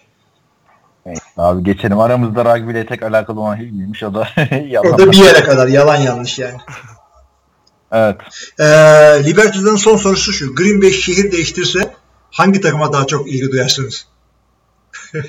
[1.37, 4.27] Abi geçelim aramızda rugby ile tek alakalı olan Hilmi'ymiş o da
[4.67, 4.93] yalan.
[4.93, 6.57] O da bir yere kadar yalan yanlış yani.
[7.91, 8.15] Evet.
[8.59, 8.65] Ee,
[9.25, 10.55] Liberty'den son sorusu şu.
[10.55, 11.95] Green Bay şehir değiştirse
[12.31, 14.07] hangi takıma daha çok ilgi duyarsınız?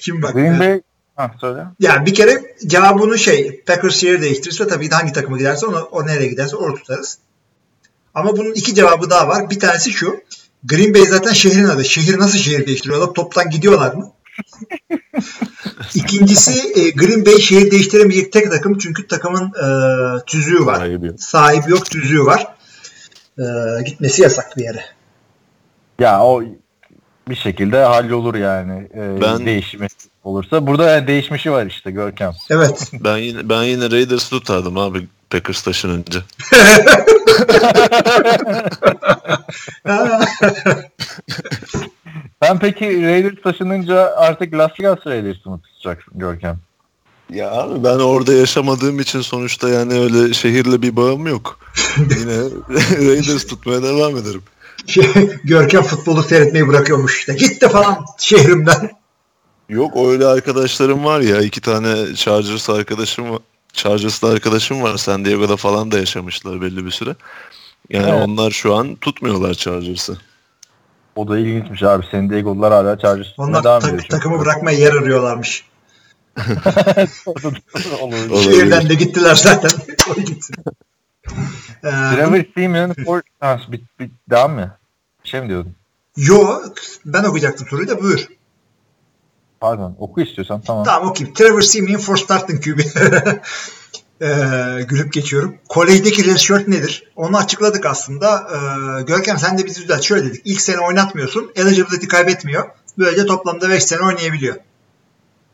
[0.00, 0.34] Şimdi bak.
[0.34, 0.82] Green Bay
[1.16, 1.64] ha, söyle.
[1.80, 6.06] Yani bir kere cevabını şey Packers şehir değiştirirse tabii ki hangi takıma giderse onu, o
[6.06, 7.18] nereye giderse orada tutarız.
[8.14, 9.50] Ama bunun iki cevabı daha var.
[9.50, 10.20] Bir tanesi şu.
[10.64, 11.84] Green Bay zaten şehrin adı.
[11.84, 13.14] Şehir nasıl şehir değiştiriyorlar?
[13.14, 14.12] Toptan gidiyorlar mı?
[15.94, 19.66] İkincisi e, Green Bay şehir değiştiremeyecek tek takım çünkü takımın e,
[20.26, 20.76] tüzüğü var.
[20.76, 21.20] Sahibi yok.
[21.22, 22.46] Sahibi yok, tüzüğü var.
[23.38, 23.44] E,
[23.86, 24.84] gitmesi yasak bir yere.
[25.98, 26.42] Ya o
[27.28, 28.88] bir şekilde hallolur yani.
[28.94, 29.86] Ee, Ben- değişimi
[30.24, 30.66] olursa.
[30.66, 32.32] Burada yani değişmişi var işte Görkem.
[32.50, 32.90] Evet.
[32.92, 36.22] Ben yine ben yine Raiders tutardım abi Packers taşınınca.
[42.42, 46.58] Sen peki Raiders taşınınca artık Las Vegas Raiders'ı mı tutacaksın Görkem?
[47.30, 51.58] Ya abi ben orada yaşamadığım için sonuçta yani öyle şehirle bir bağım yok.
[51.98, 52.38] Yine
[53.08, 54.42] Raiders tutmaya devam ederim.
[55.44, 57.34] Görkem futbolu seyretmeyi bırakıyormuş işte.
[57.34, 58.90] Gitti falan şehrimden.
[59.68, 63.24] Yok öyle arkadaşlarım var ya iki tane Chargers arkadaşım.
[63.72, 64.96] Chargers'lı arkadaşım var.
[64.96, 67.16] San Diego'da falan da yaşamışlar belli bir süre.
[67.90, 68.28] Yani Evet.
[68.28, 70.18] onlar şu an tutmuyorlar Chargers'ı.
[71.16, 72.06] O da ilginçmiş abi.
[72.10, 75.64] San Diego'lular hala Chargers tutmaya Onlar devam tak- takımı bırakmaya yer arıyorlarmış.
[78.42, 79.70] Şehirden de gittiler zaten.
[80.10, 80.54] O gitsin.
[81.84, 83.20] Ee, Trevor Simeon for...
[83.40, 84.76] Ha, bit, bit, devam mı?
[85.24, 85.74] Bir şey mi diyordun?
[86.16, 86.60] yo
[87.04, 88.26] ben okuyacaktım soruyu da buyur.
[89.62, 89.96] Pardon.
[89.98, 90.84] Oku istiyorsan tamam.
[90.84, 91.34] Tamam okuyayım.
[91.34, 92.80] Trevor Simeon for starting QB.
[94.22, 95.54] ee, gülüp geçiyorum.
[95.68, 97.04] Kolejdeki redshirt nedir?
[97.16, 98.48] Onu açıkladık aslında.
[98.50, 100.02] Ee, Görkem sen de bizi düzelt.
[100.02, 100.42] Şöyle dedik.
[100.44, 101.50] İlk sene oynatmıyorsun.
[101.56, 102.64] Eligibility kaybetmiyor.
[102.98, 104.56] Böylece toplamda 5 sene oynayabiliyor.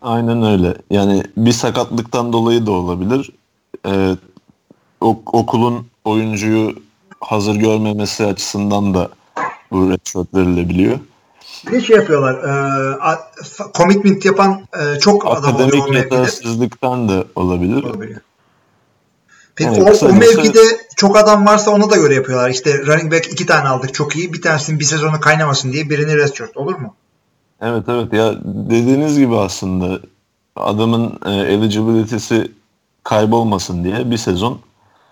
[0.03, 0.75] Aynen öyle.
[0.91, 3.31] Yani bir sakatlıktan dolayı da olabilir.
[3.87, 4.17] Ee,
[5.01, 6.75] ok- okulun oyuncuyu
[7.21, 9.09] hazır görmemesi açısından da
[9.71, 10.99] bu redshirt verilebiliyor.
[11.67, 12.35] Bir de şey yapıyorlar.
[12.35, 13.19] E,
[13.75, 17.83] commitment yapan e, çok adam oluyor Akademik yetersizlikten de olabilir.
[17.83, 18.21] Olabiliyor.
[19.57, 20.61] Peki Evet, o, o mevkide
[20.97, 22.51] çok adam varsa ona da göre yapıyorlar.
[22.51, 24.33] İşte running back iki tane aldık çok iyi.
[24.33, 26.95] Bir tanesinin bir sezonu kaynamasın diye birini redshirt olur mu?
[27.63, 30.01] Evet evet ya dediğiniz gibi aslında
[30.57, 32.53] adamın e, eligibility'si
[33.05, 34.61] kaybolmasın diye bir sezon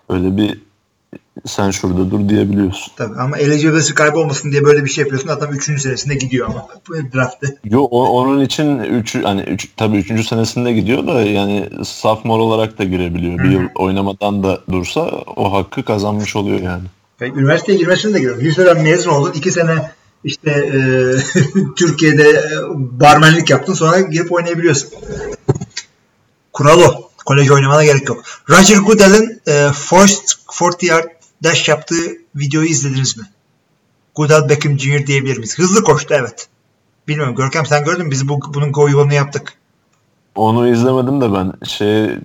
[0.09, 0.61] öyle bir
[1.45, 2.93] sen şurada dur diyebiliyorsun.
[2.95, 5.29] Tabii ama eligibility kaybolmasın diye böyle bir şey yapıyorsun.
[5.29, 5.81] Adam 3.
[5.81, 7.47] senesinde gidiyor ama bu draftte.
[7.65, 12.79] Yo o- onun için üç, hani üç, tabii üçüncü senesinde gidiyor da yani sophomore olarak
[12.79, 13.39] da girebiliyor.
[13.39, 15.01] Bir yıl oynamadan da dursa
[15.35, 16.83] o hakkı kazanmış oluyor yani.
[17.21, 18.41] Ve üniversiteye girmesini de giriyor.
[18.41, 19.31] Liseden mezun oldun.
[19.35, 19.91] 2 sene
[20.23, 20.79] işte e,
[21.75, 23.73] Türkiye'de e, barmenlik yaptın.
[23.73, 24.89] Sonra girip oynayabiliyorsun.
[26.53, 27.07] Kural o.
[27.25, 28.23] Kolej oynamana gerek yok.
[28.49, 30.23] Roger Goodell'in e, Forced
[30.59, 31.05] 40 yard
[31.43, 33.23] dash yaptığı videoyu izlediniz mi?
[34.15, 35.07] Goodell Beckham Jr.
[35.07, 35.59] diyebilir miyiz?
[35.59, 36.47] Hızlı koştu evet.
[37.07, 38.11] Bilmiyorum Görkem sen gördün mü?
[38.11, 39.53] Biz bu, bunun go yolunu yaptık.
[40.35, 42.19] Onu izlemedim de ben şeye,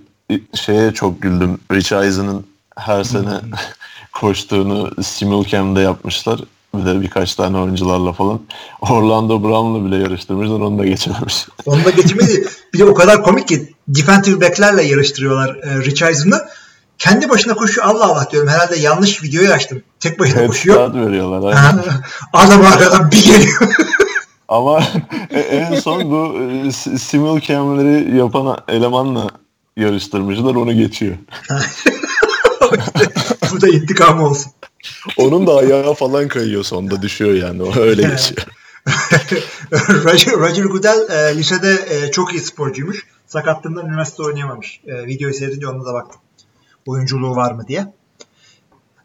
[0.53, 1.59] şeye çok güldüm.
[1.71, 2.45] Rich Eisen'ın
[2.77, 3.39] her sene
[4.13, 6.39] koştuğunu Simulcam'da yapmışlar.
[6.75, 8.41] Bir de birkaç tane oyuncularla falan.
[8.81, 10.59] Orlando Brown'la bile yarıştırmışlar.
[10.59, 11.47] Onu da geçememiş.
[11.65, 12.47] Onu da geçmedi.
[12.73, 16.41] Bir de o kadar komik ki defensive back'lerle yarıştırıyorlar e, Rich Eisen'ı.
[16.97, 17.87] Kendi başına koşuyor.
[17.87, 18.49] Allah Allah diyorum.
[18.49, 19.83] Herhalde yanlış videoyu açtım.
[19.99, 20.93] Tek başına Head koşuyor.
[21.07, 21.53] veriyorlar.
[21.65, 21.83] aynen.
[22.33, 23.59] Adam arkadan bir geliyor.
[24.47, 24.83] Ama
[25.31, 26.37] en son bu
[26.67, 29.27] e, s- simulcam'leri yapan elemanla
[29.77, 30.55] yarıştırmışlar.
[30.55, 31.15] Onu geçiyor.
[33.51, 34.51] Bu da intikam olsun.
[35.17, 37.63] Onun da ayağı falan kayıyor sonda düşüyor yani.
[37.63, 38.41] O öyle geçiyor.
[40.03, 43.05] Roger, Roger Goodell e, lisede e, çok iyi sporcuymuş.
[43.27, 44.81] Sakatlığından üniversite oynayamamış.
[44.87, 46.21] E, videoyu seyredince ona da baktım.
[46.85, 47.93] Oyunculuğu var mı diye.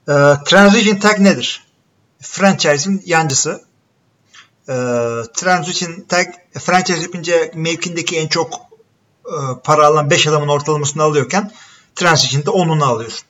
[0.09, 0.15] E,
[0.47, 1.65] transition tag nedir?
[2.21, 3.63] Franchise'in yancısı.
[4.69, 4.75] E,
[5.35, 6.27] transition tag
[6.61, 8.55] franchise yapınca mevkindeki en çok
[9.27, 11.51] e, para alan 5 adamın ortalamasını alıyorken
[11.95, 13.29] transition'da 10'unu alıyorsun.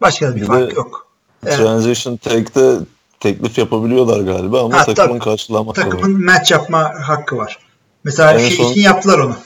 [0.00, 1.06] Başka bir Bir fark yok.
[1.46, 1.56] Evet.
[1.56, 2.78] Transition tag'de
[3.20, 5.18] teklif yapabiliyorlar galiba ama Ha, takımın tabii.
[5.18, 5.90] karşılaması var.
[5.90, 7.58] Takımın match yapma hakkı var.
[8.04, 9.36] Mesela En şey son- için yaptılar onu.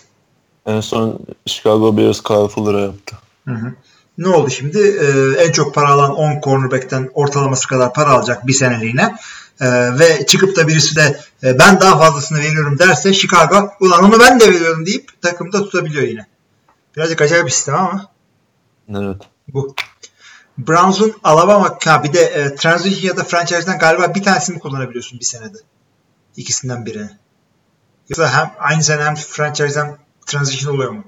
[0.67, 3.17] En son Chicago Bears Kyle Fuller'a yaptı.
[4.19, 4.79] Ne oldu şimdi?
[4.79, 9.17] Ee, en çok para alan 10 cornerback'ten ortalaması kadar para alacak bir seneliğine.
[9.61, 14.21] Ee, ve çıkıp da birisi de e, ben daha fazlasını veriyorum derse Chicago ulan onu
[14.21, 16.27] ben de veriyorum deyip takımda tutabiliyor yine.
[16.97, 18.11] Birazcık acayip bir sistem ama
[18.89, 19.23] Evet.
[19.49, 19.75] bu.
[20.59, 25.25] Browns'un Alabama ha bir de e, transition ya da franchise'den galiba bir tanesini kullanabiliyorsun bir
[25.25, 25.59] senede.
[26.37, 27.11] İkisinden birini.
[28.09, 29.97] Yoksa hem aynı sene hem franchise hem
[30.27, 31.05] transition oluyor mu?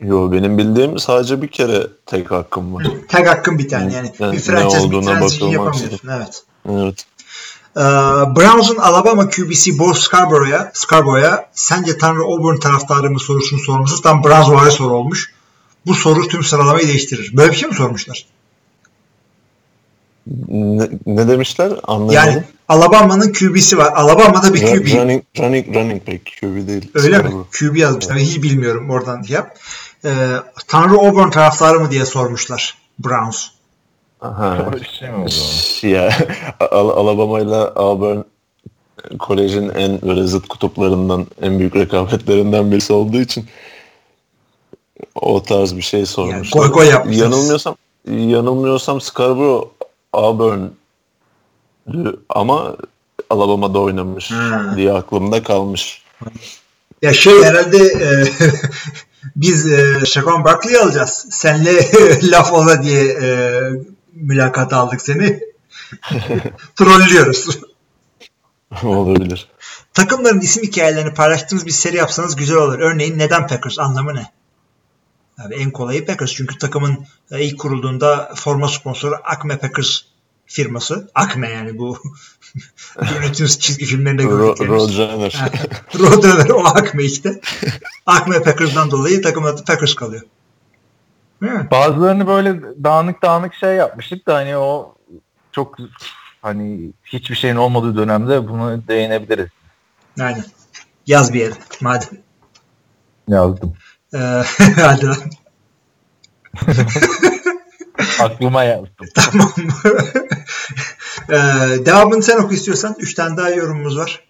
[0.00, 2.86] Yo benim bildiğim sadece bir kere tek hakkım var.
[3.08, 4.12] Tag hakkın bir tane yani.
[4.18, 6.08] Yani bir franchise bir transition yapamıyorsun.
[6.08, 6.42] Evet.
[6.68, 7.04] Evet.
[7.76, 7.80] Ee,
[8.36, 14.48] Browns'un Alabama QB'si Bo Scarborough'a Scarborough'a sence Tanrı Auburn taraftarı mı sorusunu sorması tam Browns
[14.48, 15.32] var soru olmuş.
[15.86, 17.30] Bu soru tüm sıralamayı değiştirir.
[17.36, 18.26] Böyle bir şey mi sormuşlar?
[20.48, 21.72] Ne, ne demişler?
[21.82, 22.32] Anlayamadım.
[22.32, 23.92] Yani Alabama'nın QB'si var.
[23.94, 24.94] Alabama'da bir QB.
[24.94, 26.90] running, running, running back QB değil.
[26.94, 27.24] Öyle mi?
[27.24, 27.46] Scarborough.
[27.50, 28.18] QB yazmışlar.
[28.18, 29.58] Hiç bilmiyorum oradan yap.
[30.04, 30.36] Ee,
[30.68, 33.46] Tanrı Auburn taraftarı mı diye sormuşlar Browns.
[34.20, 34.70] Aha.
[34.74, 35.30] Öyle şey mi oldu?
[35.82, 36.18] ya
[36.70, 38.20] Al- Alabama ile Auburn
[39.18, 43.46] kolejin en böyle zıt kutuplarından en büyük rekabetlerinden birisi olduğu için
[45.14, 46.60] o tarz bir şey sormuşlar.
[46.60, 47.22] goy goy yapmışlar.
[47.24, 47.76] Yanılmıyorsam
[48.08, 49.68] yanılmıyorsam Scarborough
[50.12, 50.66] Auburn
[52.28, 52.76] ama
[53.30, 54.72] Alabama'da oynamış Ha.
[54.76, 56.02] diye aklımda kalmış.
[57.02, 58.08] Ya şey herhalde e,
[59.36, 61.26] biz e, Şakon Barkley'i alacağız.
[61.30, 61.90] Senle
[62.30, 63.60] laf ola diye e,
[64.14, 65.40] mülakat aldık seni.
[66.76, 67.58] Trollüyoruz.
[68.82, 69.48] Olabilir.
[69.94, 72.78] Takımların isim hikayelerini paylaştığınız bir seri yapsanız güzel olur.
[72.78, 74.32] Örneğin neden Packers anlamı ne?
[75.38, 76.32] Abi en kolayı Packers.
[76.32, 80.02] Çünkü takımın e, ilk kurulduğunda forma sponsoru Acme Packers
[80.50, 81.10] firması.
[81.14, 81.98] Acme yani bu
[83.14, 84.98] yönetimiz çizgi filmlerinde gördüklerimiz.
[84.98, 85.42] Roadrunner.
[85.98, 87.40] Roadrunner o Acme işte.
[88.06, 90.22] Acme Packers'dan dolayı takımın adı Packers kalıyor.
[91.70, 94.94] Bazılarını böyle dağınık dağınık şey yapmıştık da hani o
[95.52, 95.76] çok
[96.42, 99.48] hani hiçbir şeyin olmadığı dönemde bunu değinebiliriz.
[100.20, 100.44] Aynen.
[101.06, 101.54] Yaz bir yere.
[101.80, 102.18] Madem.
[103.28, 103.74] Yazdım.
[104.14, 104.18] Ee,
[104.76, 105.16] hadi lan.
[108.20, 109.06] Aklıma yazdım.
[109.14, 109.52] Tamam.
[111.28, 112.96] ee, devamını sen oku istiyorsan.
[112.98, 114.24] Üç tane daha yorumumuz var.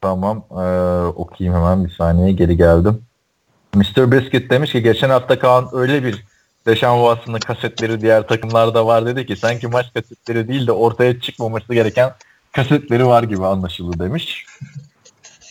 [0.00, 0.44] Tamam.
[0.50, 0.54] Ee,
[1.06, 3.02] okuyayım hemen bir saniye geri geldim.
[3.74, 4.12] Mr.
[4.12, 6.24] Biscuit demiş ki geçen hafta Kaan öyle bir
[6.66, 11.74] Deşan Watson'ın kasetleri diğer takımlarda var dedi ki sanki maç kasetleri değil de ortaya çıkmaması
[11.74, 12.12] gereken
[12.52, 14.46] kasetleri var gibi anlaşıldı demiş.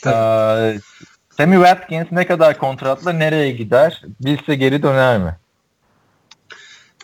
[0.05, 0.79] Ee,
[1.37, 4.01] Sammy Watkins ne kadar kontratla nereye gider?
[4.19, 5.35] Bilse geri döner mi?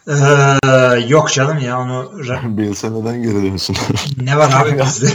[0.07, 2.11] Ee, yok canım ya onu
[2.57, 3.77] Bills neden geri dönsün?
[4.21, 5.07] ne var abi bizde?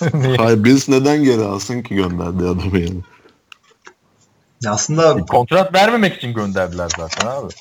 [0.36, 3.00] Hayır Bills neden geri alsın ki gönderdi adamı yani?
[4.62, 7.52] Ya aslında Kontrat vermemek için gönderdiler zaten abi.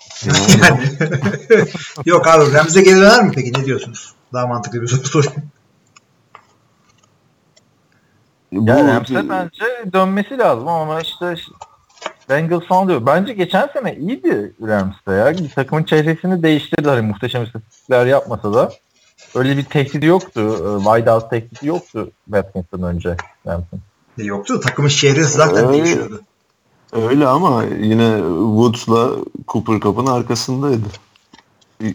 [0.61, 0.91] yani
[2.06, 3.53] yok abi Rams'e geri döner mi peki?
[3.53, 4.14] Ne diyorsunuz?
[4.34, 5.44] Daha mantıklı bir soru sorayım.
[8.52, 11.35] Bu- Yani Rams'e bence dönmesi lazım ama işte
[12.30, 13.06] Bengals falan diyor.
[13.06, 15.34] Bence geçen sene iyiydi Rams'te ya.
[15.56, 16.90] Takımın çehresini değiştirdi.
[16.90, 18.72] Hani muhteşem istatistikler yapmasa da
[19.36, 20.41] öyle bir tehdidi yoktu.
[20.41, 23.18] Ee, Wideout tehdidi yoktu Watkins'ten önce
[23.48, 23.82] Rams'ın.
[24.20, 24.60] E, Yoktu.
[24.60, 25.84] Takımın şehri zaten Öyle.
[25.84, 26.22] değişiyordu.
[26.94, 29.10] Öyle ama yine Woods'la
[29.48, 30.86] Cooper Cup'ın arkasındaydı.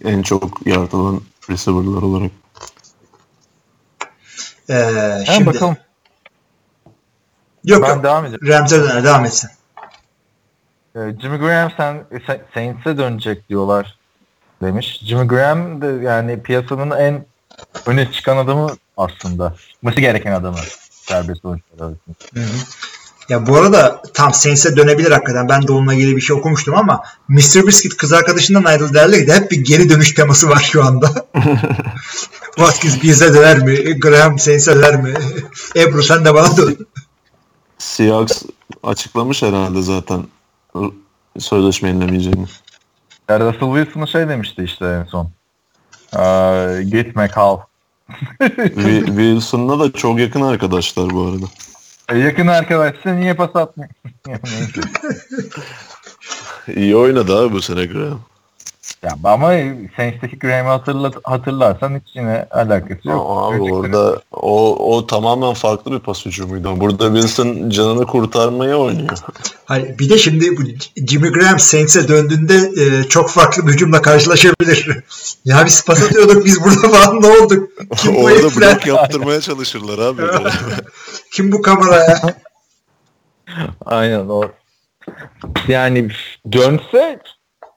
[0.05, 2.31] En çok yard alan receiver'lar olarak.
[4.69, 5.77] Ee, Ha, şimdi bakalım.
[7.65, 8.05] yok Ben yok.
[8.05, 8.49] devam ediyorum.
[8.49, 9.05] Rams'e döner.
[9.05, 9.51] Devam etsin.
[10.97, 13.99] Ee, Jimmy Graham sen, Sa- Saints'e dönecek diyorlar
[14.63, 15.01] demiş.
[15.05, 17.27] Jimmy Graham de yani piyasanın en
[17.87, 19.55] öne çıkan adamı aslında.
[19.73, 20.59] Çıkması gereken adamı.
[20.91, 22.15] Serbest oyuncular arasında.
[22.35, 22.57] Hı hı.
[23.29, 25.49] Ya bu arada tam Saints'e dönebilir hakikaten.
[25.49, 27.67] Ben de onunla ilgili bir şey okumuştum ama Mr.
[27.67, 31.11] Biscuit kız arkadaşından ayrıldı derler ki hep bir geri dönüş teması var şu anda.
[32.57, 34.01] Watkins bize döner mi?
[34.01, 35.15] Graham Saints'e döner mi?
[35.77, 36.87] Ebru sen de bana dön.
[37.79, 38.43] Seahawks
[38.83, 40.23] açıklamış herhalde zaten
[41.39, 42.47] sözleşme yenilemeyeceğini.
[43.29, 45.31] Ya Russell Wilson'a şey demişti işte en son.
[46.19, 47.59] Ee, gitme kal.
[48.41, 51.47] Wi- Wilson'la da çok yakın arkadaşlar bu arada.
[52.09, 53.91] E, yakın arkadaşsa niye pas atmıyor?
[56.77, 58.21] İyi oynadı abi bu sene Graham.
[59.03, 59.49] Ya ama
[59.97, 63.27] Saints'teki Graham'ı hatırla, hatırlarsan hiç yine alakası yok.
[63.31, 66.81] Ama abi orada o, o tamamen farklı bir pas hücumuydu.
[66.81, 69.19] Burada Wilson canını kurtarmaya oynuyor.
[69.65, 70.63] Hayır, bir de şimdi bu
[71.07, 74.89] Jimmy Graham Saints'e döndüğünde e, çok farklı bir hücumla karşılaşabilir.
[75.45, 77.69] ya biz pas atıyorduk biz burada falan ne olduk?
[77.97, 78.75] Kim bu Orada herifler?
[78.75, 80.23] blok yaptırmaya çalışırlar abi.
[81.33, 82.21] Kim bu kamera ya?
[83.85, 84.43] Aynen o.
[85.69, 86.11] Yani
[86.53, 87.21] dönse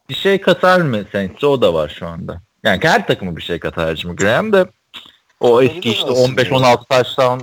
[0.09, 2.41] bir şey katar mı Saints'e o da var şu anda.
[2.63, 4.67] Yani her takımı bir şey katar Jimmy Graham da
[5.39, 6.41] o eski işte aslında.
[6.41, 7.41] 15-16 taştan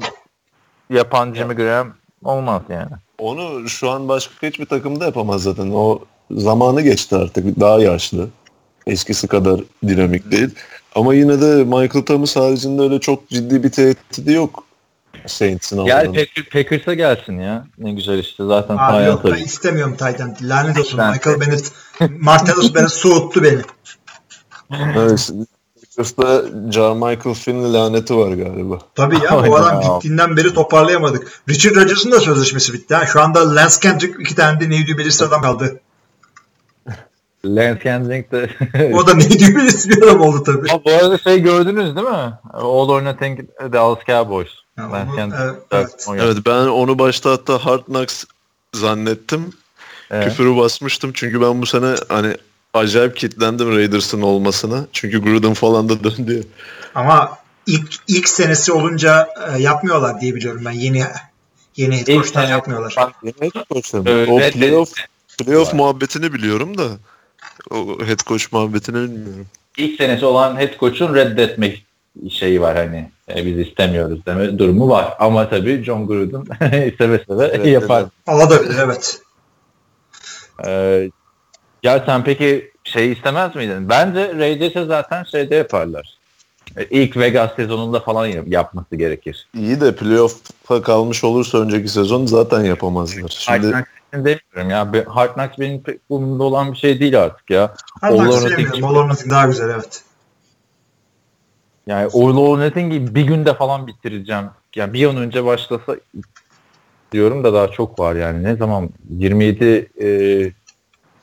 [0.91, 1.95] yapan Jimmy Graham
[2.25, 2.93] olmaz yani.
[3.19, 5.71] Onu şu an başka hiçbir takımda yapamaz zaten.
[5.71, 5.99] O
[6.31, 7.61] zamanı geçti artık.
[7.61, 8.29] Daha yaşlı.
[8.87, 10.51] Eskisi kadar dinamik değil.
[10.95, 14.65] Ama yine de Michael Thomas haricinde öyle çok ciddi bir tehdidi yok.
[15.27, 16.15] Saints'in Gel almanın.
[16.15, 17.67] Packers, Packers'a gelsin ya.
[17.79, 20.37] Ne güzel işte zaten sahaya yok ben istemiyorum Titan.
[20.43, 21.73] Lanet olsun Ben- Michael Bennett.
[22.21, 23.61] Martellus Bennett soğuttu beni.
[24.97, 25.31] Evet.
[25.97, 28.79] Packers'ta Michael Finn laneti var galiba.
[28.95, 29.85] Tabii ya o adam abi.
[29.85, 31.43] gittiğinden beri toparlayamadık.
[31.49, 32.95] Richard Rodgers'ın da sözleşmesi bitti.
[32.95, 33.07] Ha.
[33.07, 35.81] Şu anda Lance Kendrick iki tane de neydi belirsiz adam kaldı.
[37.45, 38.51] Lance Kendrick de
[38.95, 39.51] O da ne diyor
[39.89, 40.69] bir adam oldu tabii.
[40.69, 42.33] Ha, bu arada şey gördünüz değil mi?
[42.53, 43.41] All or Nothing
[43.73, 44.49] Dallas Cowboys.
[44.79, 45.43] Ya Lance onu- Kendrick.
[45.71, 46.23] evet, evet.
[46.23, 48.25] Evet ben onu başta hatta Hard Knocks
[48.75, 49.53] zannettim.
[50.11, 50.25] Evet.
[50.25, 52.37] Küfürü basmıştım çünkü ben bu sene hani
[52.75, 54.87] acayip kitlendim Raiders'ın olmasına.
[54.93, 56.45] Çünkü Gruden falan da döndü.
[56.95, 60.71] Ama ilk ilk senesi olunca e, yapmıyorlar diye biliyorum ben.
[60.71, 61.05] Yeni
[61.77, 62.95] yeni head coach'tan yapmıyorlar.
[64.07, 64.93] Evet, o playoff,
[65.39, 66.89] playoff muhabbetini biliyorum da
[67.71, 69.47] o head coach muhabbetini bilmiyorum.
[69.77, 71.85] İlk senesi olan head coach'un reddetmek
[72.31, 75.15] şeyi var hani e, biz istemiyoruz deme durumu var.
[75.19, 76.45] Ama tabii John Gruden
[76.99, 78.05] seve seve Evet, yapar.
[78.27, 79.21] Alabilir evet.
[80.67, 81.11] Ee,
[81.83, 83.89] ya sen peki şey istemez miydin?
[83.89, 86.19] Bence Raiders'e zaten şeyde yaparlar.
[86.77, 89.49] Ee, İlk Vegas sezonunda falan yap- yapması gerekir.
[89.55, 93.23] İyi de playoff'a kalmış olursa önceki sezon zaten yapamazlar.
[93.47, 95.05] Hard Şimdi Knocks için demiyorum ya.
[95.15, 97.75] Hard Knocks benim pek umurumda olan bir şey değil artık ya.
[98.01, 98.85] Hard Knocks'ı sevmiyorum.
[98.85, 100.03] All or Nothing daha güzel evet.
[101.87, 104.45] Yani All or Nothing'i bir günde falan bitireceğim.
[104.77, 105.97] Yani bir an önce başlasa
[107.13, 108.43] diyorum da daha çok var yani.
[108.43, 108.91] Ne zaman?
[109.11, 110.09] 27 e,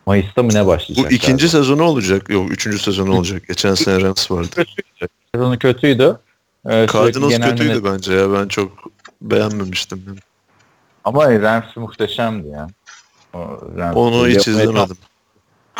[0.05, 1.11] Mayıs'ta mı ne başlayacak?
[1.11, 2.29] bu ikinci sezonu olacak.
[2.29, 3.47] Yok üçüncü sezonu olacak.
[3.47, 4.49] Geçen sene Rams vardı.
[4.49, 5.11] kötüydü.
[5.35, 6.17] Sezonu kötüydü.
[6.65, 8.33] Ee, Cardinals kötüydü yönet- bence ya.
[8.33, 8.71] Ben çok
[9.21, 10.03] beğenmemiştim.
[10.07, 10.19] yani.
[11.03, 12.67] Ama Rams muhteşemdi ya.
[13.77, 14.97] Rams Onu hiç izlemedim.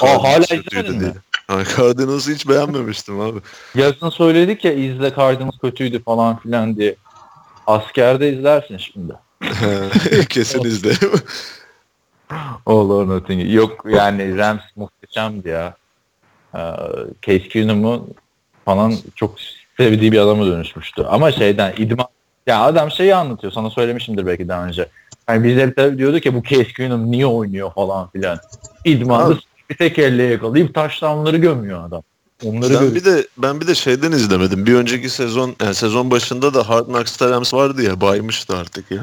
[0.02, 1.00] Aa, hala izlemedin mi?
[1.00, 1.14] diye.
[1.50, 3.40] Ha, Cardinals'ı hiç beğenmemiştim abi.
[3.76, 6.96] Yazın söyledik ya izle Cardinals kötüydü falan filan diye.
[7.68, 9.14] Askerde izlersin şimdi.
[10.30, 10.92] Kesin izle.
[12.66, 13.54] All or Nothing.
[13.54, 15.76] Yok yani Rams muhteşemdi ya.
[16.56, 16.60] Ee,
[17.22, 18.08] Case Keenum'u
[18.66, 19.36] falan çok
[19.78, 21.04] sevdiği bir adama dönüşmüştü.
[21.04, 22.08] Ama şeyden idman
[22.48, 23.54] ya adam şeyi anlatıyor.
[23.54, 24.90] Sana söylemişimdir belki daha önce.
[25.30, 28.40] Yani biz hep tabii diyorduk ya bu Case Keenum niye oynuyor falan filan.
[28.86, 29.49] İdmanda Abi.
[29.74, 32.04] bir tek elle yakalayıp taşlamları gömüyor adam.
[32.46, 32.96] Onları ben görüyor.
[32.96, 34.66] bir de ben bir de şeyden izlemedim.
[34.66, 39.02] Bir önceki sezon yani sezon başında da Hard Knocks'ta Rams vardı ya baymıştı artık ya.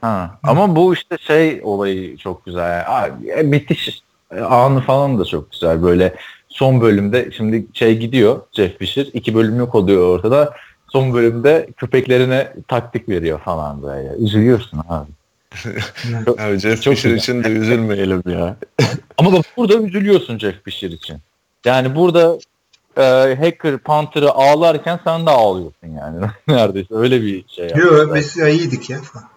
[0.00, 0.38] Ha.
[0.42, 2.84] Ama bu işte şey olayı çok güzel.
[2.86, 4.02] Abi, e, bitiş
[4.48, 5.82] anı falan da çok güzel.
[5.82, 6.14] Böyle
[6.48, 9.06] son bölümde şimdi şey gidiyor Jeff Fisher.
[9.12, 10.54] iki bölüm yok oluyor ortada.
[10.88, 14.08] Son bölümde köpeklerine taktik veriyor falan böyle.
[14.18, 15.10] Üzülüyorsun abi.
[16.38, 18.56] Abi Jeff Fisher için de üzülmeyelim ya.
[19.18, 21.16] Ama bak burada üzülüyorsun Jeff Fisher için.
[21.64, 22.38] Yani burada
[22.96, 26.26] e, Hacker Panther'ı ağlarken sen de ağlıyorsun yani.
[26.48, 27.70] Neredeyse öyle bir şey.
[27.76, 29.28] Yok biz ya iyiydik ya falan.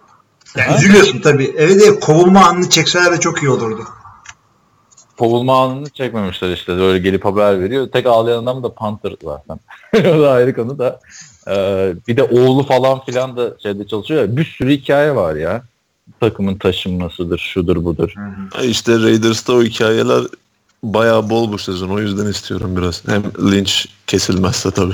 [0.58, 1.54] Yani üzülüyorsun tabii.
[1.58, 3.84] Evet evet kovulma anını çekseler de çok iyi olurdu.
[5.18, 6.78] kovulma anını çekmemişler işte.
[6.78, 7.88] Böyle gelip haber veriyor.
[7.92, 9.60] Tek ağlayan adam da Panther zaten.
[10.18, 11.00] o da ayrı konu da.
[11.48, 14.38] Ee, bir de oğlu falan filan da şeyde çalışıyor ya.
[14.38, 15.64] Bir sürü hikaye var ya.
[16.20, 18.14] Takımın taşınmasıdır, şudur budur.
[18.54, 20.24] Ha İşte Raiders'ta o hikayeler
[20.84, 21.90] bayağı bol bu sezon.
[21.90, 23.08] O yüzden istiyorum biraz.
[23.08, 23.74] Hem Lynch
[24.08, 24.94] kesilmezse tabii.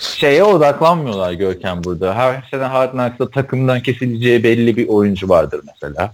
[0.00, 2.14] Şeye odaklanmıyorlar Görkem burada.
[2.14, 6.12] Her sene Hard Knocks'ta takımdan kesileceği belli bir oyuncu vardır mesela.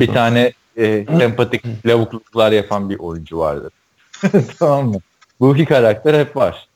[0.00, 3.72] Bir tane e, sempatik lavukluklar yapan bir oyuncu vardır.
[4.58, 4.98] tamam mı?
[5.40, 6.68] Bu iki karakter hep var.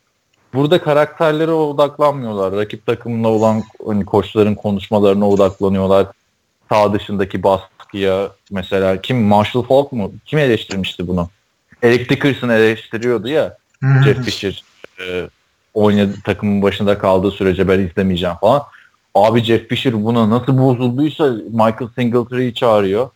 [0.55, 2.53] Burada karakterlere odaklanmıyorlar.
[2.53, 6.07] Rakip takımla olan hani koçların konuşmalarına odaklanıyorlar.
[6.73, 10.13] Sağ dışındaki baskıya mesela kim Marshall Falk mu?
[10.27, 11.29] Kim eleştirmişti bunu?
[11.83, 13.57] Eric Dickerson eleştiriyordu ya.
[14.05, 14.63] Jeff Fisher
[15.01, 15.29] e,
[15.75, 18.63] oynadı takımın başında kaldığı sürece ben izlemeyeceğim falan.
[19.15, 23.11] Abi Jeff Fisher buna nasıl bozulduysa Michael Singletary'i çağırıyor.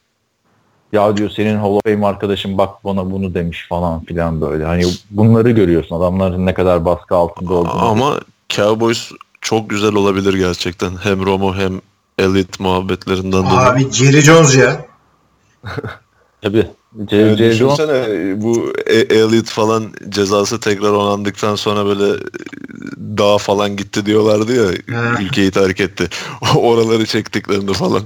[0.92, 4.64] Ya diyor senin Hall of Fame arkadaşın bak bana bunu demiş falan filan böyle.
[4.64, 7.84] Hani bunları görüyorsun adamların ne kadar baskı altında olduğunu.
[7.84, 9.10] Ama Cowboys
[9.40, 10.90] çok güzel olabilir gerçekten.
[11.02, 11.80] Hem Romo hem
[12.18, 13.56] Elite muhabbetlerinden dolayı.
[13.68, 14.86] Abi Jerry Jones ya.
[16.42, 16.66] Tabii.
[17.10, 22.18] C- Yani C- Jones- düşünsene bu E- Elite falan cezası tekrar onandıktan sonra böyle e,
[23.18, 25.22] dağa falan gitti diyorlardı ya Ha.
[25.22, 26.08] ülkeyi terk etti.
[26.56, 28.02] Oraları çektiklerini falan.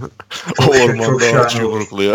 [0.58, 1.72] o Çok- çok ormanda ağaç şahane olur.
[1.74, 2.14] yumrukluya.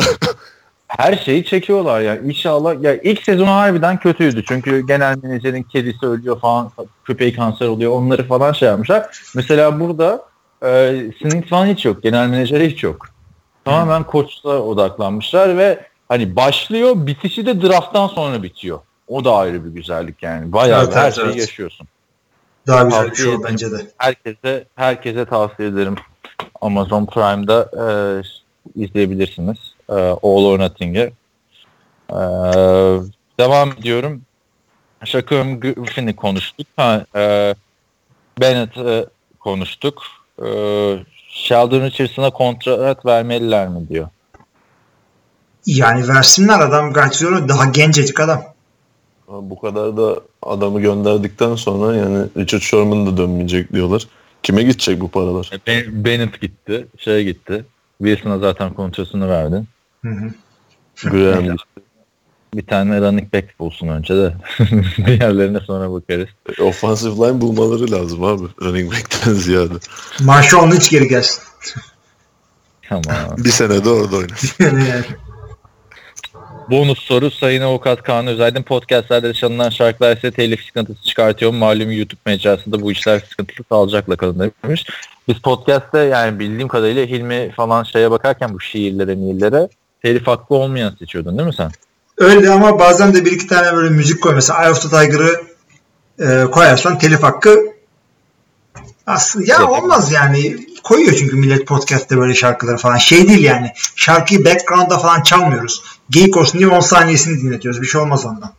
[0.88, 2.18] her şeyi çekiyorlar ya.
[2.18, 4.44] İnşallah ya ilk sezonu harbiden kötüydü.
[4.48, 6.72] Çünkü genel menajerin kedisi ölüyor falan,
[7.06, 7.92] köpeği kanser oluyor.
[7.92, 9.22] Onları falan şey yapmışlar.
[9.36, 10.26] Mesela burada
[10.64, 12.04] e, Smith falan hiç yok.
[12.04, 13.08] Genel menajeri hiç yok.
[13.66, 18.80] Tamamen koçla odaklanmışlar ve hani başlıyor, bitişi de drafttan sonra bitiyor.
[19.08, 20.54] O da ayrı bir güzellik yani.
[20.54, 21.38] Bayağı Evet, her evet, şeyi evet.
[21.38, 21.88] yaşıyorsun.
[22.68, 23.88] Daha güzel bir şey o bence de.
[23.98, 25.96] Herkese herkese tavsiye ederim.
[26.62, 27.86] Amazon Prime'da e,
[28.84, 29.58] izleyebilirsiniz.
[29.90, 31.12] E, All or Nothing'i.
[32.10, 32.20] E,
[33.40, 34.22] devam ediyorum.
[35.06, 36.68] Shaquem Griffin'i konuştuk.
[36.76, 37.56] Ha, e,
[38.42, 39.10] Bennett'ı
[39.40, 40.04] konuştuk.
[40.46, 40.50] E,
[41.30, 44.08] Sheldon Richardson'a kontrat vermeliler mi diyor.
[45.66, 48.44] Yani versinler adam Garciano daha gencecik adam.
[49.28, 54.08] Bu kadar da adamı gönderdikten sonra yani Richard Sherman da dönmeyecek diyorlar.
[54.44, 55.50] Kime gidecek bu paralar?
[55.54, 56.88] E, Ben- Bennett gitti.
[56.98, 57.66] Şey gitti.
[57.98, 59.68] Wilson'a zaten kontrasını verdin.
[60.02, 60.30] Hı hı.
[61.10, 61.64] Graham gitti.
[62.54, 64.34] Bir tane running back bulsun önce de.
[65.06, 66.28] Diğerlerine sonra bakarız.
[66.62, 68.44] Offensive line bulmaları lazım abi.
[68.62, 69.74] Running back'ten ziyade.
[70.22, 71.44] Marshawn Lynch geri gelsin.
[72.90, 73.38] Tamam.
[73.38, 74.66] Bir sene de orada oynasın.
[76.70, 81.52] Bonus soru Sayın Avukat Kaan Özaydın podcastlerde çalınan şarkılar ise telif sıkıntısı çıkartıyor.
[81.52, 84.86] Malum YouTube mecrasında bu işler sıkıntılı sağlıcakla kalın demiş.
[85.28, 89.68] Biz podcast'te yani bildiğim kadarıyla Hilmi falan şeye bakarken bu şiirlere, miyillere
[90.02, 91.72] telif hakkı olmayan seçiyordun değil mi sen?
[92.18, 94.34] Öyle ama bazen de bir iki tane böyle müzik koy.
[94.36, 95.44] Mesela Eye of the Tiger'ı
[96.20, 97.60] e, koyarsan telif hakkı
[99.08, 99.70] aslında ya Evet.
[99.70, 100.58] olmaz yani.
[100.84, 102.98] Koyuyor çünkü millet podcast'te böyle şarkıları falan.
[102.98, 103.72] Şey değil yani.
[103.96, 105.84] Şarkıyı background'da falan çalmıyoruz.
[106.10, 107.82] Geyik olsun diye 10 saniyesini dinletiyoruz.
[107.82, 108.54] Bir şey olmaz ondan.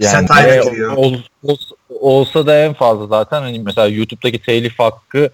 [0.00, 1.56] Satire e, ol- ol-
[2.00, 5.30] olsa da en fazla zaten hani mesela YouTube'daki telif hakkı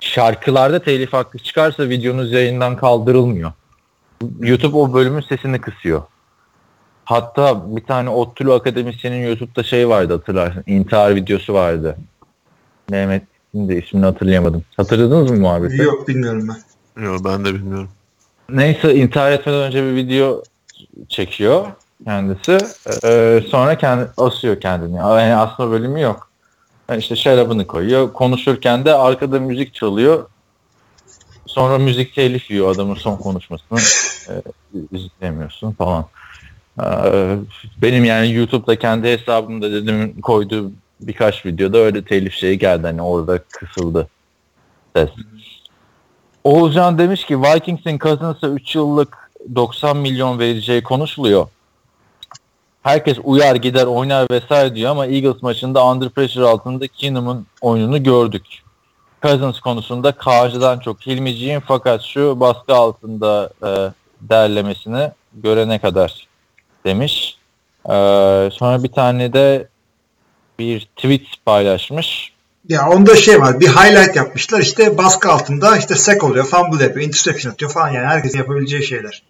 [0.00, 3.52] şarkılarda telif hakkı çıkarsa videonuz yayından kaldırılmıyor.
[4.40, 6.02] YouTube o bölümün sesini kısıyor.
[7.06, 10.64] Hatta bir tane Ottulu akademisyenin YouTube'da şey vardı hatırlarsın.
[10.66, 11.96] intihar videosu vardı.
[12.90, 13.22] Mehmet
[13.52, 14.64] şimdi ismini hatırlayamadım.
[14.76, 15.82] Hatırladınız mı muhabbeti?
[15.82, 17.02] Yok bilmiyorum ben.
[17.02, 17.88] Yok ben de bilmiyorum.
[18.48, 20.42] Neyse intihar etmeden önce bir video
[21.08, 21.66] çekiyor
[22.04, 22.58] kendisi.
[23.04, 24.96] Ee, sonra kendi asıyor kendini.
[24.96, 26.30] Yani aslında bölümü yok.
[26.88, 28.12] Yani işte şarabını koyuyor.
[28.12, 30.26] Konuşurken de arkada müzik çalıyor.
[31.46, 33.78] Sonra müzik telif yiyor adamın son konuşmasını.
[34.28, 34.42] Ee,
[34.92, 36.04] izleyemiyorsun falan.
[36.84, 37.36] Ee,
[37.82, 42.86] benim yani YouTube'da kendi hesabımda dedim koyduğu birkaç videoda öyle telif şeyi geldi.
[42.86, 44.08] Hani orada kısıldı
[44.96, 45.08] ses.
[46.44, 51.48] Oğuzcan demiş ki Vikings'in Cousins'a 3 yıllık 90 milyon vereceği konuşuluyor.
[52.82, 58.62] Herkes uyar gider oynar vesaire diyor ama Eagles maçında under pressure altında Keenum'un oyununu gördük.
[59.22, 63.68] Cousins konusunda Kağcı'dan çok Hilmiciğin fakat şu baskı altında e,
[64.20, 66.26] derlemesini görene kadar
[66.86, 67.38] demiş.
[67.84, 67.94] E,
[68.52, 69.68] sonra bir tane de
[70.58, 72.32] bir tweet paylaşmış.
[72.68, 73.60] Ya onda şey var.
[73.60, 74.60] Bir highlight yapmışlar.
[74.60, 76.44] İşte baskı altında işte sack oluyor.
[76.44, 77.06] Fumble yapıyor.
[77.06, 77.90] Interception atıyor falan.
[77.90, 79.22] Yani herkesin yapabileceği şeyler.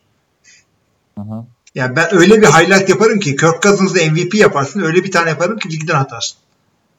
[1.19, 1.45] Hı hı.
[1.75, 4.81] Yani ben öyle bir highlight yaparım ki Kirk Cousins'da MVP yaparsın.
[4.81, 6.39] Öyle bir tane yaparım ki ligden atarsın.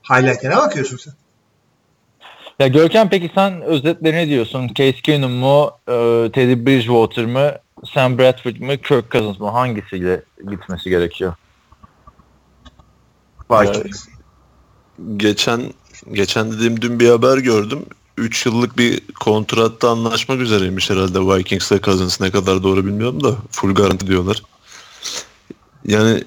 [0.09, 1.13] Highlight'e ne bakıyorsun sen?
[2.59, 4.67] Ya Görkem peki sen özetle ne diyorsun?
[4.67, 5.93] Case Keenum mu, e,
[6.33, 7.51] Teddy Bridgewater mı,
[7.85, 9.49] Sam Bradford mı, Kirk Cousins mı?
[9.49, 11.33] Hangisiyle gitmesi gerekiyor?
[13.51, 14.07] Vikings.
[15.17, 15.73] Geçen
[16.11, 17.85] geçen dediğim dün bir haber gördüm.
[18.17, 23.75] 3 yıllık bir kontratta anlaşmak üzereymiş herhalde Vikings'le Cousins ne kadar doğru bilmiyorum da full
[23.75, 24.43] garanti diyorlar.
[25.85, 26.23] Yani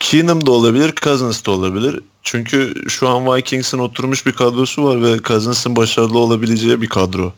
[0.00, 2.00] Keenum da olabilir, Cousins da olabilir.
[2.22, 7.32] Çünkü şu an Vikings'in oturmuş bir kadrosu var ve Cousins'ın başarılı olabileceği bir kadro.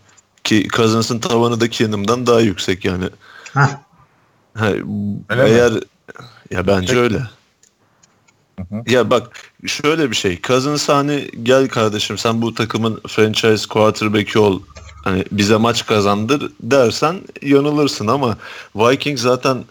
[0.45, 3.05] Ki Cousins'ın tavanı da Keenum'dan daha yüksek yani.
[3.55, 3.69] Heh.
[4.55, 4.67] Ha,
[5.29, 5.51] Öyle mi?
[5.51, 5.73] eğer
[6.51, 6.99] ya bence Peki.
[7.01, 7.19] öyle.
[8.59, 8.83] hı.
[8.87, 10.41] Ya bak şöyle bir şey.
[10.43, 14.61] Cousins hani gel kardeşim sen bu takımın franchise quarterback'i ol.
[15.05, 18.37] Hani bize maç kazandır dersen yanılırsın ama
[18.77, 19.65] Vikings zaten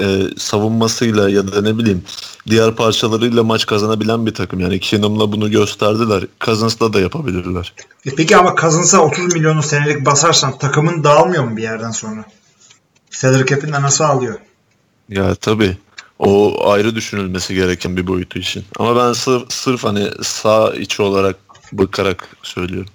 [0.00, 2.02] e, savunmasıyla ya da ne bileyim
[2.46, 4.60] diğer parçalarıyla maç kazanabilen bir takım.
[4.60, 6.24] Yani Keenum'la bunu gösterdiler.
[6.40, 7.72] Cousins'la da yapabilirler.
[8.06, 12.24] E peki ama Cousins'a 30 milyonu senelik basarsan takımın dağılmıyor mu bir yerden sonra?
[13.10, 14.38] Salary cap'inden nasıl alıyor?
[15.08, 15.76] Ya tabii.
[16.18, 18.64] O ayrı düşünülmesi gereken bir boyutu için.
[18.78, 21.36] Ama ben sırf, sırf hani sağ içi olarak
[21.72, 22.90] bakarak söylüyorum.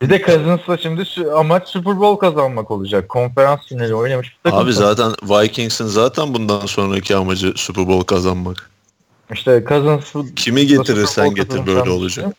[0.00, 3.08] Bir de Cousins'la şimdi şu amaç Super Bowl kazanmak olacak.
[3.08, 4.58] Konferans finali oynamış bir takım.
[4.66, 8.70] Abi zaten Vikings'in zaten bundan sonraki amacı Super Bowl kazanmak.
[9.32, 12.36] İşte Cousins Kimi getirirsen getir böyle olacak.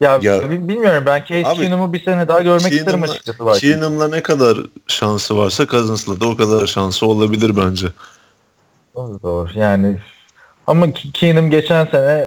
[0.00, 3.44] Ya, Ya- bi- bilmiyorum ben Case Abi, Keenum'u bir sene daha görmek isterim Keenum'la, açıkçası.
[3.46, 3.60] Vikings.
[3.60, 7.86] Keenum'la ne kadar şansı varsa Cousins'la da o kadar şansı olabilir bence.
[8.94, 9.48] Doğru, doğru.
[9.54, 9.98] Yani
[10.66, 12.26] ama Ke- Keenum geçen sene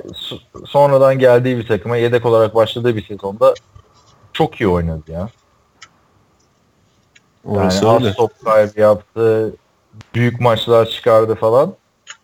[0.65, 3.53] sonradan geldiği bir takıma yedek olarak başladığı bir sezonda
[4.33, 5.29] çok iyi oynadı ya.
[7.45, 8.09] Orası yani öyle.
[8.09, 9.53] az top kaybı yaptı.
[10.15, 11.73] Büyük maçlar çıkardı falan.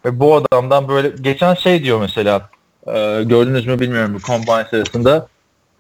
[0.05, 2.49] Ve bu adamdan böyle geçen şey diyor mesela
[2.87, 5.27] e, gördünüz mü bilmiyorum bu combine sırasında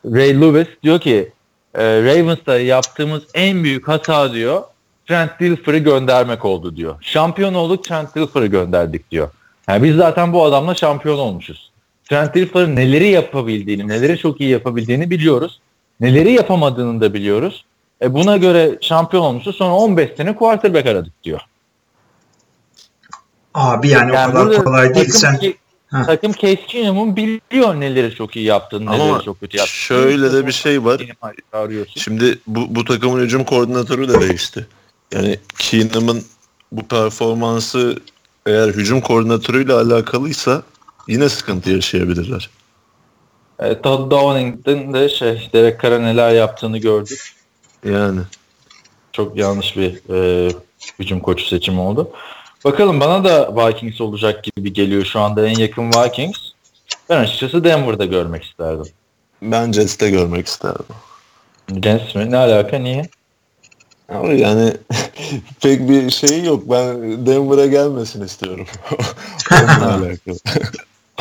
[0.05, 1.31] Ray Lewis diyor ki
[1.75, 4.63] e, Ravens'ta yaptığımız en büyük hata diyor
[5.07, 6.95] Trent Dilfer'ı göndermek oldu diyor.
[7.01, 9.29] Şampiyon olduk Trent Dilfer'ı gönderdik diyor.
[9.67, 11.71] Yani biz zaten bu adamla şampiyon olmuşuz.
[12.09, 15.59] Trent Dilfer'ın neleri yapabildiğini, neleri çok iyi yapabildiğini biliyoruz.
[15.99, 17.65] Neleri yapamadığını da biliyoruz.
[18.01, 19.55] E buna göre şampiyon olmuşuz.
[19.55, 21.41] Sonra 15 sene quarterback aradık diyor.
[23.53, 25.09] Abi yani, o kadar kolay değil.
[25.09, 25.53] Sen Ke-
[25.91, 26.03] Ha.
[26.05, 29.75] takım Case Keenum'un biliyor neleri çok iyi yaptığını, Ama neleri çok kötü yaptığını.
[29.77, 31.01] şöyle de bir şey var.
[31.95, 34.67] Şimdi bu, bu takımın hücum koordinatörü de değişti.
[35.13, 36.23] Yani Keenum'un
[36.71, 37.99] bu performansı
[38.45, 40.63] eğer hücum koordinatörüyle alakalıysa
[41.07, 42.49] yine sıkıntı yaşayabilirler.
[43.59, 47.35] E, Todd Downing'den de şey, Derek Carr'a neler yaptığını gördük.
[47.85, 48.19] Yani.
[49.11, 50.51] Çok yanlış bir e,
[50.99, 52.11] hücum koçu seçimi oldu.
[52.65, 56.37] Bakalım bana da Vikings olacak gibi geliyor şu anda en yakın Vikings.
[57.09, 58.85] Ben açıkçası Denver'da görmek isterdim.
[59.41, 60.95] Ben Jets'te görmek isterdim.
[61.83, 62.31] Jets mi?
[62.31, 62.77] Ne alaka?
[62.77, 63.09] Niye?
[64.13, 64.73] Ama yani
[65.61, 66.63] pek bir şey yok.
[66.71, 68.65] Ben Denver'a gelmesin istiyorum.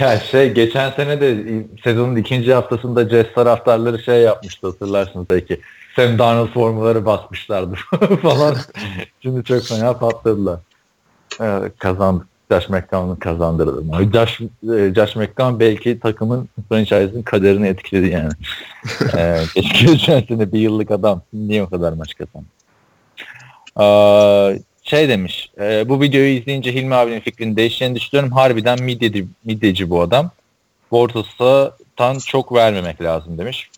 [0.00, 1.44] Ya şey geçen sene de
[1.84, 5.60] sezonun ikinci haftasında Jets taraftarları şey yapmıştı hatırlarsınız belki.
[5.96, 7.74] Sam Darnold formaları basmışlardı
[8.22, 8.56] falan.
[9.22, 10.60] Şimdi çok fena patladılar.
[11.40, 12.26] Evet, kazandık.
[12.50, 14.12] Josh McCown'u kazandırdım.
[14.12, 18.32] Josh, e, Josh McCown belki takımın franchise'ın kaderini etkiledi yani.
[19.16, 21.22] ee, geçen sene bir yıllık adam.
[21.32, 22.46] Niye o kadar maç kazandı?
[23.80, 25.50] Ee, şey demiş.
[25.60, 28.32] e, bu videoyu izleyince Hilmi abinin fikrini değişeceğini düşünüyorum.
[28.32, 30.30] Harbiden midyeci, midyeci bu adam.
[30.90, 33.70] Bortos'tan çok vermemek lazım demiş.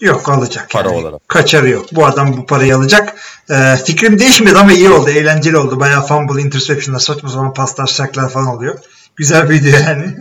[0.00, 0.70] yok alacak.
[0.70, 1.00] Para yani.
[1.00, 1.28] olarak.
[1.28, 1.86] Kaçarı yok.
[1.92, 3.14] Bu adam bu parayı alacak.
[3.50, 5.10] Ee, fikrim değişmedi ama iyi oldu.
[5.10, 5.80] Eğlenceli oldu.
[5.80, 8.78] Bayağı fumble, interception'lar, saçma sapan paslar, şaklar falan oluyor.
[9.16, 10.14] Güzel video yani.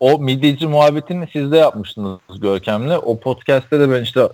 [0.00, 2.90] O midyeci muhabbetini siz de yapmıştınız Görkem'le.
[3.02, 4.28] O podcast'te de ben işte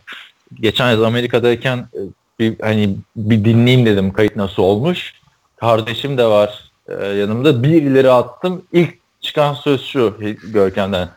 [0.60, 2.00] geçen yıl Amerika'dayken e,
[2.38, 5.12] bir hani bir dinleyeyim dedim kayıt nasıl olmuş.
[5.56, 7.62] Kardeşim de var e, yanımda.
[7.62, 8.62] Bir ileri attım.
[8.72, 10.16] İlk çıkan söz şu
[10.52, 11.08] Görkem'den.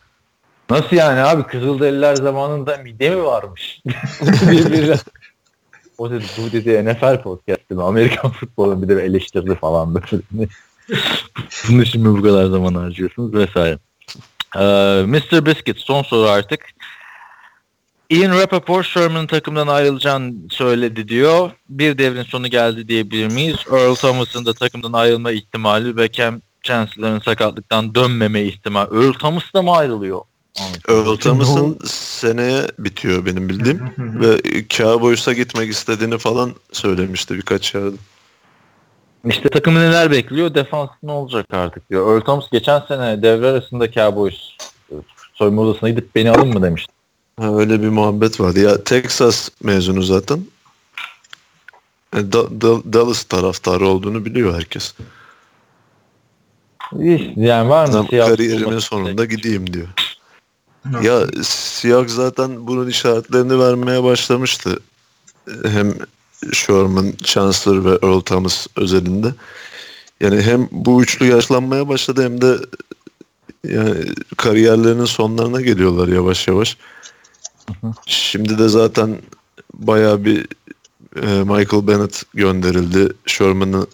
[0.69, 3.81] Nasıl yani abi Kızılderililer zamanında midye mi varmış?
[5.97, 7.83] O dedi bu dedi NFL podcast değil mi?
[7.83, 10.21] Amerikan futbolunu bir de eleştirdi falan böyle.
[11.69, 13.79] Bunu şimdi bu kadar zaman harcıyorsunuz vesaire.
[14.55, 14.59] Ee,
[15.07, 15.45] Mr.
[15.45, 16.65] Biscuit son soru artık.
[18.09, 21.51] Ian Rappaport Sherman'ın takımdan ayrılacağını söyledi diyor.
[21.69, 23.57] Bir devrin sonu geldi diyebilir miyiz?
[23.71, 28.95] Earl Thomas'ın da takımdan ayrılma ihtimali ve Cam Chancellor'ın sakatlıktan dönmeme ihtimali.
[28.95, 30.21] Earl Thomas da mı ayrılıyor?
[30.89, 33.81] Earl Thomas'ın seneye bitiyor benim bildiğim.
[33.97, 34.37] Ve
[34.69, 37.95] Cowboys'a gitmek istediğini falan söylemişti birkaç yerde.
[39.25, 40.53] İşte takımı neler bekliyor?
[40.53, 42.13] Defans ne olacak artık diyor.
[42.13, 44.37] Earl Thomas geçen sene devre arasında Cowboys
[45.33, 46.96] soyunma odasına gidip beni alın mı demişti.
[47.39, 48.59] Ha, öyle bir muhabbet vardı.
[48.59, 50.39] Ya Texas mezunu zaten.
[52.15, 54.93] E, Da- Da- Dallas taraftarı olduğunu biliyor herkes.
[56.99, 58.05] İyi, Yani var mı?
[58.09, 59.87] Siyah kariyerimin sonunda gideyim diyor.
[61.03, 64.79] Ya Seahawks zaten bunun işaretlerini vermeye başlamıştı.
[65.65, 65.93] Hem
[66.53, 69.33] Sherman, Chancellor ve Earl Thomas özelinde.
[70.21, 72.57] Yani hem bu üçlü yaşlanmaya başladı hem de
[73.63, 73.93] yani
[74.37, 76.77] kariyerlerinin sonlarına geliyorlar yavaş yavaş.
[78.05, 79.17] Şimdi de zaten
[79.73, 80.47] bayağı bir
[81.15, 83.13] e, Michael Bennett gönderildi.
[83.25, 83.87] Sherman'ı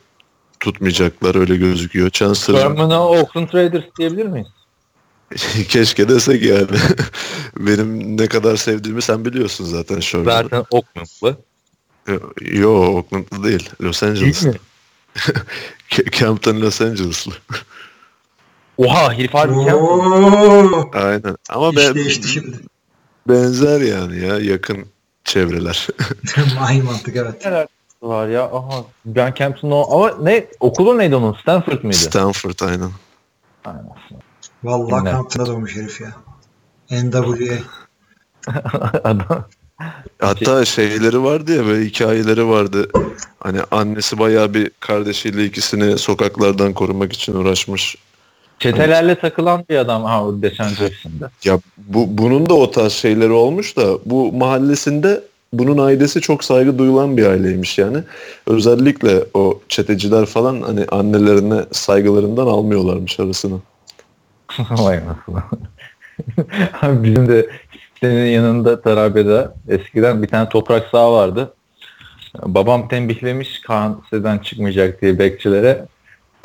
[0.59, 2.09] tutmayacaklar öyle gözüküyor.
[2.09, 4.47] Chancellor Sherman'a Oakland Raiders diyebilir miyiz?
[5.69, 6.67] Keşke desek yani.
[7.57, 10.33] Benim ne kadar sevdiğimi sen biliyorsun zaten Sherman'ı.
[10.33, 11.37] Zaten Oakland'lı.
[12.41, 13.69] Yo Oakland'lı değil.
[13.81, 14.49] Los Değil Angeles'lı.
[14.49, 14.55] mi?
[15.89, 17.33] Ca- Campton Los Angeles'lı.
[18.77, 19.73] Oha herif harbi Campbell.
[19.73, 21.37] Oo, Aynen.
[21.49, 22.57] Ama iş ben, değişti şimdi.
[23.27, 24.85] Benzer yani ya yakın
[25.23, 25.87] çevreler.
[26.59, 27.45] Aynı mantık evet.
[27.45, 27.67] Neler
[28.01, 28.43] var ya?
[28.43, 31.33] Aha ben Campton'u ama ne okulu neydi onun?
[31.33, 31.97] Stanford mıydı?
[31.97, 32.91] Stanford aynen.
[33.65, 33.89] Aynen.
[34.63, 36.11] Vallahi kampına doğmuş herif ya.
[36.91, 37.55] NWA.
[39.03, 39.45] Adam.
[40.19, 42.89] Hatta şeyleri vardı ya böyle hikayeleri vardı.
[43.39, 47.95] Hani annesi bayağı bir kardeşiyle ikisini sokaklardan korumak için uğraşmış.
[48.59, 50.41] Çetelerle takılan bir adam.
[50.41, 51.31] Deşan Jackson'da.
[51.43, 55.21] Ya bu bunun da o tarz şeyleri olmuş da bu mahallesinde
[55.53, 57.97] bunun ailesi çok saygı duyulan bir aileymiş yani.
[58.47, 63.59] Özellikle o çeteciler falan hani annelerine saygılarından almıyorlarmış arasını.
[64.69, 65.43] Vay anasını.
[66.81, 67.49] Abi Bizim de
[67.99, 71.53] senin yanında Tarabya'da eskiden bir tane toprak saha vardı.
[72.45, 75.85] Babam tembihlemiş Kaan siteden çıkmayacak diye bekçilere.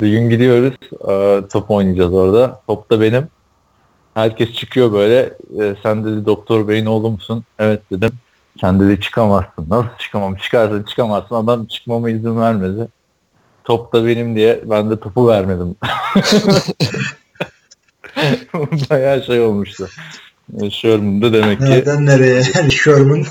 [0.01, 0.73] Bir gün gidiyoruz
[1.09, 2.61] e, top oynayacağız orada.
[2.67, 3.27] Top da benim.
[4.13, 5.33] Herkes çıkıyor böyle.
[5.59, 7.43] E, sen dedi doktor beyin oğlu musun?
[7.59, 8.11] Evet dedim.
[8.61, 9.65] Sen dedi çıkamazsın.
[9.69, 10.35] Nasıl çıkamam?
[10.35, 11.35] Çıkarsın çıkamazsın.
[11.35, 12.87] Adam çıkmama izin vermedi.
[13.63, 15.75] Top da benim diye ben de topu vermedim.
[18.89, 19.89] Bayağı şey olmuştu.
[20.71, 22.43] Sherman'da demek ki Nereden nereye?
[22.55, 23.25] Yani Sherman.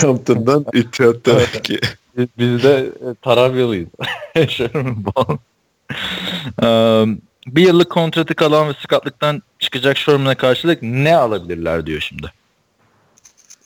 [0.00, 1.80] Campton'dan İttihat demek ki.
[2.16, 3.88] Biz, biz de e, Tarabyalıyız.
[4.48, 5.38] Sherman Bond.
[6.62, 7.16] Eee,
[7.46, 12.32] bir yıllık kontratı kalan ve sakatlıktan çıkacak Sherman'a karşılık ne alabilirler diyor şimdi.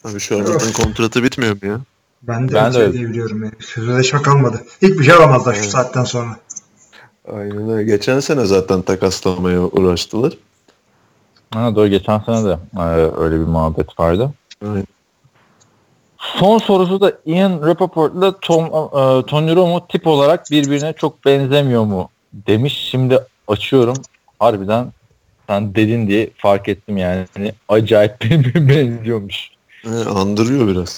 [0.03, 1.79] Abi Sherman'ın kontratı bitmiyor mu ya?
[2.21, 3.43] Ben de Ben de öyle diyebiliyorum.
[3.43, 3.53] Yani.
[3.59, 4.63] Sözleşme kalmadı.
[4.81, 5.69] Hiçbir şey alamazlar şu Evet.
[5.71, 6.37] saatten sonra.
[7.33, 7.83] Aynen öyle.
[7.83, 10.33] Geçen sene zaten takaslamaya uğraştılar.
[11.53, 12.83] Ha, doğru geçen sene de e,
[13.17, 14.33] öyle bir muhabbet vardı.
[14.65, 14.85] Aynen.
[16.19, 21.83] Son sorusu da Ian Rappaport ile Tom, e, Tony Romo tip olarak birbirine çok benzemiyor
[21.85, 22.87] mu demiş.
[22.91, 23.97] Şimdi açıyorum.
[24.39, 24.93] Harbiden
[25.47, 27.25] sen dedin diye fark ettim yani.
[27.37, 29.49] Hani acayip birbirine benziyormuş.
[29.81, 30.89] He, andırıyor biraz.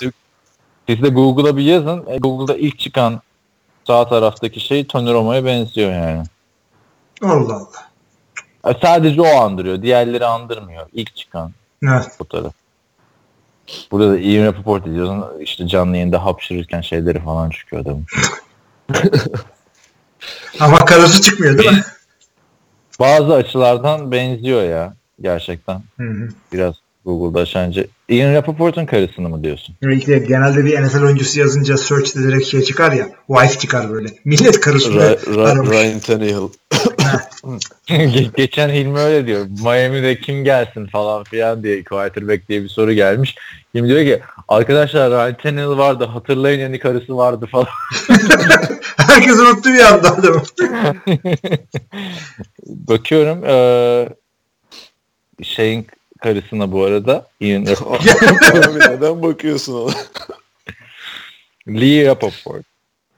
[0.87, 2.03] Siz de Google'a bir yazın.
[2.07, 3.21] E, Google'da ilk çıkan
[3.87, 6.23] sağ taraftaki şey Tony Romo'ya benziyor yani.
[7.23, 7.89] Allah Allah.
[8.75, 9.81] E, Sadece o andırıyor.
[9.81, 10.87] Diğerleri andırmıyor.
[10.93, 11.51] İlk çıkan
[11.83, 12.07] Evet.
[12.17, 12.53] fotoğraf.
[13.91, 15.25] Burada da Ian Rappaport ediyorsun.
[15.39, 18.05] İşte canlı yayında hapşırırken şeyleri falan çıkıyor adamın.
[20.59, 21.83] Ama karısı çıkmıyor değil mi?
[22.99, 25.81] Bazı açılardan benziyor ya gerçekten.
[25.97, 26.29] Hı hı.
[26.53, 26.75] Biraz
[27.05, 27.85] Google'da açınca.
[28.09, 29.75] Ian Rappaport'un karısını mı diyorsun?
[29.91, 33.09] İşte genelde bir NFL oyuncusu yazınca search'te direkt şey çıkar ya.
[33.27, 34.07] Wife çıkar böyle.
[34.25, 35.69] Millet karısını Ra- Ra- aramış.
[35.69, 36.49] Ryan Tannehill.
[37.87, 39.45] Ge- Geçen Hilmi öyle diyor.
[39.63, 43.35] Miami'de kim gelsin falan filan diye quarterback diye bir soru gelmiş.
[43.75, 47.67] Hilmi diyor ki arkadaşlar Ryan Tannehill vardı hatırlayın yani karısı vardı falan.
[48.97, 50.41] Herkes unuttu bir anda adamı.
[52.67, 54.09] Bakıyorum eee,
[55.43, 55.87] şeyin
[56.21, 57.65] karısına bu arada Ian
[58.75, 59.93] neden bakıyorsun ona?
[61.67, 62.65] Lee Rappaport.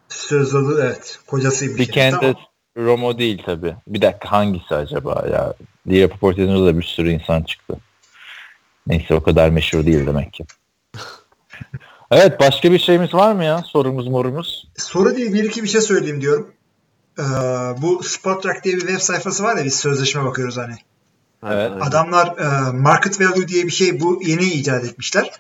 [0.10, 1.20] Söz adı evet.
[1.28, 1.80] Kocasıymış.
[1.80, 1.88] yani.
[1.88, 2.36] Dickend'de Tamam.
[2.78, 3.76] Romo değil tabi.
[3.88, 5.54] Bir dakika hangisi acaba ya?
[5.92, 7.78] Lee Rappaport yazınca da bir sürü insan çıktı.
[8.88, 10.46] Neyse o kadar meşhur değil demek ki.
[12.12, 13.64] evet başka bir şeyimiz var mı ya?
[13.68, 14.68] Sorumuz morumuz.
[14.78, 16.52] Soru değil bir iki bir şey söyleyeyim diyorum.
[17.20, 17.24] Ee,
[17.82, 20.76] bu Spotrac diye bir web sayfası var ya biz sözleşme bakıyoruz hani.
[21.52, 21.72] Evet.
[21.82, 25.32] Adamlar e, market value diye bir şey bu yeni icat etmişler.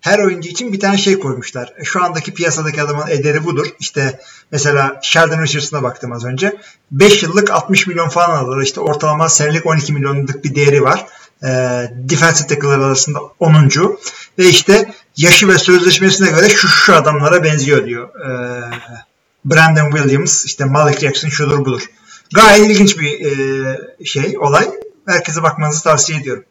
[0.00, 1.72] Her oyuncu için bir tane şey koymuşlar.
[1.78, 3.66] E, Şu andaki piyasadaki adamın ederi budur.
[3.80, 4.20] İşte
[4.52, 6.56] mesela Sheldon Richardson'a baktım az önce.
[6.90, 8.62] 5 yıllık 60 milyon falan alırlar.
[8.62, 11.06] İşte ortalama senelik 12 milyonluk bir değeri var.
[11.42, 11.48] E,
[11.90, 13.70] defensive tackle'lar arasında 10.
[14.38, 18.08] Ve işte yaşı ve sözleşmesine göre şu şu adamlara benziyor diyor.
[18.08, 18.30] E,
[19.44, 21.82] Brandon Williams, işte Malik Jackson şudur budur.
[22.34, 24.68] Gayet ilginç bir e, şey, olay.
[25.08, 26.44] Herkese bakmanızı tavsiye ediyorum.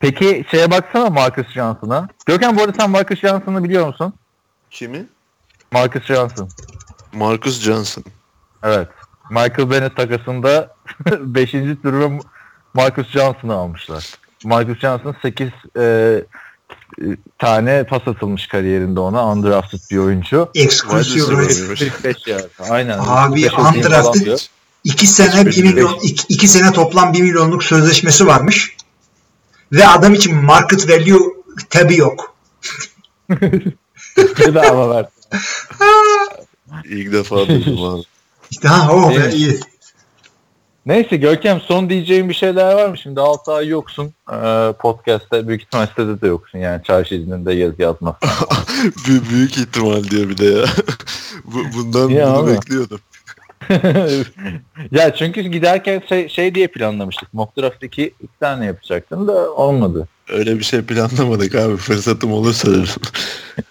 [0.00, 2.08] Peki şeye baksana Marcus Johnson'a.
[2.26, 4.14] Görkem bu arada sen Marcus Johnson'ı biliyor musun?
[4.70, 5.06] Kimi?
[5.72, 6.48] Marcus Johnson.
[7.12, 8.04] Marcus Johnson.
[8.62, 8.88] Evet.
[9.30, 10.74] Michael Bennett takasında
[11.10, 11.50] 5.
[11.50, 12.10] turda
[12.74, 14.14] Marcus Johnson'ı almışlar.
[14.44, 15.48] Marcus Johnson 8
[15.78, 16.24] e,
[17.38, 19.26] tane pas atılmış kariyerinde ona.
[19.32, 20.50] Undrafted bir oyuncu.
[20.54, 21.60] Exclusive Wide receiver rights.
[21.60, 21.80] mıymış?
[21.80, 22.38] 45 ya.
[22.70, 22.98] Aynen.
[22.98, 24.38] Abi, 45 falan undrafted
[24.84, 25.98] 2 sene 1 milyon,
[26.28, 28.76] 2 sene toplam 1 milyonluk sözleşmesi varmış.
[29.72, 31.20] Ve adam için market value
[31.70, 32.34] tabi yok.
[34.18, 35.06] Bedava ver.
[36.84, 38.02] İlk defa duydum abi.
[38.50, 39.60] İşte ha o be iyi.
[40.86, 42.98] Neyse Görkem son diyeceğin bir şeyler var mı?
[42.98, 44.14] Şimdi 6 ay yoksun.
[44.32, 46.58] Ee, podcast'te büyük ihtimal sitede de yoksun.
[46.58, 48.14] Yani çarşı izninde yazı yazmaz.
[49.30, 50.64] Büyük, ihtimal diyor bir de ya.
[51.44, 52.48] Bu- Bundan Ya bunu ama.
[52.48, 53.00] bekliyordum.
[54.90, 57.34] ya çünkü giderken şey, şey diye planlamıştık.
[57.34, 60.08] Mock draft 2 iki tane yapacaktın da olmadı.
[60.28, 61.76] Öyle bir şey planlamadık abi.
[61.76, 62.68] Fırsatım olursa.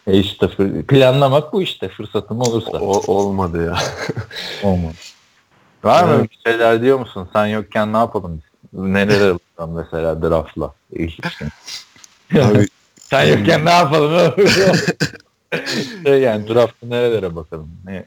[0.08, 0.48] E işte
[0.88, 2.72] planlamak bu işte fırsatım olursa.
[2.72, 3.78] O, olmadı ya.
[4.64, 4.96] Olmadı.
[5.84, 6.32] Var mı Evet.
[6.32, 7.30] bir şeyler diyor musun?
[7.34, 8.42] Sen yokken ne yapalım?
[8.74, 10.74] Neler alalım mesela draftla?
[12.34, 12.68] Abi
[13.10, 14.34] Sen yokken ne yapalım?
[16.06, 17.72] şey yani draftı nerelere bakalım?
[17.86, 18.06] Ne?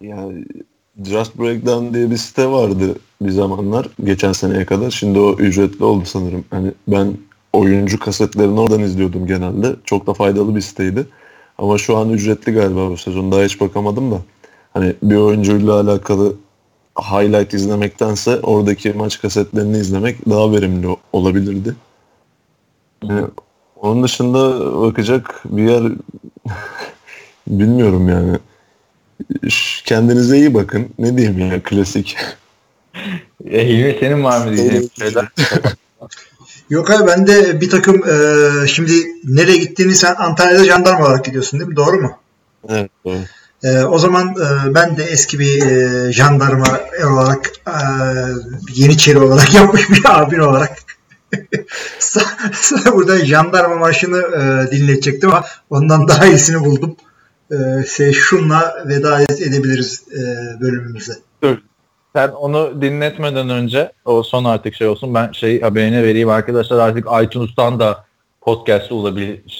[0.00, 0.44] Yani
[1.04, 3.88] Just Breakdown diye bir site vardı bir zamanlar.
[4.04, 4.90] Geçen seneye kadar.
[4.90, 6.44] Şimdi o ücretli oldu sanırım.
[6.50, 7.16] Hani ben
[7.52, 9.76] oyuncu kasetlerini oradan izliyordum genelde.
[9.84, 11.06] Çok da faydalı bir siteydi.
[11.58, 13.32] Ama şu an ücretli galiba bu sezon.
[13.32, 14.18] Daha hiç bakamadım da.
[14.72, 16.34] Hani bir oyuncuyla alakalı
[17.00, 21.74] highlight izlemektense oradaki maç kasetlerini izlemek daha verimli olabilirdi.
[23.02, 23.26] Yani
[23.76, 25.82] onun dışında bakacak bir yer
[27.46, 28.38] bilmiyorum yani.
[29.84, 30.88] Kendinize iyi bakın.
[30.98, 32.16] Ne diyeyim ya klasik.
[33.50, 35.28] E, Hilmi senin var mı diyeceğin bir şeyler?
[36.70, 38.92] Yok abi ben de bir takım e, şimdi
[39.24, 41.76] nereye gittiğini sen Antalya'da jandarma olarak gidiyorsun değil mi?
[41.76, 42.18] Doğru mu?
[42.68, 43.16] evet doğru.
[43.64, 47.74] E, o zaman e, ben de eski bir e, jandarma olarak e,
[48.74, 50.78] Yeniçeri olarak yapmış bir abin olarak
[52.00, 56.96] Sa- Sana burada jandarma marşını e, dinletecektim ama ondan daha iyisini buldum.
[57.50, 60.20] E, şey, şunla veda edebiliriz e,
[60.60, 61.14] bölümümüze.
[62.16, 67.06] Sen onu dinletmeden önce o son artık şey olsun ben şey haberini vereyim arkadaşlar artık
[67.22, 68.04] iTunes'tan da
[68.40, 68.94] podcast'a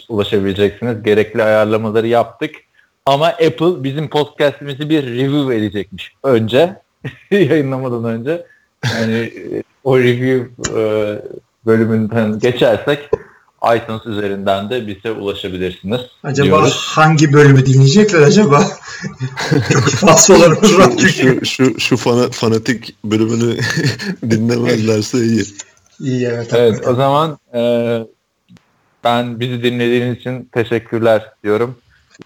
[0.09, 1.03] ulaşabileceksiniz.
[1.03, 2.55] Gerekli ayarlamaları yaptık.
[3.07, 6.77] Ama Apple bizim podcast'imizi bir review edecekmiş önce
[7.31, 8.47] yayınlamadan önce.
[8.95, 10.51] Yani e, o review
[10.81, 10.83] e,
[11.67, 13.11] bölümünden geçersek
[13.77, 16.01] iTunes üzerinden de bize ulaşabilirsiniz.
[16.23, 16.87] Acaba diyoruz.
[16.89, 18.65] hangi bölümü dinleyecekler acaba?
[19.73, 21.13] Çok fassolarımız var çünkü.
[21.13, 23.57] şu, şu, şu fana, fanatik bölümünü
[24.31, 25.45] dinlemezlerse iyi.
[26.01, 26.49] İyi evet.
[26.53, 26.93] Evet hakikaten.
[26.93, 27.61] o zaman e,
[29.05, 31.77] ben bizi dinlediğiniz için teşekkürler diyorum.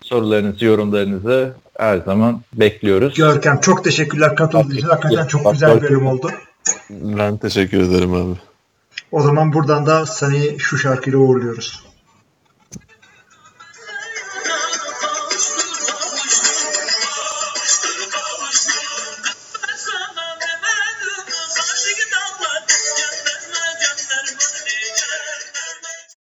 [0.02, 3.14] Sorularınızı, yorumlarınızı her zaman bekliyoruz.
[3.14, 4.88] Görkem çok teşekkürler katıldığın için.
[4.88, 6.30] Hakikaten çok güzel bir bölüm oldu.
[6.90, 8.47] Ben teşekkür ederim abi.
[9.12, 11.87] O zaman buradan da seni şu şarkıyla uğurluyoruz.